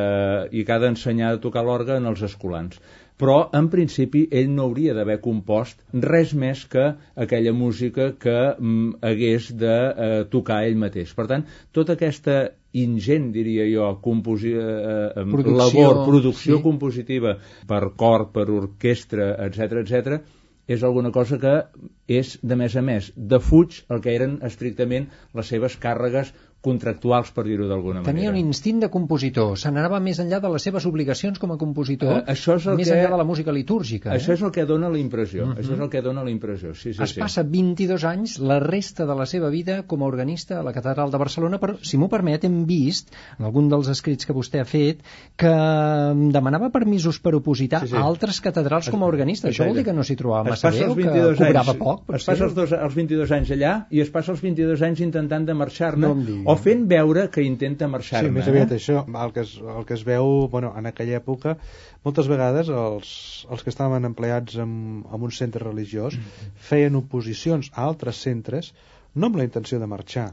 i 0.51 0.66
que 0.66 0.76
ha 0.76 0.82
d'ensenyar 0.84 1.36
a 1.36 1.41
tocar 1.43 1.66
l'orgue 1.68 1.97
en 2.01 2.09
els 2.11 2.26
escolans. 2.26 2.82
Però, 3.22 3.36
en 3.55 3.68
principi, 3.70 4.24
ell 4.34 4.49
no 4.55 4.66
hauria 4.68 4.95
d'haver 4.97 5.20
compost 5.22 5.84
res 6.05 6.34
més 6.34 6.64
que 6.72 6.88
aquella 7.26 7.53
música 7.53 8.09
que 8.24 8.38
mm, 8.55 8.97
hagués 9.09 9.51
de 9.61 9.76
eh, 9.76 10.09
tocar 10.34 10.64
ell 10.66 10.80
mateix. 10.82 11.14
Per 11.14 11.28
tant, 11.30 11.45
tota 11.78 11.93
aquesta 11.93 12.39
ingent, 12.74 13.32
diria 13.36 13.65
jo, 13.69 13.89
composi 14.01 14.53
eh, 14.57 14.61
eh, 14.63 15.26
Producció, 15.32 15.89
labor, 15.89 16.05
producció 16.07 16.57
sí. 16.57 16.63
compositiva 16.63 17.38
per 17.69 17.84
cor, 17.97 18.30
per 18.34 18.47
orquestra, 18.49 19.34
etc 19.45 19.84
etc 19.84 20.24
és 20.67 20.84
alguna 20.84 21.11
cosa 21.11 21.38
que 21.39 21.53
és, 22.07 22.38
de 22.41 22.55
més 22.55 22.76
a 22.80 22.82
més, 22.82 23.11
defuig 23.15 23.82
el 23.91 23.99
que 24.03 24.13
eren 24.15 24.38
estrictament 24.47 25.09
les 25.36 25.49
seves 25.51 25.76
càrregues 25.86 26.32
contractuals, 26.64 27.30
per 27.36 27.43
dir-ho 27.43 27.68
d'alguna 27.68 28.01
Tenia 28.05 28.30
un 28.30 28.36
manera. 28.38 28.47
instint 28.47 28.80
de 28.80 28.89
compositor, 28.89 29.57
se 29.59 29.70
n'anava 29.72 29.99
més 29.99 30.20
enllà 30.24 30.39
de 30.39 30.49
les 30.53 30.64
seves 30.64 30.86
obligacions 30.88 31.38
com 31.39 31.51
a 31.51 31.57
compositor, 31.59 32.22
Eh, 32.22 32.32
això 32.34 32.55
és 32.55 32.66
el 32.72 32.78
més 32.80 32.88
que- 32.89 32.95
enllà 32.95 33.09
de 33.11 33.18
la 33.18 33.26
música 33.28 33.51
litúrgica. 33.51 34.14
Això 34.14 34.32
eh? 34.32 34.36
és 34.38 34.41
el 34.41 34.51
que 34.55 34.64
dona 34.66 34.89
la 34.89 34.97
impressió, 34.97 35.47
això 35.53 35.74
és 35.76 35.80
el 35.80 35.89
que 35.89 36.01
dona 36.01 36.24
la 36.24 36.32
impressió, 36.32 36.74
sí, 36.74 36.93
sí, 36.93 37.03
es 37.03 37.09
sí. 37.14 37.20
passa 37.20 37.43
22 37.43 38.05
anys, 38.05 38.38
la 38.39 38.59
resta 38.64 39.05
de 39.05 39.16
la 39.16 39.26
seva 39.26 39.49
vida 39.49 39.84
com 39.84 40.01
a 40.03 40.05
organista 40.05 40.59
a 40.59 40.64
la 40.64 40.72
Catedral 40.74 41.11
de 41.11 41.18
Barcelona, 41.18 41.59
però, 41.59 41.76
si 41.82 41.97
m'ho 41.97 42.07
permet, 42.09 42.43
hem 42.45 42.66
vist, 42.66 43.11
en 43.38 43.45
algun 43.45 43.68
dels 43.70 43.89
escrits 43.89 44.26
que 44.26 44.34
vostè 44.34 44.61
ha 44.61 44.66
fet, 44.66 45.03
que 45.36 45.51
em 45.51 46.30
demanava 46.32 46.70
permisos 46.72 47.20
per 47.20 47.36
opositar 47.36 47.82
Sí, 47.82 47.88
sí. 47.89 47.95
a 47.95 48.03
altres 48.07 48.39
catedrals 48.41 48.89
com 48.89 49.03
a 49.03 49.05
organista. 49.05 49.49
Això 49.49 49.66
vol 49.68 49.76
dir 49.76 49.84
que 49.84 49.93
no 49.93 50.03
s'hi 50.03 50.16
trobava 50.16 50.53
Es 50.53 50.64
massa 50.64 50.72
bé 50.72 50.80
que 50.88 50.95
22 50.95 51.38
cobrava 51.38 51.72
anys, 51.72 51.80
poc? 51.80 52.03
Es 52.16 52.24
passa 52.26 52.45
els, 52.45 52.55
dos, 52.55 52.72
els 52.72 52.95
22 52.95 53.32
anys 53.32 53.51
allà 53.51 53.74
i 53.91 53.99
es 53.99 54.09
passa 54.09 54.32
els 54.32 54.41
22 54.41 54.82
anys 54.82 54.99
intentant 55.01 55.45
de 55.45 55.53
marxar-ne 55.53 56.07
No. 56.07 56.53
O 56.54 56.58
fent 56.62 56.86
veure 56.91 57.26
que 57.34 57.43
intenta 57.45 57.86
Sí, 57.88 57.91
marxar-ne. 57.95 58.32
més 58.38 58.47
aviat 58.51 58.72
eh? 58.72 58.78
això, 58.80 59.04
el 59.26 59.34
que, 59.36 59.43
es, 59.47 59.56
el 59.78 59.86
que 59.89 59.97
es 59.97 60.06
veu 60.08 60.47
bueno, 60.54 60.72
en 60.78 60.86
aquella 60.89 61.18
època, 61.20 61.58
moltes 62.06 62.30
vegades 62.32 62.70
els, 62.70 63.12
els 63.49 63.64
que 63.66 63.74
estaven 63.74 64.06
empleats 64.10 64.56
en, 64.62 64.74
en 65.10 65.28
un 65.30 65.32
centre 65.32 65.64
religiós 65.66 66.18
feien 66.70 66.95
oposicions 67.01 67.72
a 67.74 67.84
altres 67.89 68.22
centres 68.24 68.74
no 69.16 69.28
amb 69.30 69.38
la 69.41 69.45
intenció 69.49 69.78
de 69.82 69.88
marxar, 69.89 70.32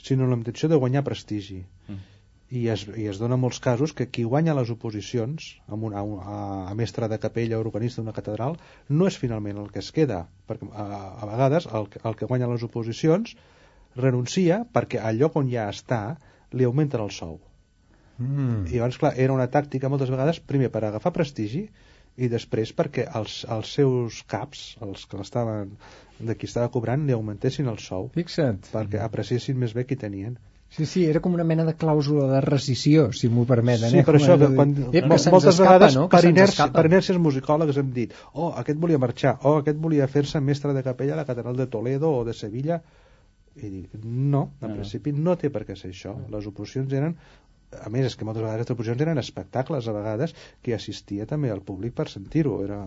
sinó 0.00 0.24
amb 0.24 0.32
la 0.36 0.40
intenció 0.40 0.68
de 0.72 0.78
guanyar 0.80 1.02
prestigi. 1.04 1.62
I 2.52 2.66
es, 2.68 2.82
I 3.00 3.06
es 3.08 3.16
dona 3.16 3.38
molts 3.40 3.58
casos 3.64 3.94
que 3.96 4.10
qui 4.12 4.26
guanya 4.28 4.52
les 4.52 4.68
oposicions 4.68 5.46
a, 5.68 5.72
un, 5.74 5.94
a, 5.96 6.02
a, 6.04 6.40
a 6.68 6.74
mestre 6.76 7.08
de 7.08 7.16
capella 7.20 7.56
o 7.56 7.62
organista 7.64 8.02
d'una 8.02 8.12
catedral 8.12 8.58
no 8.92 9.06
és 9.08 9.16
finalment 9.16 9.56
el 9.62 9.70
que 9.72 9.80
es 9.80 9.88
queda, 9.96 10.18
perquè 10.50 10.68
a, 10.68 10.84
a 11.24 11.28
vegades 11.30 11.64
el, 11.72 11.88
el 12.04 12.18
que 12.20 12.28
guanya 12.28 12.50
les 12.52 12.64
oposicions 12.68 13.32
renuncia 13.96 14.62
perquè 14.72 15.00
al 15.00 15.18
lloc 15.20 15.36
on 15.36 15.48
ja 15.52 15.68
està 15.70 16.02
li 16.52 16.68
augmenten 16.68 17.00
el 17.00 17.10
sou. 17.10 17.38
Mm. 18.18 18.66
I 18.68 18.76
llavors, 18.78 18.98
clar, 19.00 19.14
era 19.18 19.34
una 19.34 19.48
tàctica 19.50 19.90
moltes 19.92 20.12
vegades, 20.12 20.40
primer 20.40 20.70
per 20.72 20.84
agafar 20.86 21.12
prestigi 21.16 21.66
i 22.16 22.28
després 22.28 22.74
perquè 22.76 23.06
els, 23.18 23.42
els 23.48 23.74
seus 23.78 24.22
caps, 24.28 24.76
els 24.84 25.06
que 25.08 25.18
l'estaven 25.20 25.76
de 26.20 26.36
qui 26.36 26.48
estava 26.50 26.70
cobrant, 26.70 27.06
li 27.06 27.16
augmentessin 27.16 27.68
el 27.72 27.80
sou 27.80 28.10
Fixa't. 28.14 28.68
perquè 28.72 29.00
apreciessin 29.02 29.58
més 29.58 29.72
bé 29.74 29.86
qui 29.88 29.96
tenien. 29.96 30.36
Sí, 30.72 30.86
sí, 30.88 31.02
era 31.04 31.20
com 31.20 31.34
una 31.36 31.44
mena 31.44 31.66
de 31.68 31.74
clàusula 31.76 32.30
de 32.30 32.38
rescisió, 32.40 33.10
si 33.12 33.28
m'ho 33.28 33.42
permeten. 33.48 33.90
Sí, 33.92 33.98
eh? 34.00 34.04
per 34.06 34.14
Com 34.14 34.22
això 34.22 34.36
que 34.38 34.46
dir, 34.46 34.56
quan, 34.56 34.70
"Ep, 34.88 35.08
que 35.10 35.18
se'ns 35.18 35.32
moltes 35.34 35.54
escapa, 35.54 35.68
vegades 35.68 35.96
no? 35.98 36.06
Que 36.08 36.16
per, 36.16 36.30
inèrcia, 36.30 36.52
escapa." 36.54 36.78
per 36.78 36.88
inèrcies 36.88 37.18
musicòlegs 37.18 37.80
hem 37.82 37.90
dit 37.92 38.14
oh, 38.32 38.52
aquest 38.62 38.78
volia 38.80 39.00
marxar, 39.02 39.34
oh, 39.42 39.58
aquest 39.58 39.76
volia 39.78 40.08
fer-se 40.08 40.40
mestre 40.40 40.72
de 40.72 40.82
capella 40.82 41.12
a 41.12 41.20
la 41.20 41.26
catedral 41.28 41.56
de 41.56 41.66
Toledo 41.66 42.12
o 42.12 42.24
de 42.24 42.32
Sevilla 42.32 42.80
i 43.56 43.68
dic, 43.68 43.94
no, 44.04 44.52
en 44.60 44.68
No. 44.70 44.74
principi 44.76 45.12
no 45.12 45.36
té 45.36 45.50
per 45.50 45.64
què 45.68 45.76
ser 45.76 45.90
això 45.92 46.16
les 46.32 46.46
oposicions 46.46 46.92
eren 46.92 47.16
a 47.72 47.88
més 47.88 48.04
és 48.04 48.16
que 48.20 48.24
moltes 48.28 48.42
vegades 48.44 48.66
les 48.66 48.70
oposicions 48.74 49.00
eren 49.00 49.16
espectacles 49.18 49.86
a 49.88 49.92
vegades 49.96 50.34
que 50.60 50.74
assistia 50.74 51.24
també 51.26 51.48
al 51.50 51.62
públic 51.64 51.94
per 51.96 52.04
sentir-ho 52.12 52.58
era 52.64 52.82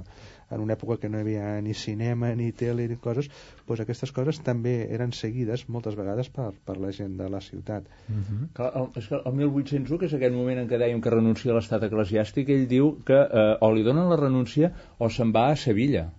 en 0.51 0.61
una 0.61 0.76
època 0.76 0.99
que 1.01 1.09
no 1.09 1.18
hi 1.18 1.22
havia 1.24 1.61
ni 1.66 1.74
cinema 1.74 2.30
ni 2.38 2.51
tele 2.51 2.86
ni 2.88 2.95
coses 3.01 3.30
doncs 3.66 3.82
aquestes 3.82 4.11
coses 4.13 4.38
també 4.45 4.76
eren 4.93 5.11
seguides 5.11 5.63
moltes 5.70 5.95
vegades 5.97 6.30
per, 6.30 6.51
per 6.66 6.78
la 6.78 6.91
gent 6.93 7.16
de 7.18 7.30
la 7.30 7.41
ciutat 7.41 7.88
Mhm. 8.09 8.49
Clar, 8.53 8.72
el, 8.76 8.91
és 8.95 9.07
que 9.07 9.16
el 9.26 9.34
1801, 9.34 9.97
que 9.99 10.05
és 10.05 10.13
aquell 10.13 10.34
moment 10.38 10.59
en 10.59 10.70
què 10.70 10.78
dèiem 10.78 11.01
que 11.01 11.09
renuncia 11.09 11.51
a 11.51 11.55
l'estat 11.55 11.82
eclesiàstic, 11.89 12.49
ell 12.49 12.68
diu 12.68 12.99
que 13.05 13.18
eh, 13.26 13.57
o 13.61 13.72
li 13.74 13.82
donen 13.84 14.07
la 14.09 14.18
renúncia 14.22 14.72
o 14.99 15.09
se'n 15.09 15.34
va 15.34 15.47
a 15.49 15.55
Sevilla. 15.55 16.11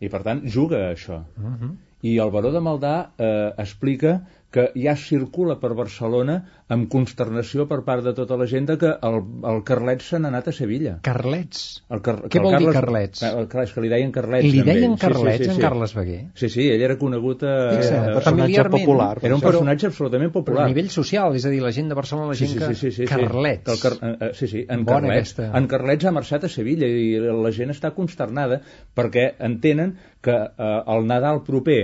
I, 0.00 0.08
per 0.10 0.22
tant, 0.22 0.44
juga 0.44 0.88
a 0.88 0.92
això. 0.92 1.22
Mhm. 1.38 1.76
I 2.02 2.16
el 2.18 2.32
baró 2.34 2.50
de 2.50 2.60
Maldà 2.60 2.94
eh, 3.16 3.52
explica 3.62 4.16
que 4.52 4.66
ja 4.76 4.92
circula 5.00 5.54
per 5.60 5.70
Barcelona 5.78 6.34
amb 6.72 6.86
consternació 6.92 7.64
per 7.68 7.78
part 7.86 8.04
de 8.04 8.12
tota 8.16 8.36
la 8.36 8.46
gent 8.48 8.66
que 8.80 8.90
el, 9.08 9.16
el 9.48 9.62
Carlets 9.68 10.10
se 10.12 10.18
n'ha 10.20 10.28
anat 10.28 10.48
a 10.48 10.52
Sevilla. 10.52 10.98
Carlets? 11.04 11.62
El 11.92 12.02
car 12.04 12.14
Què 12.28 12.38
el 12.40 12.44
vol 12.44 12.52
dir 12.56 12.66
Carles- 12.66 12.76
Carlets? 12.76 13.22
Eh, 13.28 13.46
clar, 13.52 13.64
és 13.64 13.72
que 13.72 13.84
li 13.84 13.90
deien 13.92 14.12
Carlets. 14.12 14.46
Li 14.52 14.62
deien. 14.66 14.96
Carlets, 15.00 15.38
sí, 15.38 15.44
sí, 15.44 15.44
sí, 15.44 15.50
en 15.50 15.56
sí. 15.56 15.62
Carles 15.64 15.94
Beguer? 15.96 16.20
Sí, 16.34 16.48
sí, 16.52 16.66
ell 16.72 16.84
era 16.88 16.96
conegut 17.00 17.44
a... 17.48 17.54
Fixa't, 17.78 17.96
a- 17.98 18.04
però 18.10 18.20
personatge 18.22 18.64
popular. 18.76 19.10
Era 19.22 19.34
un 19.34 19.40
Però- 19.42 19.50
personatge 19.52 19.86
absolutament 19.90 20.30
Però 20.32 20.42
popular. 20.44 20.66
a 20.66 20.68
nivell 20.72 20.90
social, 20.90 21.36
és 21.40 21.46
a 21.48 21.52
dir, 21.52 21.62
la 21.64 21.72
gent 21.72 21.88
de 21.88 21.98
Barcelona, 21.98 22.28
la 22.32 22.38
Sí, 22.38 22.46
gent 22.46 22.52
sí, 22.52 22.58
que... 22.66 22.74
sí, 22.74 22.90
sí, 22.90 22.92
sí, 23.02 23.08
Carlets. 23.08 23.64
Que 23.64 23.72
el 23.72 23.80
car 23.80 23.94
eh, 24.28 24.30
sí, 24.34 24.48
sí, 24.48 24.66
en 24.68 24.84
Bona 24.84 25.08
Carlets. 25.08 25.32
aquesta. 25.32 25.58
En 25.58 25.66
Carlets 25.72 26.04
ha 26.04 26.12
marxat 26.20 26.44
a 26.44 26.52
Sevilla 26.52 26.86
i 26.86 27.16
la 27.20 27.52
gent 27.56 27.72
està 27.74 27.92
consternada 27.96 28.60
perquè 28.94 29.32
entenen 29.40 29.96
que 30.22 30.36
eh, 30.36 30.82
el 30.96 31.06
Nadal 31.08 31.42
proper 31.46 31.80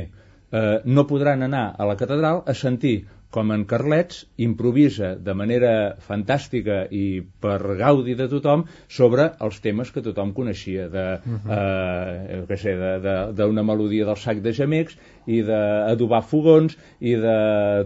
eh, 0.53 0.81
no 0.85 1.07
podran 1.07 1.43
anar 1.43 1.75
a 1.79 1.87
la 1.87 1.97
catedral 1.97 2.43
a 2.47 2.55
sentir 2.55 3.07
com 3.31 3.51
en 3.53 3.67
Carlets 3.69 4.23
improvisa 4.41 5.11
de 5.21 5.35
manera 5.37 5.73
fantàstica 6.01 6.79
i 6.91 7.21
per 7.45 7.59
gaudi 7.77 8.15
de 8.17 8.25
tothom 8.33 8.63
sobre 8.89 9.27
els 9.45 9.59
temes 9.61 9.91
que 9.93 10.01
tothom 10.01 10.31
coneixia 10.33 10.87
de, 10.89 11.03
eh, 11.53 12.39
què 12.49 12.57
sé, 12.57 12.73
de- 12.81 12.95
de- 13.05 13.33
d'una 13.37 13.63
melodia 13.63 14.07
del 14.09 14.17
sac 14.17 14.41
de 14.41 14.53
gemecs 14.57 14.97
i 15.27 15.43
d'adobar 15.45 16.23
fogons 16.25 16.79
i 17.01 17.13
de 17.21 17.37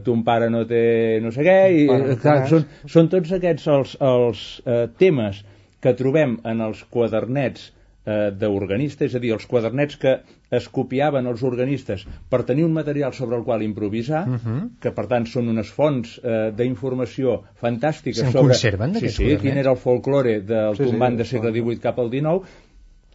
ton 0.04 0.22
pare 0.22 0.48
no 0.50 0.62
té 0.64 1.18
no 1.24 1.32
sé 1.34 1.42
què 1.42 1.58
i, 1.74 1.86
no 1.90 2.12
eh, 2.12 2.16
clar, 2.22 2.46
són, 2.48 2.64
són 2.86 3.08
tots 3.08 3.32
aquests 3.32 3.66
els, 3.66 3.96
els 4.00 4.44
eh, 4.64 4.86
temes 4.98 5.42
que 5.82 5.94
trobem 5.98 6.38
en 6.44 6.60
els 6.60 6.84
quadernets 6.88 7.72
eh, 8.06 8.30
d'organistes, 8.30 9.10
és 9.10 9.18
a 9.18 9.18
dir, 9.18 9.32
els 9.34 9.46
quadernets 9.50 9.96
que 9.98 10.20
es 10.53 10.68
copiaven 10.68 11.26
els 11.30 11.42
organistes 11.48 12.05
per 12.30 12.42
tenir 12.48 12.66
un 12.66 12.74
material 12.76 13.14
sobre 13.16 13.38
el 13.40 13.44
qual 13.46 13.62
improvisar, 13.64 14.24
que 14.82 14.92
per 14.92 15.07
tant 15.11 15.24
són 15.30 15.48
unes 15.53 15.70
fonts 15.72 16.18
eh, 16.22 16.50
d'informació 16.59 17.38
fantàstiques 17.62 18.20
Se'n 18.20 18.34
sobre... 18.34 18.53
conserven, 18.53 18.98
sí, 19.00 19.09
sí, 19.16 19.30
quin 19.40 19.57
era 19.62 19.72
el 19.72 19.80
folklore 19.80 20.40
del 20.44 20.76
Sí, 20.76 20.84
sí, 20.84 20.90
tombant 20.90 21.16
de 21.16 21.24
el 21.24 21.32
segle. 21.32 21.55
XVIII 21.57 21.80
cap 21.88 21.98
al 22.05 22.12
XIX, 22.12 22.44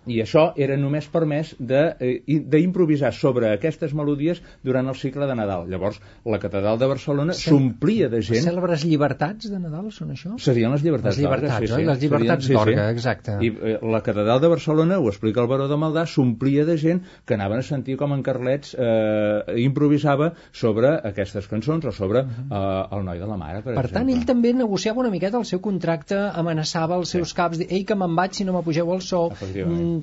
i 0.07 0.21
això 0.23 0.47
era 0.55 0.77
només 0.79 1.07
permès 1.11 1.53
eh, 1.59 2.21
d'improvisar 2.27 3.11
sobre 3.13 3.51
aquestes 3.53 3.93
melodies 3.97 4.41
durant 4.63 4.87
el 4.87 4.95
cicle 4.95 5.27
de 5.27 5.35
Nadal. 5.35 5.67
Llavors, 5.69 5.99
la 6.25 6.39
catedral 6.39 6.79
de 6.79 6.87
Barcelona 6.89 7.33
Cel- 7.33 7.53
s'omplia 7.53 8.09
de 8.09 8.21
Les 8.21 8.27
gent 8.29 8.45
cèlebres 8.47 8.85
llibertats 8.87 9.49
de 9.51 9.59
Nadal 9.59 9.91
són 9.91 10.11
això? 10.15 10.35
Serien 10.41 10.71
les 10.73 10.83
llibertats 10.85 11.17
Les 11.17 11.23
llibertats, 11.23 11.59
d'Orga, 11.59 11.77
oi? 11.81 11.85
Les 11.91 12.01
llibertats 12.03 12.49
d'Orga, 12.53 12.89
exacte. 12.91 13.37
I 13.43 13.51
eh, 13.51 13.77
la 13.83 14.01
catedral 14.05 14.41
de 14.43 14.51
Barcelona, 14.51 14.99
ho 14.99 15.09
explica 15.11 15.41
el 15.43 15.47
baró 15.51 15.67
de 15.67 15.77
Maldà, 15.79 16.05
s'omplia 16.07 16.65
de 16.65 16.77
gent 16.77 17.03
que 17.25 17.35
anaven 17.37 17.59
a 17.59 17.67
sentir 17.67 17.97
com 17.99 18.13
en 18.15 18.23
Carlets 18.23 18.73
eh, 18.77 19.57
improvisava 19.63 20.31
sobre 20.51 20.93
aquestes 21.09 21.47
cançons 21.51 21.85
o 21.85 21.91
sobre 21.91 22.23
eh, 22.23 22.97
el 22.97 23.05
noi 23.05 23.19
de 23.19 23.27
la 23.29 23.37
mare, 23.37 23.61
per, 23.61 23.73
Per 23.75 23.85
exemple. 23.85 23.99
tant, 23.99 24.11
ell 24.15 24.25
també 24.29 24.53
negociava 24.53 25.01
una 25.03 25.11
miqueta 25.13 25.37
el 25.37 25.45
seu 25.45 25.59
contracte, 25.63 26.17
amenaçava 26.17 26.97
els 26.97 27.11
seus 27.13 27.33
caps, 27.37 27.59
dir, 27.61 27.67
ei, 27.69 27.83
que 27.87 27.95
me'n 27.97 28.15
vaig 28.17 28.33
si 28.37 28.45
no 28.47 28.53
m'apugeu 28.55 28.91
el 28.93 29.01
sou, 29.05 29.29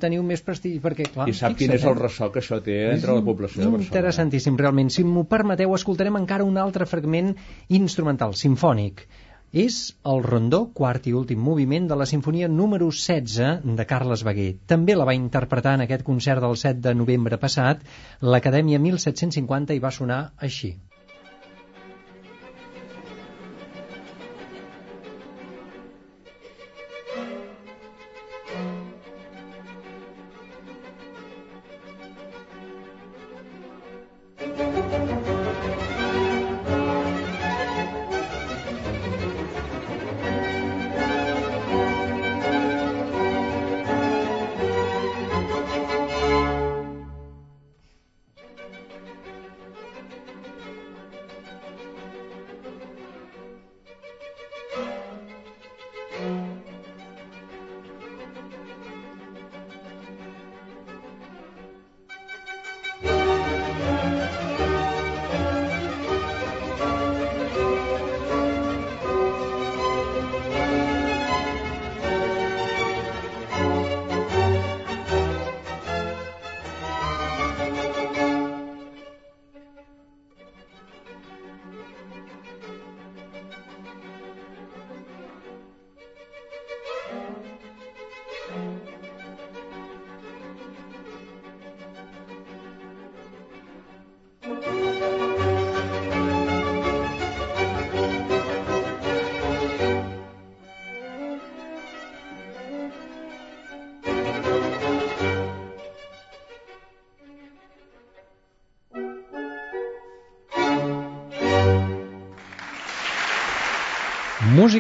teniu 0.03 0.23
més 0.27 0.43
prestigi, 0.45 0.81
perquè, 0.85 1.09
clar... 1.15 1.29
I 1.31 1.35
sap 1.37 1.57
quin 1.59 1.75
és 1.75 1.85
el 1.85 1.97
eh? 1.97 2.01
ressò 2.01 2.31
que 2.33 2.43
això 2.43 2.61
té 2.65 2.79
entre 2.93 3.17
la 3.17 3.25
població 3.27 3.63
de 3.63 3.69
Barcelona. 3.69 3.91
Interessantíssim, 3.91 4.57
realment. 4.61 4.91
Si 4.95 5.05
m'ho 5.09 5.27
permeteu, 5.31 5.75
escoltarem 5.77 6.19
encara 6.21 6.47
un 6.49 6.59
altre 6.63 6.89
fragment 6.91 7.35
instrumental, 7.81 8.37
sinfònic. 8.39 9.07
És 9.65 9.75
el 10.11 10.25
rondó, 10.25 10.59
quart 10.79 11.05
i 11.07 11.13
últim 11.15 11.39
moviment 11.49 11.85
de 11.91 11.99
la 12.01 12.09
sinfonia 12.11 12.49
número 12.51 12.89
16 12.91 13.77
de 13.79 13.85
Carles 13.93 14.25
Beguer. 14.27 14.49
També 14.73 14.97
la 14.99 15.07
va 15.07 15.15
interpretar 15.15 15.77
en 15.79 15.85
aquest 15.85 16.03
concert 16.09 16.43
del 16.43 16.59
7 16.65 16.83
de 16.89 16.97
novembre 16.99 17.39
passat. 17.45 17.85
L'Acadèmia 18.35 18.83
1750 18.89 19.79
i 19.79 19.85
va 19.87 19.95
sonar 19.95 20.19
així. 20.49 20.73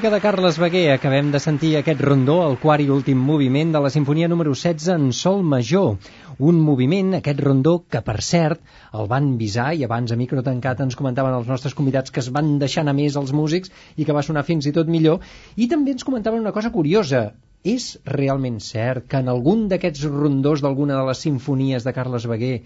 Música 0.05 0.16
de 0.16 0.20
Carles 0.20 0.59
Beguer. 0.59 0.92
Acabem 0.92 1.30
de 1.32 1.38
sentir 1.40 1.70
aquest 1.78 2.02
rondó, 2.05 2.34
el 2.44 2.59
quart 2.61 2.84
i 2.84 2.90
últim 2.92 3.22
moviment 3.24 3.70
de 3.72 3.80
la 3.80 3.88
sinfonia 3.88 4.28
número 4.28 4.52
16 4.52 4.90
en 4.92 5.07
sol 5.16 5.40
major. 5.40 5.94
Un 6.36 6.59
moviment, 6.61 7.14
aquest 7.16 7.40
rondó, 7.40 7.72
que 7.88 8.02
per 8.05 8.18
cert 8.26 8.61
el 9.00 9.09
van 9.09 9.30
visar 9.40 9.70
i 9.72 9.80
abans 9.88 10.12
a 10.12 10.20
micro 10.20 10.44
tancat 10.44 10.84
ens 10.84 11.00
comentaven 11.00 11.38
els 11.38 11.48
nostres 11.48 11.72
convidats 11.78 12.12
que 12.12 12.20
es 12.20 12.28
van 12.36 12.59
deixar 12.61 12.84
anar 12.84 12.92
més 13.00 13.16
els 13.16 13.32
músics 13.32 13.72
i 13.96 14.05
que 14.05 14.12
va 14.12 14.26
sonar 14.28 14.44
fins 14.44 14.68
i 14.68 14.76
tot 14.76 14.92
millor. 14.92 15.24
I 15.57 15.72
també 15.72 15.96
ens 15.96 16.05
comentaven 16.05 16.44
una 16.44 16.52
cosa 16.52 16.74
curiosa. 16.76 17.30
És 17.64 17.94
realment 18.05 18.61
cert 18.61 19.09
que 19.09 19.24
en 19.24 19.32
algun 19.32 19.70
d'aquests 19.72 20.05
rondós 20.12 20.61
d'alguna 20.61 21.00
de 21.00 21.09
les 21.09 21.24
sinfonies 21.30 21.88
de 21.88 21.96
Carles 21.96 22.28
Beguer 22.28 22.59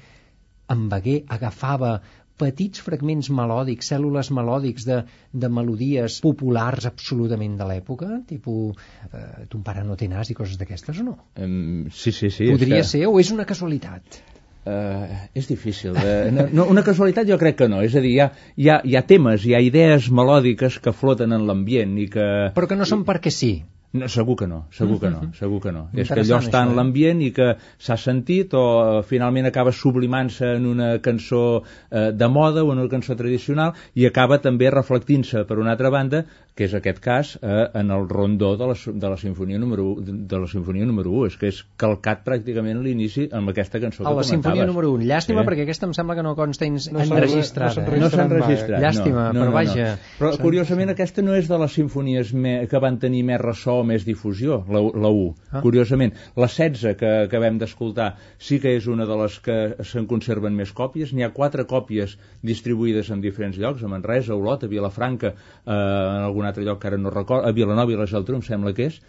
en 0.75 0.89
Beguer 0.93 1.23
agafava 1.35 1.95
petits 2.39 2.83
fragments 2.85 3.31
melòdics, 3.35 3.91
cèl·lules 3.93 4.31
melòdics 4.35 4.87
de, 4.89 5.03
de 5.33 5.51
melodies 5.53 6.21
populars 6.25 6.89
absolutament 6.91 7.59
de 7.59 7.69
l'època, 7.69 8.23
tipus 8.29 8.79
eh, 9.13 9.47
ton 9.53 9.65
pare 9.67 9.85
no 9.87 9.99
té 9.99 10.09
nas 10.11 10.31
i 10.33 10.39
coses 10.39 10.59
d'aquestes 10.61 11.03
o 11.03 11.07
no? 11.11 11.17
Em, 11.37 11.87
sí, 11.93 12.15
sí, 12.15 12.33
sí. 12.35 12.51
Podria 12.53 12.85
ser 12.87 13.07
o 13.11 13.17
és 13.21 13.33
una 13.35 13.49
casualitat? 13.49 14.21
Uh, 14.69 15.07
és 15.39 15.47
difícil. 15.49 15.95
De... 15.97 16.15
No, 16.37 16.45
no, 16.53 16.67
una 16.69 16.85
casualitat 16.85 17.29
jo 17.29 17.39
crec 17.41 17.57
que 17.63 17.71
no. 17.73 17.81
És 17.85 17.97
a 17.97 18.03
dir, 18.05 18.13
hi 18.17 18.21
ha, 18.21 18.29
hi 18.57 18.69
ha, 18.69 18.79
hi 18.85 18.99
ha 18.99 19.05
temes, 19.09 19.47
hi 19.47 19.55
ha 19.57 19.63
idees 19.65 20.11
melòdiques 20.13 20.79
que 20.85 20.93
floten 20.93 21.33
en 21.37 21.47
l'ambient 21.49 21.97
i 22.03 22.09
que... 22.13 22.29
Però 22.57 22.69
que 22.69 22.77
no 22.77 22.89
són 22.89 23.07
perquè 23.09 23.33
sí. 23.33 23.53
No, 23.91 24.05
segur 24.13 24.35
que 24.37 24.47
no, 24.47 24.67
segur 24.71 24.99
que 25.01 25.09
no, 25.09 25.23
segur 25.33 25.63
que 25.65 25.73
no. 25.73 25.87
És 25.97 26.11
que 26.13 26.21
allò 26.21 26.37
està 26.43 26.59
això, 26.61 26.67
en 26.67 26.73
eh? 26.75 26.77
l'ambient 26.77 27.23
i 27.25 27.31
que 27.33 27.55
s'ha 27.81 27.97
sentit 27.97 28.53
o 28.53 28.65
eh, 28.99 29.03
finalment 29.09 29.49
acaba 29.49 29.73
sublimant-se 29.73 30.51
en 30.59 30.67
una 30.69 30.91
cançó 31.01 31.63
eh, 31.91 32.11
de 32.13 32.29
moda 32.29 32.65
o 32.65 32.73
en 32.75 32.83
una 32.83 32.91
cançó 32.93 33.17
tradicional 33.17 33.73
i 33.97 34.05
acaba 34.05 34.43
també 34.45 34.69
reflectint-se 34.71 35.47
per 35.49 35.57
una 35.59 35.73
altra 35.73 35.89
banda, 35.89 36.27
que 36.59 36.67
és 36.67 36.75
aquest 36.75 36.99
cas, 37.01 37.31
eh, 37.41 37.69
en 37.81 37.91
el 37.95 38.05
rondó 38.11 38.57
de 38.61 38.67
la, 38.67 38.75
de 38.77 39.09
la 39.09 39.17
sinfonia 39.17 39.59
número 39.63 39.87
1, 39.95 40.19
de 40.29 40.39
la 40.43 40.51
sinfonia 40.53 40.85
número 40.85 41.09
1, 41.23 41.31
és 41.33 41.39
que 41.41 41.49
és 41.49 41.63
calcat 41.81 42.21
pràcticament 42.27 42.83
l'inici 42.85 43.29
amb 43.33 43.55
aquesta 43.55 43.81
cançó 43.81 44.05
A 44.05 44.11
que 44.11 44.17
la 44.21 44.27
sinfonia 44.27 44.67
número 44.69 44.93
1. 44.99 45.07
Llàstima, 45.09 45.47
Sí. 45.47 45.49
perquè 45.49 45.65
aquesta 45.65 45.87
em 45.89 45.95
sembla 45.97 46.19
que 46.19 46.27
no 46.27 46.35
consta 46.37 46.69
No 46.69 46.77
s'ha- 46.79 47.07
enregistrada. 47.07 47.87
no 47.87 47.89
s'ha 47.89 47.97
eh? 47.97 48.01
No 48.01 48.11
s'han 48.11 48.29
mai. 48.29 48.41
registrat. 48.43 48.83
Llàstima, 48.83 49.33
no, 49.33 49.33
no, 49.33 49.41
però 49.41 49.49
no, 49.49 49.53
vaja. 49.57 49.89
No. 49.95 49.99
Però 50.19 50.37
curiosament 50.43 50.91
aquesta 50.93 51.23
no 51.23 51.35
és 51.39 51.49
de 51.49 51.59
les 51.59 51.73
sinfonies 51.73 52.35
me, 52.35 52.67
que 52.69 52.79
van 52.83 52.99
tenir 52.99 53.25
més 53.25 53.41
ressò 53.41 53.78
més 53.87 54.05
difusió, 54.07 54.63
la, 54.71 54.81
la 54.81 55.11
1, 55.11 55.29
ah. 55.51 55.63
curiosament. 55.65 56.15
La 56.39 56.49
16 56.51 56.97
que 57.01 57.11
acabem 57.27 57.59
d'escoltar 57.61 58.09
sí 58.39 58.59
que 58.63 58.75
és 58.79 58.89
una 58.91 59.07
de 59.09 59.17
les 59.21 59.39
que 59.45 59.59
se'n 59.87 60.09
conserven 60.11 60.57
més 60.57 60.73
còpies. 60.77 61.13
N'hi 61.15 61.27
ha 61.27 61.33
quatre 61.37 61.67
còpies 61.71 62.17
distribuïdes 62.43 63.13
en 63.15 63.23
diferents 63.25 63.59
llocs, 63.61 63.85
a 63.85 63.91
Manresa, 63.93 64.35
a 64.35 64.39
Olot, 64.39 64.65
a 64.65 64.73
Vilafranca, 64.73 65.35
eh, 65.35 65.73
en 65.73 66.27
algun 66.27 66.49
altre 66.49 66.67
lloc 66.67 66.83
que 66.83 66.91
ara 66.93 67.01
no 67.01 67.15
recordo, 67.15 67.49
a 67.49 67.55
Vilanova 67.57 67.95
i 67.95 68.01
la 68.01 68.09
Geltrú, 68.11 68.39
em 68.39 68.47
sembla 68.47 68.75
que 68.75 68.89
és. 68.93 69.01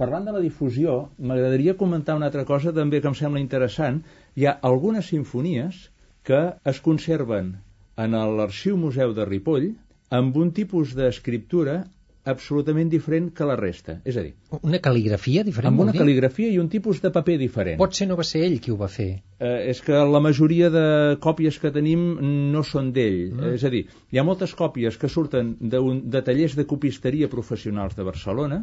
Parlant 0.00 0.24
de 0.28 0.32
la 0.36 0.42
difusió, 0.44 0.96
m'agradaria 1.18 1.76
comentar 1.80 2.16
una 2.16 2.30
altra 2.30 2.46
cosa 2.48 2.72
també 2.72 3.00
que 3.00 3.10
em 3.12 3.18
sembla 3.18 3.42
interessant. 3.42 4.02
Hi 4.36 4.48
ha 4.48 4.58
algunes 4.62 5.10
sinfonies 5.12 5.88
que 6.24 6.40
es 6.64 6.80
conserven 6.80 7.56
en 8.00 8.14
l'Arxiu 8.38 8.78
Museu 8.80 9.12
de 9.14 9.26
Ripoll 9.28 9.72
amb 10.18 10.36
un 10.40 10.50
tipus 10.56 10.94
d'escriptura 10.96 11.82
absolutament 12.24 12.88
diferent 12.88 13.28
que 13.36 13.46
la 13.48 13.56
resta. 13.58 13.98
És 14.08 14.16
a 14.16 14.22
dir... 14.24 14.32
Una 14.62 14.80
cal·ligrafia 14.82 15.44
diferent? 15.44 15.72
Amb 15.72 15.82
una 15.84 15.94
cal·ligrafia 15.96 16.48
i 16.52 16.58
un 16.60 16.70
tipus 16.72 17.02
de 17.04 17.10
paper 17.12 17.36
diferent. 17.40 17.78
Pot 17.80 17.96
ser 17.98 18.08
no 18.08 18.16
va 18.16 18.24
ser 18.24 18.44
ell 18.46 18.56
qui 18.64 18.72
ho 18.72 18.78
va 18.80 18.88
fer? 18.88 19.10
Eh, 19.38 19.70
és 19.72 19.82
que 19.84 20.00
la 20.08 20.22
majoria 20.24 20.70
de 20.72 20.84
còpies 21.24 21.58
que 21.60 21.72
tenim 21.74 22.06
no 22.54 22.64
són 22.64 22.92
d'ell. 22.96 23.18
Mm. 23.34 23.52
És 23.58 23.66
a 23.68 23.72
dir, 23.74 23.84
hi 24.10 24.20
ha 24.20 24.24
moltes 24.26 24.54
còpies 24.56 24.96
que 25.00 25.10
surten 25.12 25.54
de, 25.60 25.80
un, 25.80 26.00
de 26.10 26.22
tallers 26.24 26.56
de 26.56 26.66
copisteria 26.70 27.28
professionals 27.32 27.98
de 27.98 28.06
Barcelona 28.08 28.62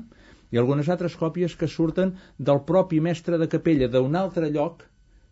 i 0.51 0.59
algunes 0.59 0.89
altres 0.89 1.13
còpies 1.19 1.53
que 1.59 1.69
surten 1.69 2.15
del 2.37 2.63
propi 2.67 2.99
mestre 2.99 3.37
de 3.37 3.47
capella 3.51 3.91
d'un 3.91 4.17
altre 4.19 4.49
lloc 4.49 4.87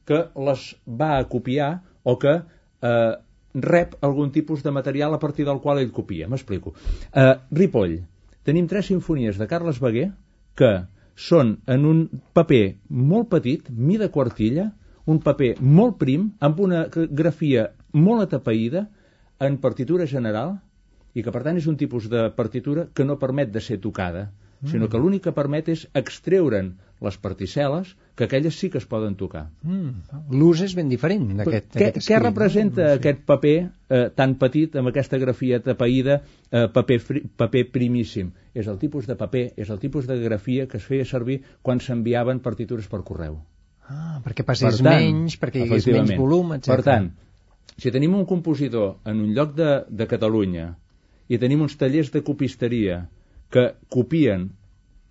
que 0.09 0.21
les 0.45 0.69
va 1.01 1.15
a 1.17 1.25
copiar 1.29 1.71
o 2.05 2.15
que 2.21 2.37
eh, 2.37 3.15
rep 3.53 3.97
algun 4.05 4.31
tipus 4.31 4.63
de 4.63 4.71
material 4.71 5.13
a 5.13 5.19
partir 5.19 5.45
del 5.45 5.59
qual 5.61 5.81
ell 5.81 5.91
copia. 5.91 6.29
M'explico. 6.29 6.73
Eh, 7.13 7.35
Ripoll, 7.51 7.99
tenim 8.47 8.67
tres 8.67 8.89
sinfonies 8.91 9.37
de 9.37 9.47
Carles 9.47 9.79
Beguer 9.83 10.11
que 10.59 10.71
són 11.19 11.57
en 11.67 11.85
un 11.87 12.03
paper 12.33 12.63
molt 12.89 13.29
petit, 13.33 13.67
mida 13.69 14.07
quartilla, 14.13 14.69
un 15.09 15.19
paper 15.23 15.55
molt 15.59 15.97
prim, 15.99 16.29
amb 16.39 16.59
una 16.63 16.85
grafia 16.93 17.69
molt 17.93 18.27
atapeïda, 18.27 18.85
en 19.39 19.57
partitura 19.63 20.07
general, 20.07 20.57
i 21.15 21.23
que 21.23 21.31
per 21.33 21.41
tant 21.43 21.57
és 21.59 21.67
un 21.67 21.77
tipus 21.79 22.07
de 22.11 22.27
partitura 22.35 22.87
que 22.93 23.05
no 23.07 23.19
permet 23.19 23.51
de 23.51 23.63
ser 23.63 23.79
tocada, 23.83 24.29
mm. 24.61 24.71
sinó 24.71 24.89
que 24.89 25.01
l'únic 25.01 25.25
que 25.27 25.35
permet 25.35 25.71
és 25.73 25.87
extreure'n 25.97 26.73
les 27.05 27.17
particel·les, 27.23 27.93
que 28.19 28.25
aquelles 28.27 28.55
sí 28.59 28.69
que 28.69 28.79
es 28.81 28.87
poden 28.89 29.15
tocar. 29.19 29.45
Mm. 29.63 30.19
L'ús 30.35 30.63
és 30.65 30.73
ben 30.75 30.89
diferent 30.91 31.29
d'aquest 31.37 31.69
Què, 31.77 31.91
aquest 31.93 32.09
què 32.09 32.19
representa 32.19 32.81
no? 32.83 32.97
aquest 32.99 33.21
paper 33.29 33.55
eh, 33.59 34.01
tan 34.15 34.35
petit, 34.41 34.75
amb 34.79 34.91
aquesta 34.91 35.19
grafia 35.21 35.61
tapaïda, 35.63 36.19
eh, 36.51 36.65
paper, 36.75 36.99
fri, 37.05 37.23
paper 37.39 37.63
primíssim? 37.71 38.33
És 38.53 38.67
el 38.67 38.81
tipus 38.81 39.07
de 39.07 39.15
paper, 39.19 39.45
és 39.55 39.71
el 39.71 39.79
tipus 39.79 40.09
de 40.09 40.19
grafia 40.19 40.67
que 40.67 40.81
es 40.81 40.89
feia 40.89 41.07
servir 41.07 41.39
quan 41.63 41.79
s'enviaven 41.79 42.43
partitures 42.43 42.91
per 42.91 43.01
correu. 43.07 43.39
Ah, 43.89 44.19
perquè 44.25 44.43
passés 44.45 44.67
per 44.67 44.83
tant, 44.83 44.99
menys, 44.99 45.39
perquè 45.39 45.63
hi 45.63 45.69
hagués 45.69 45.87
menys 45.89 46.13
volum, 46.19 46.53
etc. 46.57 46.75
Per 46.75 46.85
tant, 46.85 47.09
si 47.79 47.95
tenim 47.95 48.19
un 48.19 48.27
compositor 48.27 48.97
en 49.07 49.23
un 49.23 49.33
lloc 49.37 49.55
de, 49.55 49.71
de 49.87 50.05
Catalunya 50.11 50.73
i 51.31 51.39
tenim 51.39 51.63
uns 51.63 51.77
tallers 51.79 52.11
de 52.11 52.21
copisteria 52.27 53.05
que 53.53 53.69
copien 53.89 54.49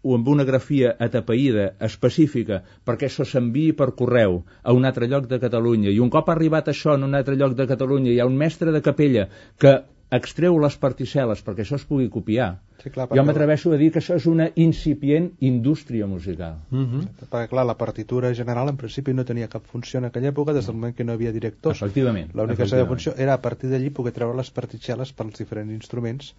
o 0.09 0.17
amb 0.17 0.29
una 0.33 0.47
grafia 0.49 0.95
atapeïda 1.07 1.67
específica 1.89 2.63
perquè 2.89 3.11
això 3.11 3.27
s'enviï 3.29 3.75
per 3.77 3.91
correu 4.01 4.41
a 4.63 4.73
un 4.77 4.89
altre 4.89 5.11
lloc 5.11 5.29
de 5.29 5.41
Catalunya. 5.43 5.93
I 5.93 6.01
un 6.01 6.13
cop 6.15 6.31
ha 6.31 6.37
arribat 6.39 6.73
això 6.73 6.97
en 6.97 7.05
un 7.11 7.19
altre 7.19 7.37
lloc 7.37 7.55
de 7.59 7.69
Catalunya 7.69 8.15
hi 8.15 8.21
ha 8.23 8.29
un 8.31 8.41
mestre 8.41 8.73
de 8.73 8.81
capella 8.85 9.29
que 9.61 9.77
extreu 10.17 10.57
les 10.63 10.77
particel·les 10.81 11.43
perquè 11.45 11.65
això 11.65 11.77
es 11.77 11.85
pugui 11.85 12.09
copiar. 12.13 12.49
Sí, 12.81 12.93
clar, 12.95 13.09
jo 13.13 13.25
m'atreveixo 13.27 13.75
a 13.75 13.79
dir 13.81 13.91
que 13.93 14.01
això 14.01 14.17
és 14.17 14.27
una 14.31 14.47
incipient 14.65 15.29
indústria 15.45 16.07
musical. 16.09 16.57
Uh 16.71 16.77
mhm. 16.79 17.01
-huh. 17.01 17.29
perquè 17.31 17.49
clar, 17.51 17.67
la 17.67 17.77
partitura 17.77 18.33
general 18.35 18.69
en 18.69 18.77
principi 18.77 19.13
no 19.13 19.25
tenia 19.25 19.49
cap 19.49 19.67
funció 19.67 19.99
en 19.99 20.07
aquella 20.07 20.33
època 20.33 20.55
des 20.55 20.67
del 20.67 20.77
moment 20.77 20.97
que 20.97 21.05
no 21.05 21.13
hi 21.13 21.17
havia 21.17 21.33
directors 21.33 21.83
efectivament 21.83 22.31
l'única 22.35 22.67
seva 22.67 22.87
funció 22.87 23.13
era 23.17 23.35
a 23.35 23.43
partir 23.43 23.71
d'allí 23.71 23.91
poder 23.91 24.13
treure 24.13 24.37
les 24.37 24.51
particel·les 24.51 25.13
pels 25.13 25.39
diferents 25.39 25.73
instruments 25.73 26.35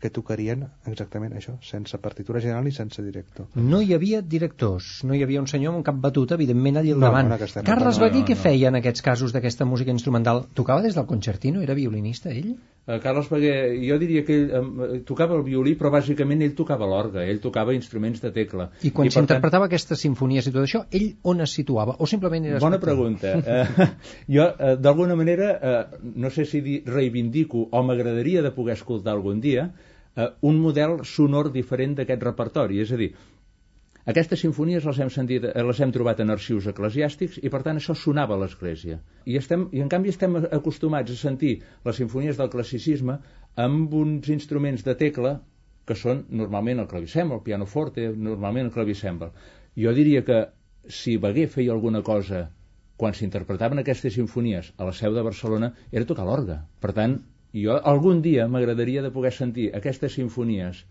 que 0.00 0.10
tocarien 0.12 0.66
exactament 0.90 1.32
això, 1.38 1.54
sense 1.64 1.98
partitura 2.02 2.40
general 2.44 2.68
i 2.68 2.72
sense 2.76 3.02
director. 3.04 3.48
No 3.56 3.80
hi 3.80 3.94
havia 3.96 4.20
directors, 4.36 4.90
no 5.08 5.16
hi 5.16 5.22
havia 5.24 5.40
un 5.40 5.48
senyor 5.52 5.72
amb 5.72 5.80
un 5.80 5.86
cap 5.86 6.00
batut, 6.02 6.34
evidentment, 6.36 6.80
allà 6.82 6.92
al 6.94 7.00
no, 7.00 7.06
davant. 7.08 7.32
No, 7.32 7.64
Carles 7.64 8.00
Baguí, 8.02 8.20
no, 8.20 8.26
no, 8.26 8.30
què 8.30 8.38
feia 8.42 8.72
en 8.72 8.80
aquests 8.82 9.04
casos 9.06 9.32
d'aquesta 9.36 9.68
música 9.68 9.94
instrumental? 9.94 10.44
Tocava 10.60 10.84
des 10.84 10.98
del 10.98 11.08
concertino? 11.08 11.64
Era 11.64 11.78
violinista, 11.78 12.34
ell? 12.34 12.52
Uh, 12.86 13.00
Carles 13.02 13.26
Bagué, 13.26 13.52
jo 13.82 13.96
diria 13.98 14.22
que 14.22 14.36
ell 14.38 14.52
um, 14.60 14.68
tocava 15.08 15.34
el 15.34 15.42
violí, 15.42 15.74
però 15.78 15.90
bàsicament 15.90 16.44
ell 16.46 16.54
tocava 16.54 16.86
l'orga, 16.86 17.24
ell 17.26 17.40
tocava 17.42 17.74
instruments 17.74 18.22
de 18.22 18.30
tecla. 18.30 18.68
I 18.86 18.92
quan 18.94 19.10
s'interpretava 19.10 19.66
tant... 19.66 19.72
aquestes 19.72 20.04
sinfonies 20.06 20.46
i 20.46 20.54
tot 20.54 20.62
això, 20.62 20.84
ell 20.94 21.08
on 21.26 21.42
es 21.42 21.56
situava? 21.58 21.96
O 21.98 22.06
simplement 22.06 22.46
era 22.46 22.62
Bona 22.62 22.78
pregunta. 22.82 23.34
uh, 23.42 23.90
jo, 24.36 24.46
uh, 24.46 24.76
d'alguna 24.78 25.18
manera, 25.18 25.50
uh, 25.58 26.06
no 26.14 26.30
sé 26.30 26.46
si 26.46 26.62
dir, 26.62 26.78
reivindico 26.86 27.66
o 27.72 27.82
m'agradaria 27.82 28.46
de 28.46 28.54
poder 28.54 28.78
escoltar 28.78 29.16
algun 29.16 29.42
dia, 29.42 29.66
eh, 30.16 30.28
un 30.40 30.58
model 30.60 31.00
sonor 31.04 31.50
diferent 31.52 31.98
d'aquest 31.98 32.22
repertori. 32.24 32.80
És 32.82 32.92
a 32.92 32.98
dir, 33.00 33.12
aquestes 34.12 34.42
sinfonies 34.44 34.84
les 34.86 34.98
hem, 35.02 35.10
sentit, 35.10 35.44
eh, 35.48 35.62
les 35.66 35.80
hem 35.82 35.92
trobat 35.94 36.20
en 36.22 36.30
arxius 36.34 36.68
eclesiàstics 36.70 37.40
i 37.42 37.50
per 37.50 37.62
tant 37.66 37.80
això 37.80 37.96
sonava 37.98 38.36
a 38.36 38.40
l'Església. 38.42 39.00
I, 39.24 39.36
estem, 39.40 39.66
I 39.74 39.82
en 39.82 39.90
canvi 39.90 40.12
estem 40.14 40.36
acostumats 40.44 41.10
a 41.10 41.18
sentir 41.18 41.56
les 41.84 41.98
sinfonies 41.98 42.38
del 42.38 42.52
classicisme 42.52 43.18
amb 43.64 43.94
uns 44.00 44.28
instruments 44.30 44.86
de 44.86 44.94
tecla 45.00 45.36
que 45.86 45.96
són 45.98 46.24
normalment 46.42 46.82
el 46.82 46.88
clavicèmbal, 46.90 47.40
el 47.40 47.46
pianoforte, 47.48 48.06
normalment 48.28 48.68
el 48.68 48.74
clavicèmbal. 48.74 49.32
Jo 49.78 49.94
diria 49.94 50.22
que 50.26 50.38
si 50.88 51.16
Beguer 51.22 51.48
feia 51.50 51.74
alguna 51.74 52.02
cosa 52.06 52.46
quan 52.96 53.14
s'interpretaven 53.14 53.82
aquestes 53.82 54.14
sinfonies 54.16 54.70
a 54.78 54.86
la 54.88 54.94
seu 54.96 55.14
de 55.14 55.24
Barcelona 55.26 55.72
era 55.90 56.06
tocar 56.08 56.24
l'orga. 56.28 56.62
Per 56.80 56.94
tant, 56.96 57.18
jo 57.54 57.76
algun 57.92 58.22
dia 58.22 58.46
m'agradaria 58.48 59.02
de 59.02 59.10
poder 59.10 59.34
sentir 59.34 59.68
aquestes 59.74 60.14
sinfonies 60.18 60.84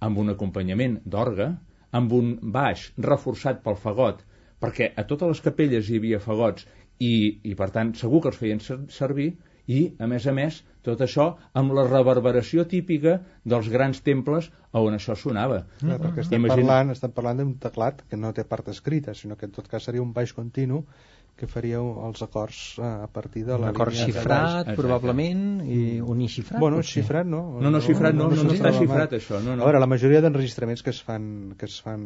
amb 0.00 0.18
un 0.22 0.32
acompanyament 0.32 0.98
d'orga, 1.04 1.50
amb 1.98 2.12
un 2.16 2.34
baix 2.56 2.88
reforçat 3.06 3.62
pel 3.64 3.78
fagot, 3.86 4.22
perquè 4.62 4.92
a 4.96 5.04
totes 5.08 5.34
les 5.34 5.44
capelles 5.44 5.88
hi 5.88 6.00
havia 6.00 6.20
fagots 6.22 6.66
i, 6.98 7.14
i 7.42 7.54
per 7.58 7.70
tant 7.74 7.94
segur 7.98 8.22
que 8.22 8.30
els 8.32 8.38
feien 8.38 8.62
servir 8.62 9.32
i, 9.70 9.80
a 10.02 10.08
més 10.10 10.26
a 10.26 10.34
més, 10.34 10.58
tot 10.82 11.02
això 11.04 11.28
amb 11.58 11.74
la 11.76 11.84
reverberació 11.86 12.64
típica 12.70 13.18
dels 13.46 13.68
grans 13.70 14.00
temples 14.02 14.50
on 14.78 14.96
això 14.96 15.14
sonava. 15.18 15.62
Clar, 15.78 15.98
perquè 16.02 16.24
estem 16.24 16.42
Imagina... 16.42 16.66
parlant, 16.66 16.94
estem 16.96 17.14
parlant 17.14 17.42
d'un 17.42 17.52
teclat 17.62 18.02
que 18.08 18.18
no 18.18 18.32
té 18.34 18.44
part 18.48 18.72
escrita, 18.72 19.14
sinó 19.14 19.38
que 19.38 19.46
en 19.46 19.54
tot 19.54 19.68
cas 19.70 19.86
seria 19.86 20.02
un 20.02 20.14
baix 20.16 20.34
continu 20.34 20.82
que 21.42 21.48
faríeu 21.50 21.88
els 22.06 22.22
acords 22.22 22.58
eh, 22.78 22.86
a 22.86 23.08
partir 23.10 23.42
de 23.48 23.56
la 23.58 23.72
un 23.72 23.74
acord 23.74 23.96
xifrat, 23.98 24.68
probablement, 24.78 25.40
i 25.66 25.78
mm. 25.98 26.10
unixifrat. 26.14 26.62
Bueno, 26.62 26.82
xifrat 26.86 27.26
no. 27.26 27.42
No, 27.58 27.72
no, 27.74 27.80
xifrat 27.82 28.14
no, 28.14 28.28
no, 28.30 28.38
no, 28.38 28.44
no 28.46 28.54
està 28.54 28.70
xifrat 28.76 29.16
això. 29.18 29.40
No, 29.42 29.56
no. 29.56 29.64
A 29.64 29.66
veure, 29.66 29.80
la 29.82 29.90
majoria 29.90 30.22
d'enregistraments 30.22 30.86
que 30.86 30.94
es 30.94 31.02
fan 31.02 31.26
que 31.58 31.66
es 31.66 31.80
fan 31.82 32.04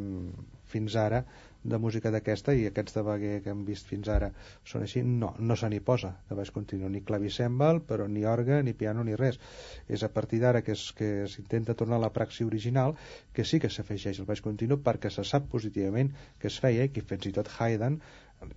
fins 0.73 0.97
ara 0.97 1.27
de 1.67 1.79
música 1.83 2.11
d'aquesta 2.15 2.55
i 2.55 2.67
aquests 2.69 2.95
de 2.97 3.03
Baguer 3.07 3.37
que 3.43 3.51
hem 3.53 3.65
vist 3.67 3.89
fins 3.91 4.09
ara 4.13 4.29
són 4.71 4.85
així, 4.87 5.03
no, 5.03 5.33
no 5.39 5.57
se 5.59 5.69
n'hi 5.73 5.81
posa 5.89 6.13
de 6.29 6.37
baix 6.39 6.53
continu, 6.55 6.89
ni 6.93 7.03
clavicèmbal 7.09 7.81
però 7.89 8.07
ni 8.09 8.25
orga, 8.33 8.61
ni 8.63 8.75
piano, 8.79 9.05
ni 9.05 9.17
res 9.19 9.41
és 9.89 10.05
a 10.07 10.11
partir 10.19 10.41
d'ara 10.45 10.63
que 10.67 10.77
s'intenta 10.79 11.75
tornar 11.75 11.99
a 11.99 12.05
la 12.07 12.13
praxi 12.15 12.47
original 12.47 12.95
que 13.35 13.45
sí 13.45 13.61
que 13.63 13.73
s'afegeix 13.73 14.23
el 14.23 14.31
baix 14.31 14.45
continu 14.45 14.79
perquè 14.89 15.11
se 15.11 15.27
sap 15.27 15.51
positivament 15.57 16.15
que 16.39 16.53
es 16.53 16.61
feia 16.63 16.87
i 16.87 16.95
que 16.95 17.03
fins 17.03 17.27
i 17.27 17.35
tot 17.35 17.51
Haydn 17.59 18.01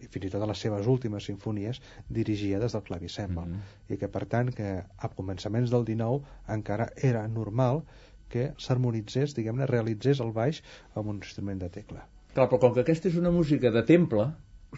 fins 0.09 0.25
i 0.25 0.31
tot 0.33 0.43
a 0.43 0.49
les 0.49 0.61
seves 0.65 0.87
últimes 0.87 1.25
sinfonies 1.29 1.81
dirigia 2.19 2.59
des 2.59 2.75
del 2.75 2.83
clavicèmbal 2.83 3.47
mm 3.47 3.55
-hmm. 3.55 3.93
i 3.93 3.97
que 3.97 4.07
per 4.07 4.25
tant 4.25 4.53
que 4.55 4.69
a 4.97 5.09
començaments 5.09 5.69
del 5.71 5.85
19 5.85 6.21
encara 6.47 6.89
era 6.95 7.27
normal 7.27 7.83
que 8.29 8.53
s'harmonitzés, 8.57 9.33
diguem-ne, 9.35 9.65
realitzés 9.65 10.19
el 10.19 10.31
baix 10.31 10.61
amb 10.95 11.09
un 11.09 11.15
instrument 11.15 11.59
de 11.59 11.69
tecla. 11.69 12.05
Clar, 12.33 12.47
però 12.49 12.59
com 12.59 12.73
que 12.73 12.81
aquesta 12.81 13.09
és 13.09 13.17
una 13.17 13.31
música 13.31 13.71
de 13.71 13.83
temple, 13.83 14.31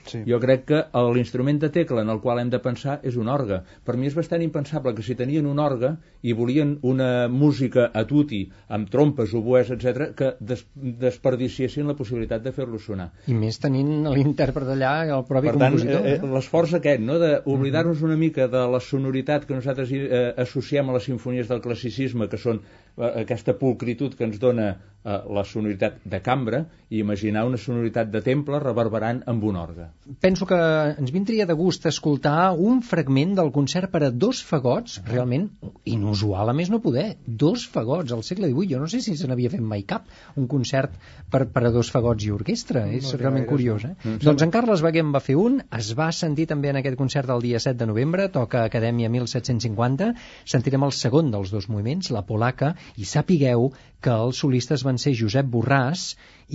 Sí. 0.08 0.22
Jo 0.28 0.40
crec 0.40 0.64
que 0.70 0.78
l'instrument 1.14 1.60
de 1.60 1.70
tecla 1.70 2.02
en 2.02 2.10
el 2.10 2.22
qual 2.24 2.40
hem 2.40 2.50
de 2.50 2.60
pensar 2.64 3.00
és 3.04 3.18
un 3.20 3.28
orgue. 3.30 3.60
Per 3.86 3.98
mi 4.00 4.08
és 4.08 4.16
bastant 4.16 4.42
impensable 4.42 4.94
que 4.96 5.04
si 5.04 5.18
tenien 5.20 5.46
un 5.50 5.60
orgue 5.60 5.92
i 6.24 6.34
volien 6.38 6.78
una 6.88 7.28
música 7.28 7.90
a 7.94 8.06
tutti, 8.08 8.42
amb 8.72 8.90
trompes, 8.94 9.34
oboès, 9.38 9.72
etc, 9.76 10.12
que 10.18 10.34
des 10.40 10.64
desperdiciessin 10.76 11.90
la 11.90 11.96
possibilitat 12.00 12.44
de 12.46 12.54
fer-lo 12.56 12.80
sonar. 12.80 13.10
I 13.28 13.36
més 13.38 13.60
tenint 13.62 14.08
l'intèrpret 14.16 14.72
allà, 14.76 14.94
el 15.18 15.26
propi 15.28 15.52
per 15.52 15.58
compositor. 15.58 16.00
Per 16.00 16.16
tant, 16.16 16.30
eh, 16.30 16.34
l'esforç 16.38 16.78
aquest, 16.80 17.04
no?, 17.04 17.20
d'oblidar-nos 17.22 18.04
una 18.08 18.18
mica 18.18 18.48
de 18.52 18.64
la 18.72 18.80
sonoritat 18.80 19.46
que 19.50 19.58
nosaltres 19.58 19.92
eh, 19.98 20.24
associem 20.46 20.90
a 20.90 20.98
les 20.98 21.10
sinfonies 21.12 21.52
del 21.52 21.62
classicisme, 21.64 22.30
que 22.32 22.40
són 22.42 22.62
eh, 22.64 22.91
aquesta 22.98 23.54
pulcritud 23.58 24.16
que 24.18 24.26
ens 24.28 24.40
dona 24.42 24.70
eh, 25.04 25.18
la 25.34 25.44
sonoritat 25.48 26.00
de 26.04 26.20
cambra 26.22 26.66
i 26.92 27.00
imaginar 27.00 27.46
una 27.48 27.58
sonoritat 27.58 28.10
de 28.12 28.20
temple 28.22 28.60
reverberant 28.60 29.22
amb 29.32 29.44
un 29.48 29.56
orgue. 29.56 29.86
Penso 30.20 30.46
que 30.46 30.58
ens 31.00 31.14
vindria 31.16 31.46
de 31.48 31.56
gust 31.56 31.86
escoltar 31.88 32.52
un 32.52 32.82
fragment 32.84 33.32
del 33.38 33.52
concert 33.56 33.92
per 33.94 34.04
a 34.04 34.12
dos 34.12 34.42
fagots, 34.44 34.98
realment 35.08 35.48
inusual 35.88 36.52
a 36.52 36.56
més 36.58 36.70
no 36.70 36.82
poder, 36.84 37.16
dos 37.26 37.64
fagots 37.72 38.12
al 38.12 38.26
segle 38.28 38.50
XVIII, 38.52 38.68
jo 38.74 38.82
no 38.84 38.90
sé 38.92 39.00
si 39.02 39.16
se 39.16 39.30
n'havia 39.32 39.54
fet 39.54 39.64
mai 39.64 39.86
cap, 39.88 40.10
un 40.36 40.50
concert 40.52 40.92
per, 41.32 41.46
per 41.48 41.64
a 41.70 41.72
dos 41.72 41.90
fagots 41.96 42.28
i 42.28 42.34
orquestra, 42.36 42.84
és 42.92 43.08
No, 43.08 43.18
realment 43.24 43.48
gaires, 43.48 43.54
curiós. 43.56 43.88
no. 43.88 43.96
Eh? 44.12 44.18
Doncs 44.22 44.44
en 44.44 44.52
Carles 44.52 44.84
Beguer 44.84 45.06
en 45.06 45.16
va 45.16 45.24
fer 45.24 45.38
un, 45.40 45.62
es 45.80 45.94
va 45.98 46.12
sentir 46.12 46.50
també 46.52 46.74
en 46.76 46.82
aquest 46.82 47.00
concert 47.00 47.32
del 47.32 47.42
dia 47.48 47.60
7 47.64 47.80
de 47.80 47.88
novembre, 47.88 48.28
toca 48.30 48.66
Acadèmia 48.68 49.10
1750, 49.10 50.12
sentirem 50.44 50.84
el 50.84 50.92
segon 50.92 51.32
dels 51.32 51.56
dos 51.56 51.70
moviments, 51.72 52.12
la 52.12 52.26
polaca, 52.28 52.76
i 52.98 53.08
sapigueu 53.12 53.70
que 54.02 54.18
els 54.26 54.42
solistes 54.44 54.86
van 54.88 55.00
ser 55.04 55.14
Josep 55.22 55.50
Borràs 55.56 56.06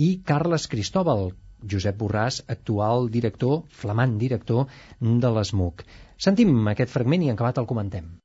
i 0.07 0.09
Carles 0.31 0.67
Cristóbal, 0.73 1.29
Josep 1.73 1.97
Borràs, 2.03 2.41
actual 2.57 3.09
director, 3.17 3.63
flamant 3.81 4.17
director 4.21 4.67
de 5.01 5.33
l'ESMUC. 5.37 5.83
Sentim 6.27 6.73
aquest 6.73 6.93
fragment 6.93 7.25
i 7.25 7.31
en 7.33 7.37
acabat 7.37 7.61
el 7.63 7.69
comentem. 7.73 8.15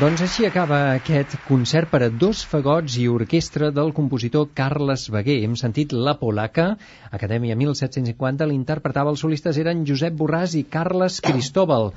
Doncs 0.00 0.22
així 0.24 0.46
acaba 0.46 0.76
aquest 0.96 1.34
concert 1.48 1.90
per 1.94 1.98
a 2.04 2.06
dos 2.20 2.38
fagots 2.50 2.94
i 3.02 3.02
orquestra 3.14 3.68
del 3.78 3.90
compositor 3.98 4.46
Carles 4.60 5.02
Beguer. 5.12 5.34
Hem 5.44 5.58
sentit 5.62 5.92
La 6.06 6.14
Polaca, 6.20 6.64
Acadèmia 7.18 7.56
1750, 7.62 8.48
l'interpretava 8.48 9.12
els 9.12 9.20
solistes 9.26 9.60
eren 9.60 9.82
Josep 9.90 10.16
Borràs 10.22 10.56
i 10.56 10.62
Carles 10.76 11.20
Cristóbal. 11.26 11.90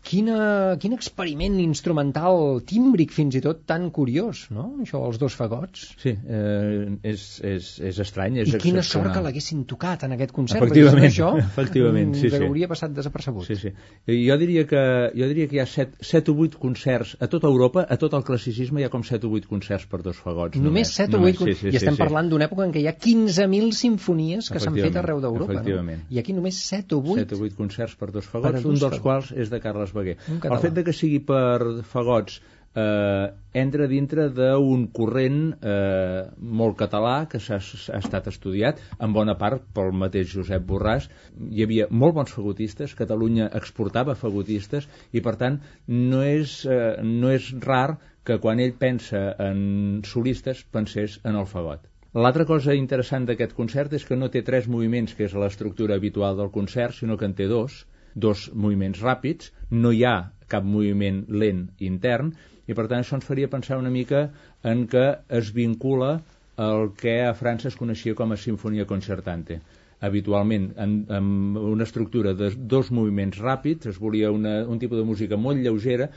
Quina, 0.00 0.76
quin 0.80 0.94
experiment 0.96 1.58
instrumental, 1.60 2.60
tímbric 2.66 3.12
fins 3.12 3.36
i 3.36 3.42
tot, 3.44 3.60
tan 3.68 3.90
curiós, 3.94 4.46
no? 4.54 4.64
Això, 4.80 5.02
els 5.06 5.18
dos 5.20 5.34
fagots. 5.36 5.90
Sí, 6.00 6.14
eh, 6.16 6.86
és, 7.06 7.24
és, 7.44 7.68
és 7.90 7.98
estrany, 8.02 8.38
és 8.40 8.54
I 8.56 8.60
quina 8.62 8.82
sort 8.86 9.12
que 9.12 9.22
l'haguessin 9.22 9.66
tocat 9.68 10.06
en 10.08 10.16
aquest 10.16 10.32
concert, 10.34 10.64
efectivament, 10.64 11.04
perquè 11.04 11.10
això 11.12 11.28
efectivament, 11.42 12.14
sí, 12.16 12.30
sí. 12.32 12.40
hauria 12.40 12.70
passat 12.70 12.94
desapercebut. 12.96 13.44
Sí, 13.50 13.58
sí. 13.60 13.74
Jo 14.08 14.38
diria 14.40 14.64
que, 14.70 14.82
jo 15.14 15.28
diria 15.30 15.50
que 15.50 15.58
hi 15.58 15.62
ha 15.62 15.68
7, 15.68 16.00
7 16.10 16.32
o 16.32 16.46
8 16.48 16.62
concerts 16.64 17.14
a 17.20 17.28
tota 17.30 17.52
Europa, 17.52 17.84
a 17.84 18.00
tot 18.00 18.16
el 18.16 18.24
classicisme 18.26 18.80
hi 18.80 18.88
ha 18.88 18.92
com 18.92 19.04
7 19.06 19.28
o 19.28 19.36
8 19.36 19.52
concerts 19.52 19.86
per 19.90 20.00
dos 20.06 20.16
fagots. 20.16 20.56
Només, 20.56 20.88
només 20.88 20.94
7 20.96 21.20
o 21.20 21.22
8 21.28 21.42
concerts, 21.42 21.60
sí, 21.60 21.68
sí, 21.68 21.74
i 21.76 21.82
estem 21.82 22.00
sí, 22.00 22.02
parlant 22.02 22.32
d'una 22.32 22.48
època 22.48 22.64
en 22.66 22.74
què 22.74 22.82
hi 22.82 22.88
ha 22.88 22.96
15.000 22.96 23.76
sinfonies 23.76 24.50
que 24.50 24.64
s'han 24.64 24.80
fet 24.80 24.98
arreu 25.04 25.20
d'Europa. 25.22 25.60
No? 25.60 26.00
I 26.08 26.24
aquí 26.24 26.34
només 26.34 26.58
7 26.72 26.96
o 26.96 27.04
8. 27.04 27.28
7 27.28 27.38
o 27.38 27.46
8 27.52 27.60
concerts 27.60 27.96
per 28.00 28.10
dos 28.16 28.26
fagots, 28.26 28.58
per 28.58 28.64
un 28.64 28.80
dels 28.80 28.98
fagots. 28.98 29.04
quals 29.04 29.32
és 29.36 29.52
de 29.52 29.60
Carles 29.62 29.89
Beguer. 29.96 30.16
El 30.40 30.58
fet 30.62 30.74
de 30.76 30.84
que 30.86 30.96
sigui 30.96 31.20
per 31.26 31.82
fagots 31.90 32.40
eh, 32.74 33.32
entra 33.52 33.86
dintre 33.90 34.28
d'un 34.34 34.86
corrent 34.94 35.40
eh, 35.60 36.22
molt 36.38 36.76
català 36.78 37.14
que 37.30 37.40
s'ha 37.42 37.58
estat 37.98 38.30
estudiat 38.30 38.80
en 38.98 39.14
bona 39.16 39.36
part 39.40 39.64
pel 39.74 39.92
mateix 39.92 40.30
Josep 40.34 40.66
Borràs. 40.68 41.10
Hi 41.50 41.66
havia 41.66 41.88
molt 41.90 42.14
bons 42.20 42.34
fagotistes 42.36 42.94
Catalunya 42.98 43.50
exportava 43.60 44.14
fagotistes 44.14 44.88
i 45.12 45.22
per 45.24 45.36
tant 45.40 45.60
no 45.88 46.22
és, 46.22 46.60
eh, 46.66 46.96
no 47.02 47.32
és 47.34 47.52
rar 47.66 47.98
que 48.24 48.38
quan 48.38 48.60
ell 48.60 48.76
pensa 48.78 49.30
en 49.40 50.02
solistes 50.06 50.62
pensés 50.70 51.18
en 51.24 51.38
el 51.40 51.48
fagot. 51.50 51.86
L'altra 52.14 52.44
cosa 52.44 52.74
interessant 52.74 53.26
d'aquest 53.26 53.52
concert 53.54 53.92
és 53.94 54.04
que 54.04 54.16
no 54.18 54.28
té 54.34 54.42
tres 54.42 54.66
moviments, 54.66 55.14
que 55.14 55.28
és 55.28 55.34
l'estructura 55.34 55.94
habitual 55.94 56.36
del 56.36 56.50
concert, 56.50 56.94
sinó 56.94 57.16
que 57.16 57.28
en 57.28 57.36
té 57.38 57.46
dos, 57.46 57.84
dos 58.14 58.48
moviments 58.54 59.02
ràpids, 59.02 59.52
no 59.70 59.92
hi 59.92 60.04
ha 60.04 60.16
cap 60.50 60.66
moviment 60.66 61.24
lent 61.28 61.66
intern, 61.78 62.32
i 62.66 62.74
per 62.74 62.86
tant 62.90 63.02
això 63.02 63.16
ens 63.18 63.26
faria 63.26 63.50
pensar 63.50 63.78
una 63.78 63.92
mica 63.94 64.28
en 64.66 64.86
que 64.90 65.04
es 65.40 65.52
vincula 65.54 66.18
el 66.60 66.90
que 66.98 67.20
a 67.24 67.34
França 67.34 67.70
es 67.70 67.78
coneixia 67.78 68.16
com 68.18 68.32
a 68.32 68.38
sinfonia 68.38 68.86
concertante. 68.86 69.60
Habitualment, 70.00 70.70
en, 70.80 70.92
en 71.12 71.30
una 71.60 71.84
estructura 71.84 72.32
de 72.34 72.50
dos 72.74 72.90
moviments 72.90 73.40
ràpids, 73.40 73.88
es 73.90 73.98
volia 74.00 74.30
una, 74.32 74.60
un 74.68 74.78
tipus 74.80 75.00
de 75.00 75.06
música 75.08 75.36
molt 75.36 75.60
lleugera, 75.60 76.08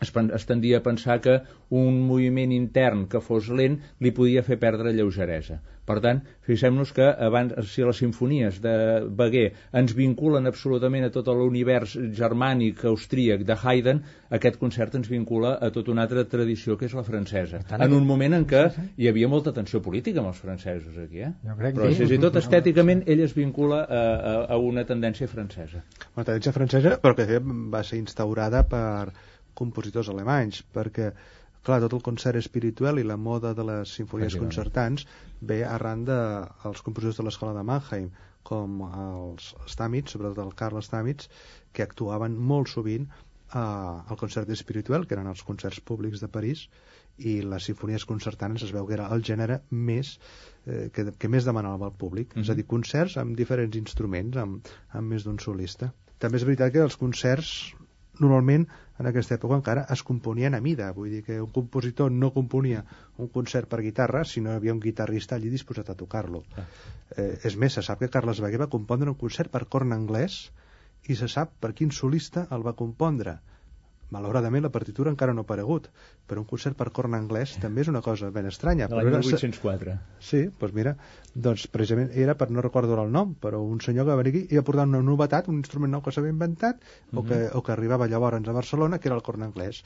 es, 0.00 0.12
es 0.40 0.46
tendia 0.46 0.78
a 0.78 0.82
pensar 0.82 1.20
que 1.20 1.40
un 1.70 2.02
moviment 2.08 2.52
intern 2.52 3.06
que 3.08 3.22
fos 3.24 3.48
lent 3.48 3.80
li 4.00 4.12
podia 4.12 4.44
fer 4.46 4.60
perdre 4.60 4.94
lleugeresa. 4.96 5.60
Per 5.86 6.00
tant, 6.02 6.18
fixem-nos 6.42 6.90
que 6.94 7.06
abans, 7.06 7.52
si 7.70 7.84
les 7.86 8.00
sinfonies 8.02 8.58
de 8.62 8.74
Beguer 9.18 9.52
ens 9.80 9.92
vinculen 9.94 10.50
absolutament 10.50 11.06
a 11.06 11.10
tot 11.14 11.28
l'univers 11.30 11.94
germànic, 12.18 12.82
austríac 12.90 13.44
de 13.46 13.54
Haydn, 13.54 14.00
aquest 14.38 14.58
concert 14.58 14.96
ens 14.98 15.06
vincula 15.12 15.54
a 15.62 15.70
tota 15.74 15.94
una 15.94 16.02
altra 16.08 16.24
tradició 16.26 16.74
que 16.80 16.88
és 16.90 16.96
la 16.98 17.04
francesa. 17.06 17.62
Tant, 17.68 17.84
en 17.86 17.94
un 17.94 18.08
moment 18.08 18.34
en 18.34 18.48
què 18.50 18.64
hi 18.98 19.06
havia 19.06 19.30
molta 19.30 19.54
tensió 19.54 19.78
política 19.84 20.24
amb 20.24 20.32
els 20.32 20.42
francesos 20.42 20.98
aquí, 21.04 21.22
eh? 21.22 21.30
Jo 21.46 21.54
crec 21.60 21.78
Però 21.78 21.92
fins 21.94 22.16
i 22.16 22.20
tot 22.26 22.40
estèticament 22.42 23.04
ell 23.06 23.22
es 23.22 23.36
vincula 23.38 23.84
a, 23.86 24.02
a, 24.02 24.34
a 24.56 24.58
una 24.58 24.82
tendència 24.90 25.30
francesa. 25.30 25.84
Una 26.16 26.26
tendència 26.26 26.56
francesa, 26.56 26.98
però 26.98 27.14
que 27.14 27.38
va 27.38 27.86
ser 27.86 28.02
instaurada 28.02 28.66
per 28.66 29.14
compositors 29.58 30.12
alemanys, 30.12 30.62
perquè 30.76 31.10
clar, 31.66 31.80
tot 31.82 31.96
el 31.98 32.04
concert 32.06 32.38
espiritual 32.38 33.00
i 33.00 33.06
la 33.06 33.18
moda 33.18 33.52
de 33.58 33.64
les 33.66 33.92
sinfonies 33.98 34.38
concertants 34.38 35.06
ve 35.50 35.62
arran 35.66 36.04
dels 36.06 36.80
de, 36.80 36.84
compositors 36.86 37.18
de 37.20 37.26
l'escola 37.26 37.54
de 37.56 37.64
Mannheim, 37.66 38.10
com 38.46 38.82
els 38.86 39.54
Stamitz, 39.72 40.14
sobretot 40.14 40.44
el 40.44 40.54
Carl 40.58 40.82
Stamitz, 40.82 41.30
que 41.74 41.86
actuaven 41.86 42.36
molt 42.50 42.70
sovint 42.70 43.08
eh, 43.08 43.58
al 43.58 44.20
concert 44.20 44.52
espiritual, 44.54 45.06
que 45.06 45.18
eren 45.18 45.32
els 45.32 45.42
concerts 45.48 45.82
públics 45.90 46.22
de 46.22 46.30
París, 46.36 46.68
i 47.18 47.40
les 47.42 47.66
sinfonies 47.70 48.04
concertants 48.06 48.62
es 48.66 48.72
veu 48.76 48.86
que 48.86 48.94
era 48.98 49.08
el 49.14 49.24
gènere 49.26 49.62
més 49.70 50.12
eh, 50.66 50.86
que, 50.94 51.08
que 51.18 51.32
més 51.32 51.48
demanava 51.48 51.90
el 51.90 51.96
públic, 52.04 52.28
mm 52.28 52.38
-hmm. 52.38 52.44
és 52.44 52.50
a 52.50 52.52
mhm. 52.52 52.60
dir, 52.60 52.66
concerts 52.74 53.16
amb 53.16 53.36
diferents 53.36 53.76
instruments, 53.76 54.36
amb, 54.36 54.68
amb 54.90 55.12
més 55.14 55.24
d'un 55.24 55.38
solista. 55.38 55.92
També 56.18 56.38
és 56.38 56.44
veritat 56.44 56.72
que 56.72 56.84
els 56.84 56.96
concerts 56.96 57.74
normalment 58.22 58.66
en 58.98 59.08
aquesta 59.10 59.36
època 59.36 59.58
encara 59.58 59.84
es 59.92 60.02
componien 60.06 60.56
a 60.56 60.60
mida, 60.64 60.88
vull 60.96 61.10
dir 61.12 61.22
que 61.26 61.40
un 61.42 61.50
compositor 61.52 62.12
no 62.12 62.32
componia 62.34 62.84
un 63.22 63.28
concert 63.34 63.68
per 63.72 63.82
guitarra, 63.84 64.24
sinó 64.24 64.52
hi 64.52 64.60
havia 64.60 64.76
un 64.76 64.80
guitarrista 64.80 65.36
allí 65.36 65.52
disposat 65.52 65.90
a 65.92 65.98
tocar-lo. 65.98 66.44
Ah. 66.56 66.66
Eh, 67.16 67.32
és 67.50 67.58
més, 67.60 67.76
se 67.76 67.84
sap 67.86 68.00
que 68.00 68.12
Carles 68.12 68.40
Beguer 68.44 68.62
va 68.64 68.72
compondre 68.72 69.12
un 69.12 69.20
concert 69.20 69.52
per 69.52 69.66
corn 69.68 69.92
anglès 69.96 70.46
i 71.06 71.18
se 71.18 71.28
sap 71.30 71.52
per 71.60 71.74
quin 71.76 71.92
solista 71.92 72.46
el 72.56 72.64
va 72.66 72.76
compondre 72.78 73.38
malauradament 74.14 74.64
la 74.66 74.72
partitura 74.74 75.10
encara 75.10 75.34
no 75.34 75.42
ha 75.42 75.46
aparegut 75.48 75.88
però 76.26 76.42
un 76.42 76.48
concert 76.50 76.76
per 76.78 76.90
corn 76.98 77.16
anglès 77.18 77.56
també 77.62 77.82
és 77.82 77.90
una 77.92 78.02
cosa 78.02 78.30
ben 78.34 78.46
estranya 78.50 78.88
de 78.90 78.98
l'any 78.98 79.10
1804 79.10 79.96
sí, 80.30 80.42
doncs 80.60 80.76
mira 80.76 80.96
doncs 81.34 81.66
precisament 81.72 82.12
era 82.26 82.36
per 82.38 82.50
no 82.50 82.64
recordo 82.64 82.98
el 83.02 83.12
nom 83.12 83.34
però 83.46 83.62
un 83.62 83.80
senyor 83.80 84.06
que 84.06 84.14
va 84.14 84.20
venir 84.22 84.34
aquí 84.34 84.44
i 84.54 84.60
va 84.60 84.66
portar 84.68 84.86
una 84.90 85.02
novetat 85.02 85.50
un 85.52 85.62
instrument 85.62 85.96
nou 85.96 86.04
que 86.04 86.14
s'havia 86.14 86.34
inventat 86.34 86.76
uh 86.76 86.86
-huh. 86.86 87.18
o, 87.18 87.22
que, 87.24 87.36
mhm. 87.36 87.56
o 87.58 87.62
que 87.62 87.72
arribava 87.72 88.06
llavors 88.06 88.48
a 88.48 88.52
Barcelona 88.52 88.98
que 88.98 89.08
era 89.08 89.16
el 89.16 89.22
corn 89.22 89.42
anglès 89.42 89.82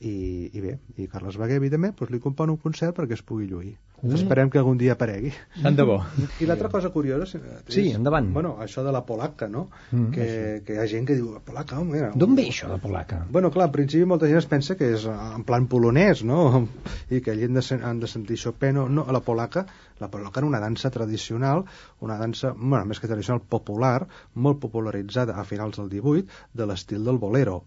i, 0.00 0.50
i 0.52 0.60
bé, 0.60 0.78
i 0.98 1.06
Carles 1.10 1.36
Beguer 1.38 1.60
evidentment 1.60 1.94
doncs 1.98 2.12
li 2.12 2.20
compon 2.22 2.50
un 2.52 2.58
concert 2.60 2.96
perquè 2.96 3.14
es 3.16 3.22
pugui 3.22 3.46
lluir 3.46 3.74
mm. 4.02 4.14
esperem 4.16 4.50
que 4.50 4.58
algun 4.58 4.78
dia 4.80 4.96
aparegui 4.96 5.30
tant 5.62 5.76
de 5.78 5.86
bo 5.86 6.00
i 6.42 6.48
l'altra 6.48 6.68
cosa 6.72 6.90
curiosa 6.94 7.38
és, 7.38 7.44
sí, 7.76 7.84
endavant 7.94 8.32
bueno, 8.34 8.54
això 8.64 8.84
de 8.86 8.92
la 8.94 9.04
polaca 9.06 9.48
no? 9.48 9.68
Mm. 9.92 10.10
que, 10.16 10.26
que 10.66 10.76
hi 10.76 10.80
ha 10.82 10.88
gent 10.90 11.06
que 11.08 11.16
diu 11.18 11.30
polaca, 11.46 11.78
home 11.80 12.10
d'on 12.18 12.34
ve 12.34 12.48
això 12.50 12.68
de 12.72 12.80
polaca? 12.82 13.22
bueno 13.30 13.52
clar, 13.54 13.68
al 13.68 13.74
principi 13.76 14.08
molta 14.10 14.30
gent 14.30 14.42
es 14.42 14.50
pensa 14.50 14.76
que 14.80 14.90
és 14.96 15.06
en 15.14 15.46
plan 15.46 15.68
polonès 15.70 16.24
no? 16.26 16.66
i 17.14 17.22
que 17.22 17.36
allà 17.36 17.48
han 17.48 17.60
de, 17.60 17.64
han 17.78 18.02
de 18.02 18.10
sentir 18.10 18.40
Chopin 18.40 18.74
no, 18.80 18.88
no, 18.90 19.06
la 19.14 19.22
polaca 19.24 19.66
la 20.02 20.10
polaca 20.10 20.42
era 20.42 20.50
una 20.50 20.60
dansa 20.60 20.90
tradicional 20.90 21.64
una 22.02 22.18
dansa, 22.18 22.52
bueno, 22.56 22.84
més 22.90 23.00
que 23.00 23.08
tradicional 23.10 23.44
popular 23.46 24.08
molt 24.34 24.58
popularitzada 24.60 25.38
a 25.38 25.46
finals 25.46 25.78
del 25.78 25.92
18 25.92 26.50
de 26.52 26.66
l'estil 26.66 27.06
del 27.06 27.22
bolero 27.22 27.62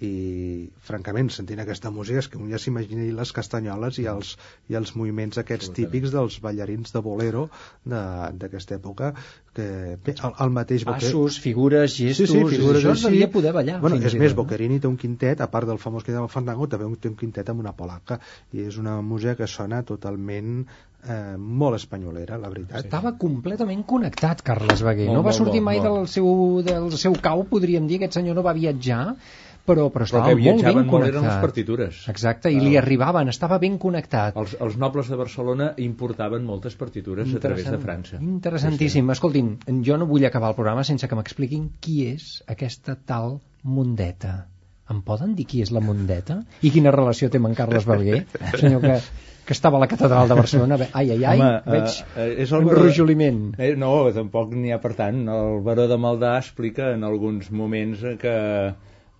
i 0.00 0.70
francament 0.80 1.28
sentint 1.34 1.60
aquesta 1.60 1.90
música 1.92 2.22
és 2.22 2.28
que 2.32 2.38
un 2.40 2.48
ja 2.52 2.58
s'imagina 2.60 3.04
les 3.18 3.32
castanyoles 3.36 3.98
i 4.00 4.06
els, 4.08 4.32
i 4.72 4.78
els 4.78 4.94
moviments 4.96 5.40
aquests 5.42 5.74
típics 5.76 6.14
dels 6.14 6.38
ballarins 6.40 6.94
de 6.94 7.02
bolero 7.04 7.48
d'aquesta 7.84 8.78
època 8.78 9.12
que 9.52 9.68
bé, 10.00 10.14
el, 10.14 10.34
el 10.46 10.54
mateix 10.56 10.86
Passos, 10.88 11.38
figures, 11.44 11.98
gestos, 11.98 12.30
sí, 12.32 12.38
sí, 12.38 12.56
figures 12.56 12.80
això 12.80 12.96
es 12.96 13.04
devia 13.04 13.28
poder 13.30 13.52
ballar 13.56 13.80
bueno, 13.82 14.00
és 14.00 14.16
més, 14.16 14.32
tot, 14.32 14.40
Boccherini 14.40 14.80
té 14.80 14.88
un 14.88 14.96
quintet 15.00 15.42
a 15.44 15.50
part 15.52 15.68
del 15.68 15.80
famós 15.82 16.06
que 16.06 16.16
del 16.16 16.30
Fandango 16.32 16.70
també 16.70 16.88
té 16.96 17.12
un 17.12 17.18
quintet 17.20 17.52
amb 17.52 17.60
una 17.60 17.76
polaca 17.76 18.20
i 18.56 18.64
és 18.64 18.80
una 18.80 19.00
música 19.04 19.36
que 19.36 19.50
sona 19.50 19.82
totalment 19.84 20.64
eh, 21.04 21.36
molt 21.36 21.78
espanyolera, 21.78 22.38
la 22.40 22.50
veritat. 22.52 22.84
Estava 22.84 23.14
completament 23.20 23.84
connectat, 23.88 24.42
Carles 24.46 24.82
Beguer. 24.84 25.08
Molt, 25.08 25.18
no 25.18 25.22
va 25.22 25.30
molt, 25.30 25.38
sortir 25.38 25.60
molt, 25.60 25.68
mai 25.68 25.80
molt. 25.80 25.88
del 25.88 26.10
seu, 26.14 26.28
del 26.66 26.90
seu 27.00 27.16
cau, 27.22 27.44
podríem 27.50 27.88
dir. 27.90 28.00
Aquest 28.00 28.20
senyor 28.20 28.38
no 28.38 28.44
va 28.46 28.56
viatjar, 28.56 29.02
però, 29.70 29.86
però 29.88 30.02
Però 30.02 30.08
estava 30.10 30.26
que 30.28 30.34
molt 30.34 30.42
ben 30.44 30.58
viatjaven 30.58 30.80
molt 30.82 30.90
connectat. 30.96 31.14
eren 31.14 31.28
les 31.30 31.40
partitures. 31.46 32.02
Exacte, 32.12 32.50
i 32.52 32.58
li 32.60 32.74
arribaven, 32.80 33.30
estava 33.32 33.60
ben 33.62 33.78
connectat. 33.78 34.36
Els, 34.42 34.56
els 34.60 34.76
nobles 34.76 35.08
de 35.08 35.16
Barcelona 35.22 35.70
importaven 35.86 36.44
moltes 36.44 36.74
partitures 36.76 37.30
a 37.38 37.40
través 37.46 37.70
de 37.70 37.78
França. 37.78 38.18
Interessantíssim. 38.20 39.08
Escoltin, 39.14 39.54
jo 39.86 39.96
no 39.96 40.06
vull 40.10 40.26
acabar 40.26 40.50
el 40.52 40.58
programa 40.58 40.82
sense 40.84 41.06
que 41.08 41.14
m'expliquin 41.18 41.70
qui 41.80 42.00
és 42.10 42.40
aquesta 42.50 42.98
tal 43.06 43.38
Mundeta. 43.62 44.46
Em 44.90 45.02
poden 45.06 45.36
dir 45.38 45.44
qui 45.46 45.60
és 45.62 45.70
la 45.70 45.78
Mundeta? 45.84 46.40
I 46.66 46.70
quina 46.74 46.90
relació 46.90 47.28
té 47.30 47.38
amb 47.38 47.46
en 47.52 47.54
Carles 47.54 47.84
Balguer? 47.86 48.24
Senyor 48.58 48.80
que, 48.82 48.96
que 49.46 49.54
estava 49.54 49.78
a 49.78 49.80
la 49.84 49.86
catedral 49.86 50.26
de 50.28 50.34
Barcelona. 50.34 50.78
Ai, 50.90 51.12
ai, 51.14 51.20
ai, 51.24 51.38
Home, 51.38 51.50
veig 51.76 52.00
eh, 52.16 52.26
és 52.42 52.50
el 52.50 52.64
un 52.64 52.70
baró- 52.72 52.82
rojoliment. 52.88 53.38
Eh, 53.62 53.76
no, 53.78 53.92
tampoc 54.16 54.50
n'hi 54.58 54.72
ha 54.74 54.80
per 54.82 54.96
tant. 54.98 55.20
El 55.30 55.60
baró 55.66 55.86
de 55.92 55.98
Maldà 56.00 56.32
explica 56.40 56.90
en 56.96 57.04
alguns 57.06 57.52
moments 57.54 58.02
que 58.18 58.34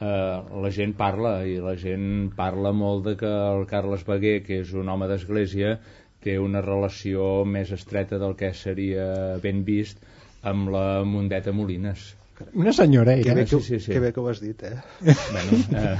eh, 0.00 0.60
la 0.64 0.70
gent 0.74 0.94
parla 0.98 1.40
i 1.46 1.58
la 1.62 1.76
gent 1.80 2.30
parla 2.36 2.72
molt 2.72 3.04
de 3.08 3.16
que 3.20 3.30
el 3.30 3.66
Carles 3.70 4.04
Beguer, 4.08 4.40
que 4.46 4.60
és 4.64 4.72
un 4.76 4.88
home 4.88 5.08
d'església, 5.10 5.76
té 6.24 6.38
una 6.38 6.60
relació 6.64 7.44
més 7.48 7.70
estreta 7.72 8.18
del 8.20 8.34
que 8.36 8.52
seria 8.56 9.38
ben 9.42 9.62
vist 9.64 10.02
amb 10.42 10.72
la 10.72 11.02
Mundeta 11.04 11.52
Molines. 11.52 12.14
Una 12.56 12.72
senyora 12.72 13.18
Que 13.20 13.34
bé 13.36 13.44
que, 13.44 13.58
Sí, 13.60 13.60
sí, 13.60 13.80
sí. 13.80 13.92
que 13.92 14.00
bé 14.00 14.12
que 14.16 14.20
ho 14.20 14.28
has 14.28 14.40
dit, 14.40 14.62
eh? 14.64 14.76
Bueno, 15.04 15.58
eh, 15.76 15.96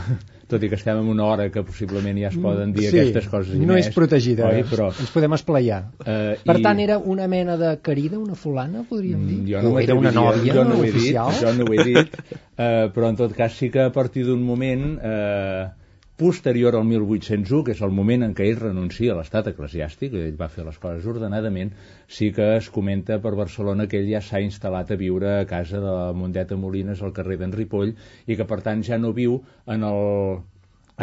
tot 0.51 0.62
i 0.66 0.68
que 0.68 0.76
estem 0.78 0.98
en 1.01 1.09
una 1.09 1.24
hora 1.30 1.46
que 1.55 1.62
possiblement 1.66 2.18
ja 2.20 2.28
es 2.28 2.36
poden 2.42 2.72
dir 2.74 2.88
sí, 2.90 2.98
aquestes 2.98 3.28
coses 3.30 3.55
i 3.57 3.62
no 3.64 3.74
més, 3.78 3.86
és 3.88 3.94
protegida, 3.94 4.48
oi? 4.51 4.64
però 4.68 4.90
ens 4.90 5.11
podem 5.14 5.32
esplayar. 5.38 5.80
Eh, 6.05 6.36
per 6.44 6.59
i- 6.59 6.62
tant, 6.66 6.80
era 6.82 6.98
una 6.98 7.28
mena 7.30 7.57
de 7.57 7.76
querida, 7.82 8.18
una 8.18 8.34
fulana, 8.34 8.82
podríem 8.88 9.26
dir? 9.26 9.38
Mm, 9.40 9.51
Jo 9.55 9.62
no 9.62 9.74
o 9.74 9.80
era 9.80 9.94
una 9.94 10.12
nòvia 10.12 10.55
jo 10.55 10.64
no 10.64 10.76
ho 10.78 10.84
he 10.84 10.90
oficial? 10.90 11.30
Dit, 11.32 11.40
jo 11.46 11.53
no 11.55 11.64
ho 11.68 11.74
he 11.74 11.84
dit, 11.84 12.16
eh, 12.59 12.90
però 12.94 13.09
en 13.14 13.16
tot 13.16 13.32
cas 13.36 13.53
sí 13.57 13.70
que 13.70 13.80
a 13.86 13.92
partir 13.92 14.26
d'un 14.26 14.42
moment 14.42 14.98
eh, 15.03 15.68
posterior 16.20 16.76
al 16.76 16.84
1801, 16.84 17.62
que 17.64 17.72
és 17.72 17.80
el 17.86 17.94
moment 17.96 18.26
en 18.26 18.34
què 18.36 18.44
ell 18.50 18.58
renuncia 18.60 19.14
a 19.14 19.16
l'estat 19.16 19.46
eclesiàstic, 19.54 20.12
ell 20.20 20.36
va 20.40 20.50
fer 20.52 20.66
les 20.66 20.76
coses 20.82 21.06
ordenadament, 21.08 21.72
sí 22.18 22.28
que 22.36 22.50
es 22.58 22.68
comenta 22.74 23.16
per 23.24 23.32
Barcelona 23.38 23.86
que 23.88 24.02
ell 24.02 24.10
ja 24.10 24.20
s'ha 24.26 24.42
instal·lat 24.44 24.92
a 24.92 24.98
viure 25.00 25.30
a 25.38 25.46
casa 25.48 25.80
de 25.80 25.94
la 25.96 26.10
Mondeta 26.12 26.58
Molines 26.60 27.00
al 27.00 27.14
carrer 27.16 27.38
d'en 27.40 27.56
Ripoll 27.56 27.94
i 28.26 28.36
que 28.36 28.48
per 28.50 28.60
tant 28.66 28.84
ja 28.84 29.00
no 29.00 29.14
viu 29.16 29.38
en 29.76 29.86
el, 29.88 30.42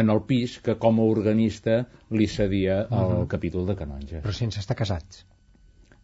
en 0.03 0.13
el 0.13 0.21
pis 0.29 0.59
que 0.61 0.77
com 0.85 1.01
a 1.01 1.09
organista 1.15 1.79
li 2.13 2.29
cedia 2.29 2.83
al 3.01 3.25
capítol 3.31 3.65
de 3.71 3.77
Canonges. 3.81 4.21
Però 4.21 4.37
sense 4.37 4.61
estar 4.61 4.77
casats. 4.77 5.25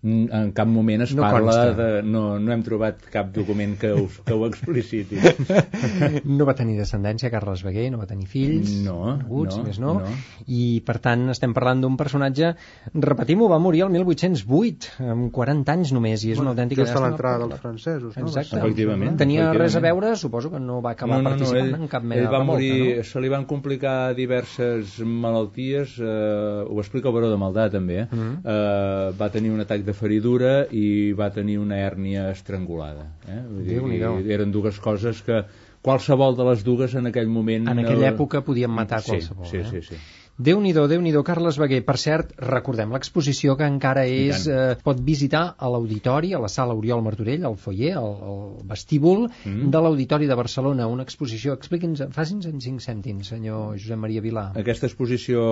Mm, 0.04 0.26
en 0.36 0.50
cap 0.52 0.68
moment 0.68 1.02
es 1.06 1.14
No 1.16 1.22
parla 1.24 1.54
consta. 1.54 1.74
de... 1.80 2.02
No, 2.04 2.38
no 2.38 2.52
hem 2.52 2.64
trobat 2.66 2.98
cap 3.12 3.30
document 3.32 3.78
que 3.80 3.94
ho, 3.96 4.02
que 4.26 4.34
ho 4.36 4.46
expliciti. 4.50 5.16
No 6.28 6.44
va 6.48 6.54
tenir 6.58 6.76
descendència, 6.78 7.30
Carles 7.32 7.62
Beguer, 7.64 7.86
no 7.94 8.00
va 8.02 8.08
tenir 8.10 8.28
fills, 8.28 8.70
No, 8.84 8.98
aguts, 9.14 9.58
no, 9.58 9.64
més 9.64 9.80
no. 9.80 9.94
no. 10.02 10.12
I, 10.52 10.82
per 10.86 10.98
tant, 11.04 11.24
estem 11.32 11.54
parlant 11.56 11.80
d'un 11.84 11.96
personatge, 12.00 12.54
repetim-ho, 12.94 13.48
va 13.52 13.60
morir 13.64 13.84
el 13.86 13.94
1808, 13.94 14.92
amb 15.14 15.30
40 15.36 15.72
anys 15.78 15.94
només, 15.96 16.26
i 16.28 16.34
és 16.36 16.42
una 16.44 16.52
autèntica 16.52 16.84
Just 16.84 16.98
a 17.00 17.04
l'entrada 17.06 17.48
dels 17.48 17.62
francesos, 17.64 18.18
no? 18.18 18.28
Exacte. 18.28 18.60
Efectivament. 18.60 19.16
Tenia 19.20 19.46
efectivament. 19.48 19.62
res 19.64 19.78
a 19.80 19.84
veure, 19.88 20.14
suposo 20.20 20.52
que 20.52 20.60
no 20.60 20.82
va 20.84 20.94
acabar 20.98 21.22
participant 21.24 21.64
ell, 21.72 21.74
en 21.80 21.88
cap 21.92 22.04
mena 22.04 22.22
ell 22.22 22.28
va 22.28 22.42
de 22.42 22.44
revolta, 22.44 22.52
morir, 22.52 22.98
no? 23.00 23.08
se 23.14 23.24
li 23.24 23.32
van 23.32 23.48
complicar 23.50 23.96
diverses 24.18 25.00
malalties, 25.00 25.96
eh, 26.00 26.66
ho 26.68 26.80
explica 26.84 27.08
el 27.12 27.16
Baró 27.16 27.32
de 27.32 27.40
Maldà 27.40 27.70
també, 27.72 28.02
eh? 28.04 28.08
Mhm. 28.12 28.34
eh, 28.44 29.14
va 29.20 29.30
tenir 29.34 29.52
un 29.56 29.64
atac 29.64 29.84
de 29.88 29.93
feridura 29.94 30.66
i 30.72 31.14
va 31.18 31.30
tenir 31.34 31.58
una 31.62 31.78
hèrnia 31.86 32.30
estrangulada. 32.32 33.08
Eh? 33.28 33.40
Vull 33.50 33.64
dir, 33.64 33.78
Déu-n'hi-do. 33.80 34.14
eren 34.34 34.52
dues 34.52 34.80
coses 34.80 35.22
que 35.26 35.44
qualsevol 35.84 36.36
de 36.38 36.46
les 36.50 36.64
dues 36.64 36.94
en 36.96 37.08
aquell 37.12 37.28
moment... 37.28 37.68
En 37.70 37.80
aquella 37.84 38.10
època 38.14 38.42
podien 38.42 38.72
matar 38.72 39.02
sí, 39.04 39.12
qualsevol, 39.12 39.48
Sí, 39.50 39.58
eh? 39.58 39.66
sí, 39.70 39.82
sí. 39.82 39.96
Déu-n'hi-do, 40.34 40.88
déu 40.90 41.02
nhi 41.02 41.12
déu 41.14 41.22
Carles 41.22 41.60
Beguer. 41.62 41.84
Per 41.86 41.96
cert, 42.02 42.32
recordem 42.42 42.94
l'exposició 42.96 43.54
que 43.60 43.68
encara 43.70 44.08
és... 44.10 44.48
Eh, 44.50 44.74
pot 44.82 44.98
visitar 45.06 45.44
a 45.58 45.70
l'auditori, 45.70 46.32
a 46.34 46.40
la 46.42 46.50
sala 46.50 46.74
Oriol 46.74 47.04
Martorell, 47.06 47.46
al 47.46 47.58
foyer, 47.62 47.94
al, 48.00 48.16
al 48.30 48.40
vestíbul 48.72 49.28
Mm. 49.44 49.70
de 49.72 49.80
l'Auditori 49.82 50.28
de 50.28 50.36
Barcelona. 50.36 50.88
Una 50.88 51.04
exposició... 51.04 51.54
Expliqui'ns, 51.54 52.02
faci'ns 52.16 52.48
en 52.50 52.62
cinc 52.64 52.82
cèntims, 52.82 53.30
senyor 53.30 53.76
Josep 53.78 54.00
Maria 54.00 54.24
Vilà. 54.26 54.48
Aquesta 54.60 54.88
exposició 54.90 55.44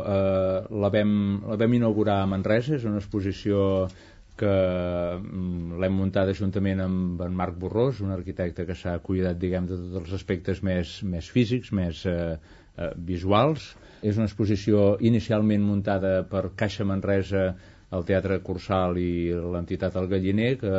eh, 0.00 0.70
la, 0.70 0.90
vam, 0.94 1.12
la 1.50 1.58
vam 1.60 1.76
inaugurar 1.76 2.22
a 2.22 2.30
Manresa, 2.30 2.78
és 2.78 2.86
una 2.88 3.02
exposició 3.02 3.88
que 4.40 4.54
mm, 5.18 5.80
l'hem 5.82 5.98
muntada 6.00 6.32
juntament 6.36 6.80
amb 6.86 7.20
en 7.26 7.36
Marc 7.36 7.58
Borrós, 7.60 8.00
un 8.00 8.14
arquitecte 8.14 8.64
que 8.64 8.76
s'ha 8.78 8.96
cuidat, 9.04 9.36
diguem, 9.42 9.68
de 9.68 9.76
tots 9.76 10.00
els 10.00 10.16
aspectes 10.16 10.62
més, 10.64 11.00
més 11.04 11.28
físics, 11.28 11.74
més 11.76 12.06
eh, 12.08 12.38
eh, 12.80 12.92
visuals. 13.12 13.74
És 14.00 14.16
una 14.16 14.26
exposició 14.30 14.94
inicialment 15.04 15.62
muntada 15.62 16.22
per 16.24 16.48
Caixa 16.56 16.88
Manresa 16.88 17.50
el 17.96 18.04
Teatre 18.06 18.38
Cursal 18.46 18.98
i 19.02 19.30
l'entitat 19.34 19.96
El 19.98 20.06
Galliner, 20.10 20.50
que 20.60 20.72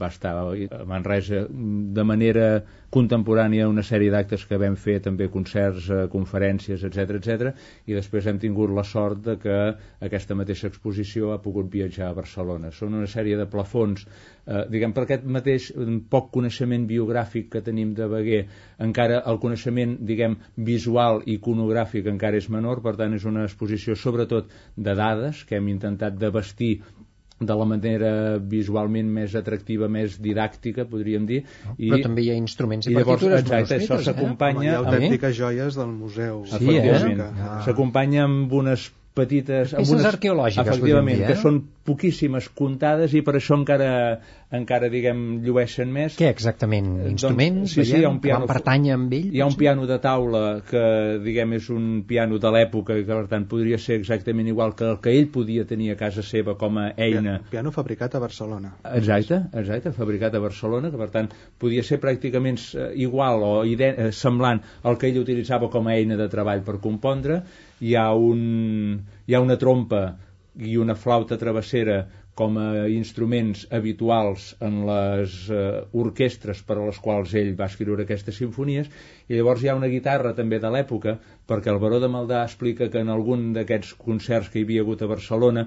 va 0.00 0.10
estar 0.12 0.34
a 0.36 0.82
Manresa 0.88 1.46
de 1.48 2.04
manera 2.04 2.48
contemporània 2.92 3.68
una 3.70 3.84
sèrie 3.84 4.12
d'actes 4.12 4.44
que 4.48 4.58
vam 4.60 4.76
fer, 4.76 4.98
també 5.04 5.30
concerts, 5.32 5.88
eh, 5.88 6.02
conferències, 6.12 6.84
etc 6.84 7.16
etc. 7.18 7.54
i 7.88 7.96
després 7.96 8.28
hem 8.28 8.40
tingut 8.42 8.72
la 8.76 8.84
sort 8.84 9.24
de 9.24 9.36
que 9.40 9.58
aquesta 10.08 10.36
mateixa 10.36 10.68
exposició 10.68 11.32
ha 11.32 11.40
pogut 11.44 11.72
viatjar 11.72 12.10
a 12.10 12.18
Barcelona. 12.20 12.72
Són 12.72 12.96
una 13.00 13.08
sèrie 13.08 13.40
de 13.40 13.48
plafons, 13.48 14.04
eh, 14.48 14.64
diguem, 14.72 14.94
per 14.96 15.04
aquest 15.04 15.24
mateix 15.38 15.68
mm, 15.76 15.98
poc 16.10 16.30
coneixement 16.34 16.86
biogràfic 16.88 17.50
que 17.52 17.62
tenim 17.62 17.92
de 17.94 18.08
Beguer, 18.08 18.42
encara 18.88 19.20
el 19.30 19.38
coneixement, 19.42 19.98
diguem, 20.08 20.38
visual 20.56 21.22
i 21.26 21.36
iconogràfic 21.38 22.08
encara 22.10 22.40
és 22.40 22.48
menor, 22.50 22.80
per 22.82 22.96
tant 22.96 23.14
és 23.14 23.28
una 23.28 23.44
exposició 23.48 23.94
sobretot 23.96 24.48
de 24.76 24.94
dades 24.98 25.44
que 25.44 25.60
hem 25.60 25.68
intentat 25.68 26.16
de 26.18 26.30
vestir 26.34 26.78
de 27.38 27.54
la 27.54 27.64
manera 27.70 28.08
visualment 28.42 29.06
més 29.14 29.34
atractiva, 29.38 29.86
més 29.86 30.16
didàctica, 30.18 30.82
podríem 30.90 31.26
dir. 31.28 31.44
I, 31.76 31.92
Però 31.92 32.00
també 32.08 32.24
hi 32.24 32.32
ha 32.32 32.38
instruments 32.38 32.88
i, 32.88 32.90
i 32.90 32.96
llavors, 32.96 33.20
partitures 33.22 33.44
exacte, 33.44 33.76
això 33.78 33.92
eh? 33.92 33.94
Home, 33.94 34.02
hi 34.02 34.08
s'acompanya 34.08 34.72
ha 34.72 34.78
amb- 34.80 34.88
autèntiques 34.90 35.36
joies 35.38 35.78
del 35.78 35.92
museu. 35.94 36.40
Sí, 36.50 36.74
eh? 36.82 37.28
S'acompanya 37.68 38.24
amb 38.26 38.52
unes 38.58 38.88
petites... 39.18 39.74
amb 39.74 39.82
Peces 39.84 39.96
unes, 39.98 40.08
arqueològiques, 40.14 40.70
Efectivament, 40.70 41.18
podríem 41.18 41.26
dir, 41.26 41.26
eh? 41.26 41.34
que 41.34 41.42
són 41.42 41.60
poquíssimes 41.88 42.48
comptades 42.56 43.14
i 43.16 43.22
per 43.24 43.34
això 43.38 43.56
encara, 43.56 43.90
encara 44.54 44.90
diguem, 44.92 45.22
llueixen 45.44 45.90
més. 45.92 46.16
Què 46.18 46.28
exactament? 46.28 46.90
Eh, 47.00 47.10
Instruments? 47.14 47.60
doncs, 47.62 47.74
sí, 47.74 47.84
sí, 47.84 47.94
veiem, 47.96 48.02
hi 48.02 48.06
ha 48.06 48.10
un 48.12 48.18
que 48.20 48.26
piano- 48.28 48.46
van 48.46 48.52
pertànyer 48.52 48.96
amb 48.96 49.14
ell? 49.16 49.28
Hi 49.32 49.40
ha 49.42 49.46
un 49.48 49.54
potser? 49.54 49.62
piano 49.64 49.86
de 49.88 49.98
taula 50.04 50.42
que, 50.68 50.82
diguem, 51.24 51.54
és 51.58 51.68
un 51.74 51.86
piano 52.08 52.40
de 52.42 52.52
l'època 52.54 52.96
i 52.98 53.06
que, 53.06 53.12
per 53.14 53.28
tant, 53.32 53.46
podria 53.50 53.78
ser 53.80 53.98
exactament 54.00 54.50
igual 54.52 54.74
que 54.78 54.88
el 54.88 54.98
que 55.04 55.14
ell 55.16 55.30
podia 55.34 55.64
tenir 55.68 55.92
a 55.94 55.98
casa 56.00 56.24
seva 56.26 56.56
com 56.60 56.78
a 56.82 56.90
eina. 56.96 57.38
Piano 57.50 57.72
fabricat 57.74 58.14
a 58.14 58.22
Barcelona. 58.24 58.74
Exacte, 58.94 59.40
exacte, 59.62 59.92
fabricat 59.96 60.36
a 60.36 60.42
Barcelona, 60.44 60.92
que 60.92 61.00
per 61.00 61.10
tant 61.14 61.30
podia 61.58 61.82
ser 61.86 62.00
pràcticament 62.02 62.60
eh, 62.76 62.90
igual 63.00 63.42
o 63.46 63.54
eh, 63.64 64.10
semblant 64.12 64.60
al 64.84 64.98
que 64.98 65.08
ell 65.08 65.22
utilitzava 65.22 65.70
com 65.72 65.88
a 65.88 65.96
eina 65.96 66.16
de 66.20 66.28
treball 66.28 66.62
per 66.66 66.78
compondre. 66.84 67.42
Hi 67.80 67.94
ha, 67.94 68.08
un, 68.14 68.40
hi 69.26 69.34
ha 69.34 69.40
una 69.44 69.56
trompa 69.56 70.02
i 70.58 70.76
una 70.76 70.96
flauta 70.98 71.38
travessera 71.38 72.00
com 72.38 72.58
a 72.62 72.86
instruments 72.92 73.64
habituals 73.74 74.52
en 74.62 74.84
les 74.86 75.34
eh, 75.50 75.62
orquestres 76.04 76.60
per 76.66 76.76
a 76.78 76.84
les 76.86 77.00
quals 77.02 77.34
ell 77.40 77.50
va 77.58 77.66
escriure 77.66 78.04
aquestes 78.06 78.38
sinfonies 78.38 78.90
i 79.26 79.34
llavors 79.34 79.64
hi 79.64 79.70
ha 79.72 79.76
una 79.78 79.90
guitarra 79.90 80.34
també 80.38 80.60
de 80.62 80.70
l'època 80.74 81.16
perquè 81.50 81.72
el 81.72 81.80
Baró 81.82 81.98
de 82.04 82.10
Maldà 82.14 82.44
explica 82.46 82.90
que 82.92 83.02
en 83.02 83.10
algun 83.14 83.50
d'aquests 83.56 83.96
concerts 84.04 84.52
que 84.52 84.60
hi 84.60 84.66
havia 84.68 84.86
hagut 84.86 85.02
a 85.02 85.10
Barcelona 85.10 85.66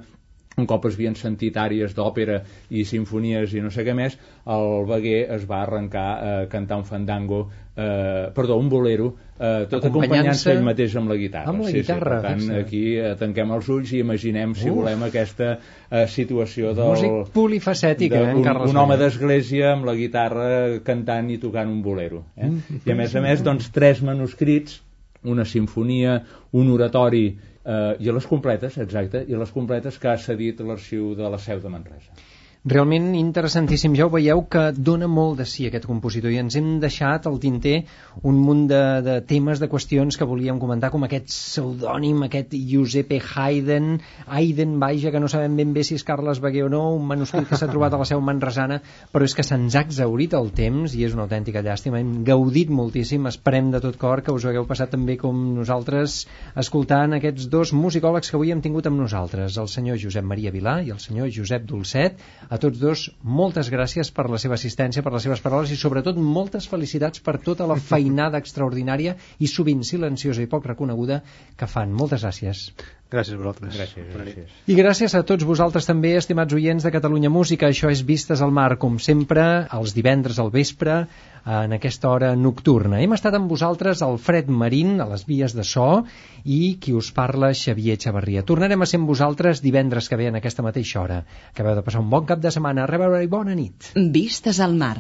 un 0.60 0.68
cop 0.68 0.86
es 0.90 0.98
havien 0.98 1.16
sentit 1.16 1.56
àries 1.58 1.94
d'òpera 1.96 2.42
i 2.76 2.84
sinfonies 2.88 3.54
i 3.56 3.62
no 3.64 3.72
sé 3.72 3.86
què 3.88 3.96
més, 3.96 4.18
el 4.52 4.86
Beguer 4.90 5.22
es 5.38 5.46
va 5.48 5.62
arrencar 5.64 6.08
a 6.12 6.34
cantar 6.52 6.82
un 6.82 6.86
fandango, 6.88 7.46
eh, 7.78 8.28
perdó, 8.36 8.58
un 8.60 8.68
bolero, 8.70 9.14
eh, 9.40 9.66
tot 9.72 9.88
acompanyant-se 9.88 10.52
ell 10.52 10.64
mateix 10.66 10.98
amb 11.00 11.14
la 11.14 11.18
guitarra. 11.22 11.54
Amb 11.54 11.64
la 11.64 11.72
sí, 11.72 11.78
guitarra, 11.80 12.20
sí, 12.20 12.28
per 12.28 12.28
tant, 12.28 12.60
aquí 12.66 12.84
eh, 13.00 13.14
tanquem 13.22 13.56
els 13.56 13.72
ulls 13.72 13.96
i 13.96 14.04
imaginem, 14.04 14.58
si 14.60 14.68
Uf. 14.68 14.82
volem, 14.82 15.08
aquesta 15.08 15.54
eh, 15.56 16.06
situació 16.12 16.76
del... 16.76 16.94
Músic 16.98 17.34
polifacètic, 17.38 18.20
eh, 18.20 18.28
en 18.36 18.44
Carles 18.44 18.76
un 18.76 18.84
home 18.84 19.00
d'església 19.00 19.72
amb 19.78 19.88
la 19.88 19.96
guitarra 19.96 20.52
cantant 20.84 21.32
i 21.32 21.40
tocant 21.40 21.72
un 21.72 21.80
bolero. 21.86 22.26
Eh? 22.36 22.52
Mm. 22.52 22.84
I 22.86 22.92
a 22.92 23.02
més 23.06 23.16
a 23.16 23.24
més, 23.24 23.44
doncs, 23.48 23.72
tres 23.72 24.04
manuscrits, 24.04 24.82
una 25.24 25.46
sinfonia, 25.46 26.22
un 26.52 26.70
oratori 26.72 27.26
eh, 27.64 27.96
i 28.00 28.10
a 28.10 28.14
les 28.14 28.28
completes, 28.28 28.78
exacte, 28.78 29.24
i 29.28 29.34
a 29.34 29.42
les 29.42 29.52
completes 29.52 29.98
que 30.02 30.10
ha 30.10 30.18
cedit 30.18 30.62
l'arxiu 30.66 31.14
de 31.16 31.30
la 31.30 31.40
Seu 31.40 31.62
de 31.62 31.70
Manresa. 31.70 32.16
Realment 32.62 33.16
interessantíssim. 33.18 33.96
Ja 33.98 34.06
ho 34.06 34.12
veieu 34.14 34.44
que 34.54 34.68
dona 34.78 35.08
molt 35.10 35.40
de 35.40 35.48
sí 35.50 35.64
aquest 35.66 35.88
compositor 35.90 36.30
i 36.30 36.36
ens 36.38 36.54
hem 36.60 36.76
deixat 36.78 37.26
al 37.26 37.40
tinter 37.42 37.88
un 38.22 38.36
munt 38.38 38.68
de, 38.70 38.82
de 39.02 39.16
temes, 39.26 39.58
de 39.58 39.66
qüestions 39.72 40.14
que 40.14 40.28
volíem 40.30 40.60
comentar, 40.62 40.92
com 40.94 41.02
aquest 41.08 41.26
pseudònim, 41.32 42.20
aquest 42.28 42.54
Giuseppe 42.54 43.18
Haydn, 43.18 43.96
Haydn, 44.28 44.76
vaja, 44.84 45.10
que 45.10 45.22
no 45.24 45.30
sabem 45.34 45.56
ben 45.58 45.72
bé 45.74 45.82
si 45.88 45.98
és 45.98 46.06
Carles 46.06 46.38
Beguer 46.44 46.68
o 46.68 46.70
no, 46.70 46.84
un 47.00 47.08
manuscrit 47.10 47.48
que 47.50 47.58
s'ha 47.58 47.70
trobat 47.72 47.96
a 47.98 48.02
la 48.04 48.06
seu 48.06 48.22
manresana, 48.22 48.78
però 49.10 49.26
és 49.26 49.34
que 49.34 49.48
se'ns 49.48 49.74
ha 49.74 49.82
exaurit 49.88 50.38
el 50.38 50.54
temps 50.62 50.94
i 50.94 51.02
és 51.10 51.18
una 51.18 51.26
autèntica 51.26 51.66
llàstima. 51.66 51.98
Hem 51.98 52.22
gaudit 52.30 52.70
moltíssim, 52.70 53.26
esperem 53.32 53.74
de 53.74 53.82
tot 53.82 53.98
cor 53.98 54.22
que 54.22 54.38
us 54.38 54.46
hagueu 54.46 54.70
passat 54.70 54.94
també 54.94 55.18
com 55.18 55.42
nosaltres 55.58 56.28
escoltant 56.54 57.18
aquests 57.18 57.50
dos 57.50 57.74
musicòlegs 57.74 58.30
que 58.30 58.38
avui 58.38 58.54
hem 58.54 58.62
tingut 58.62 58.86
amb 58.86 59.02
nosaltres, 59.02 59.58
el 59.58 59.74
senyor 59.80 59.98
Josep 60.06 60.30
Maria 60.30 60.54
Vilà 60.54 60.78
i 60.86 60.94
el 60.94 61.02
senyor 61.02 61.34
Josep 61.34 61.66
Dolcet. 61.66 62.22
A 62.52 62.58
tots 62.60 62.80
dos, 62.84 63.02
moltes 63.40 63.70
gràcies 63.72 64.10
per 64.16 64.26
la 64.32 64.40
seva 64.44 64.58
assistència, 64.60 65.04
per 65.06 65.14
les 65.14 65.24
seves 65.28 65.44
paraules 65.44 65.72
i 65.72 65.80
sobretot 65.80 66.18
moltes 66.20 66.68
felicitats 66.72 67.24
per 67.28 67.38
tota 67.46 67.68
la 67.72 67.78
feinada 67.92 68.42
extraordinària 68.44 69.16
i 69.40 69.48
sovint 69.48 69.86
silenciosa 69.88 70.44
i 70.44 70.50
poc 70.56 70.68
reconeguda 70.74 71.22
que 71.56 71.70
fan. 71.76 71.96
Moltes 72.02 72.28
gràcies. 72.28 72.66
Gràcies 73.12 73.36
a 73.36 73.40
vosaltres. 73.42 73.76
Gràcies, 73.76 74.06
gràcies. 74.14 74.52
I 74.72 74.76
gràcies 74.78 75.14
a 75.18 75.22
tots 75.28 75.44
vosaltres 75.44 75.88
també, 75.88 76.14
estimats 76.16 76.56
oients 76.56 76.86
de 76.88 76.92
Catalunya 76.96 77.32
Música. 77.34 77.68
Això 77.68 77.92
és 77.92 78.06
Vistes 78.08 78.40
al 78.42 78.54
Mar, 78.56 78.78
com 78.80 78.96
sempre, 79.04 79.44
els 79.76 79.92
divendres 79.98 80.40
al 80.40 80.52
vespre, 80.54 81.02
en 81.44 81.76
aquesta 81.76 82.08
hora 82.08 82.30
nocturna. 82.40 83.02
Hem 83.04 83.12
estat 83.18 83.36
amb 83.36 83.52
vosaltres 83.52 84.04
Alfred 84.06 84.48
Marín, 84.48 85.02
a 85.04 85.10
les 85.12 85.26
vies 85.28 85.56
de 85.58 85.66
so, 85.68 86.06
i 86.46 86.78
qui 86.80 86.96
us 86.96 87.12
parla, 87.12 87.52
Xavier 87.52 87.98
Xavarria. 88.00 88.46
Tornarem 88.48 88.80
a 88.80 88.88
ser 88.88 89.02
amb 89.02 89.12
vosaltres 89.12 89.60
divendres 89.66 90.08
que 90.08 90.16
ve 90.22 90.30
en 90.32 90.40
aquesta 90.40 90.64
mateixa 90.64 91.02
hora. 91.04 91.26
Acabeu 91.52 91.76
de 91.76 91.84
passar 91.84 92.06
un 92.06 92.10
bon 92.14 92.24
cap 92.30 92.40
de 92.40 92.54
setmana. 92.54 92.86
A 92.86 92.92
reveure 92.94 93.20
i 93.26 93.28
bona 93.28 93.58
nit. 93.58 93.92
Vistes 94.16 94.64
al 94.64 94.80
mar. 94.80 94.96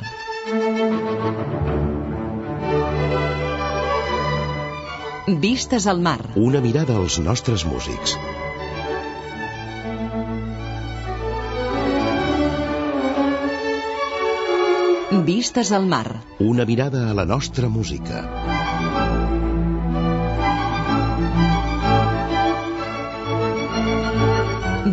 Vistes 5.40 5.86
al 5.88 6.02
mar. 6.02 6.20
Una 6.36 6.60
mirada 6.60 6.98
als 7.00 7.18
nostres 7.24 7.64
músics. 7.66 8.18
Vistes 15.30 15.72
al 15.72 15.86
mar. 15.86 16.20
Una 16.40 16.66
mirada 16.66 17.10
a 17.10 17.14
la 17.14 17.26
nostra 17.26 17.70
música. 17.70 18.26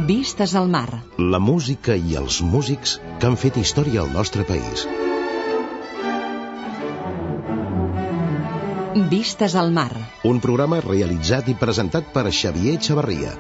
Vistes 0.07 0.55
al 0.55 0.69
mar. 0.69 1.03
La 1.19 1.43
música 1.43 1.97
i 1.97 2.15
els 2.15 2.41
músics 2.43 3.01
que 3.19 3.27
han 3.27 3.37
fet 3.37 3.59
història 3.59 4.07
al 4.07 4.13
nostre 4.15 4.45
país. 4.45 4.87
Vistes 9.09 9.55
al 9.57 9.71
mar. 9.73 9.93
Un 10.29 10.41
programa 10.45 10.83
realitzat 10.85 11.49
i 11.49 11.55
presentat 11.57 12.11
per 12.13 12.27
Xavier 12.29 12.77
Xavarria. 12.89 13.33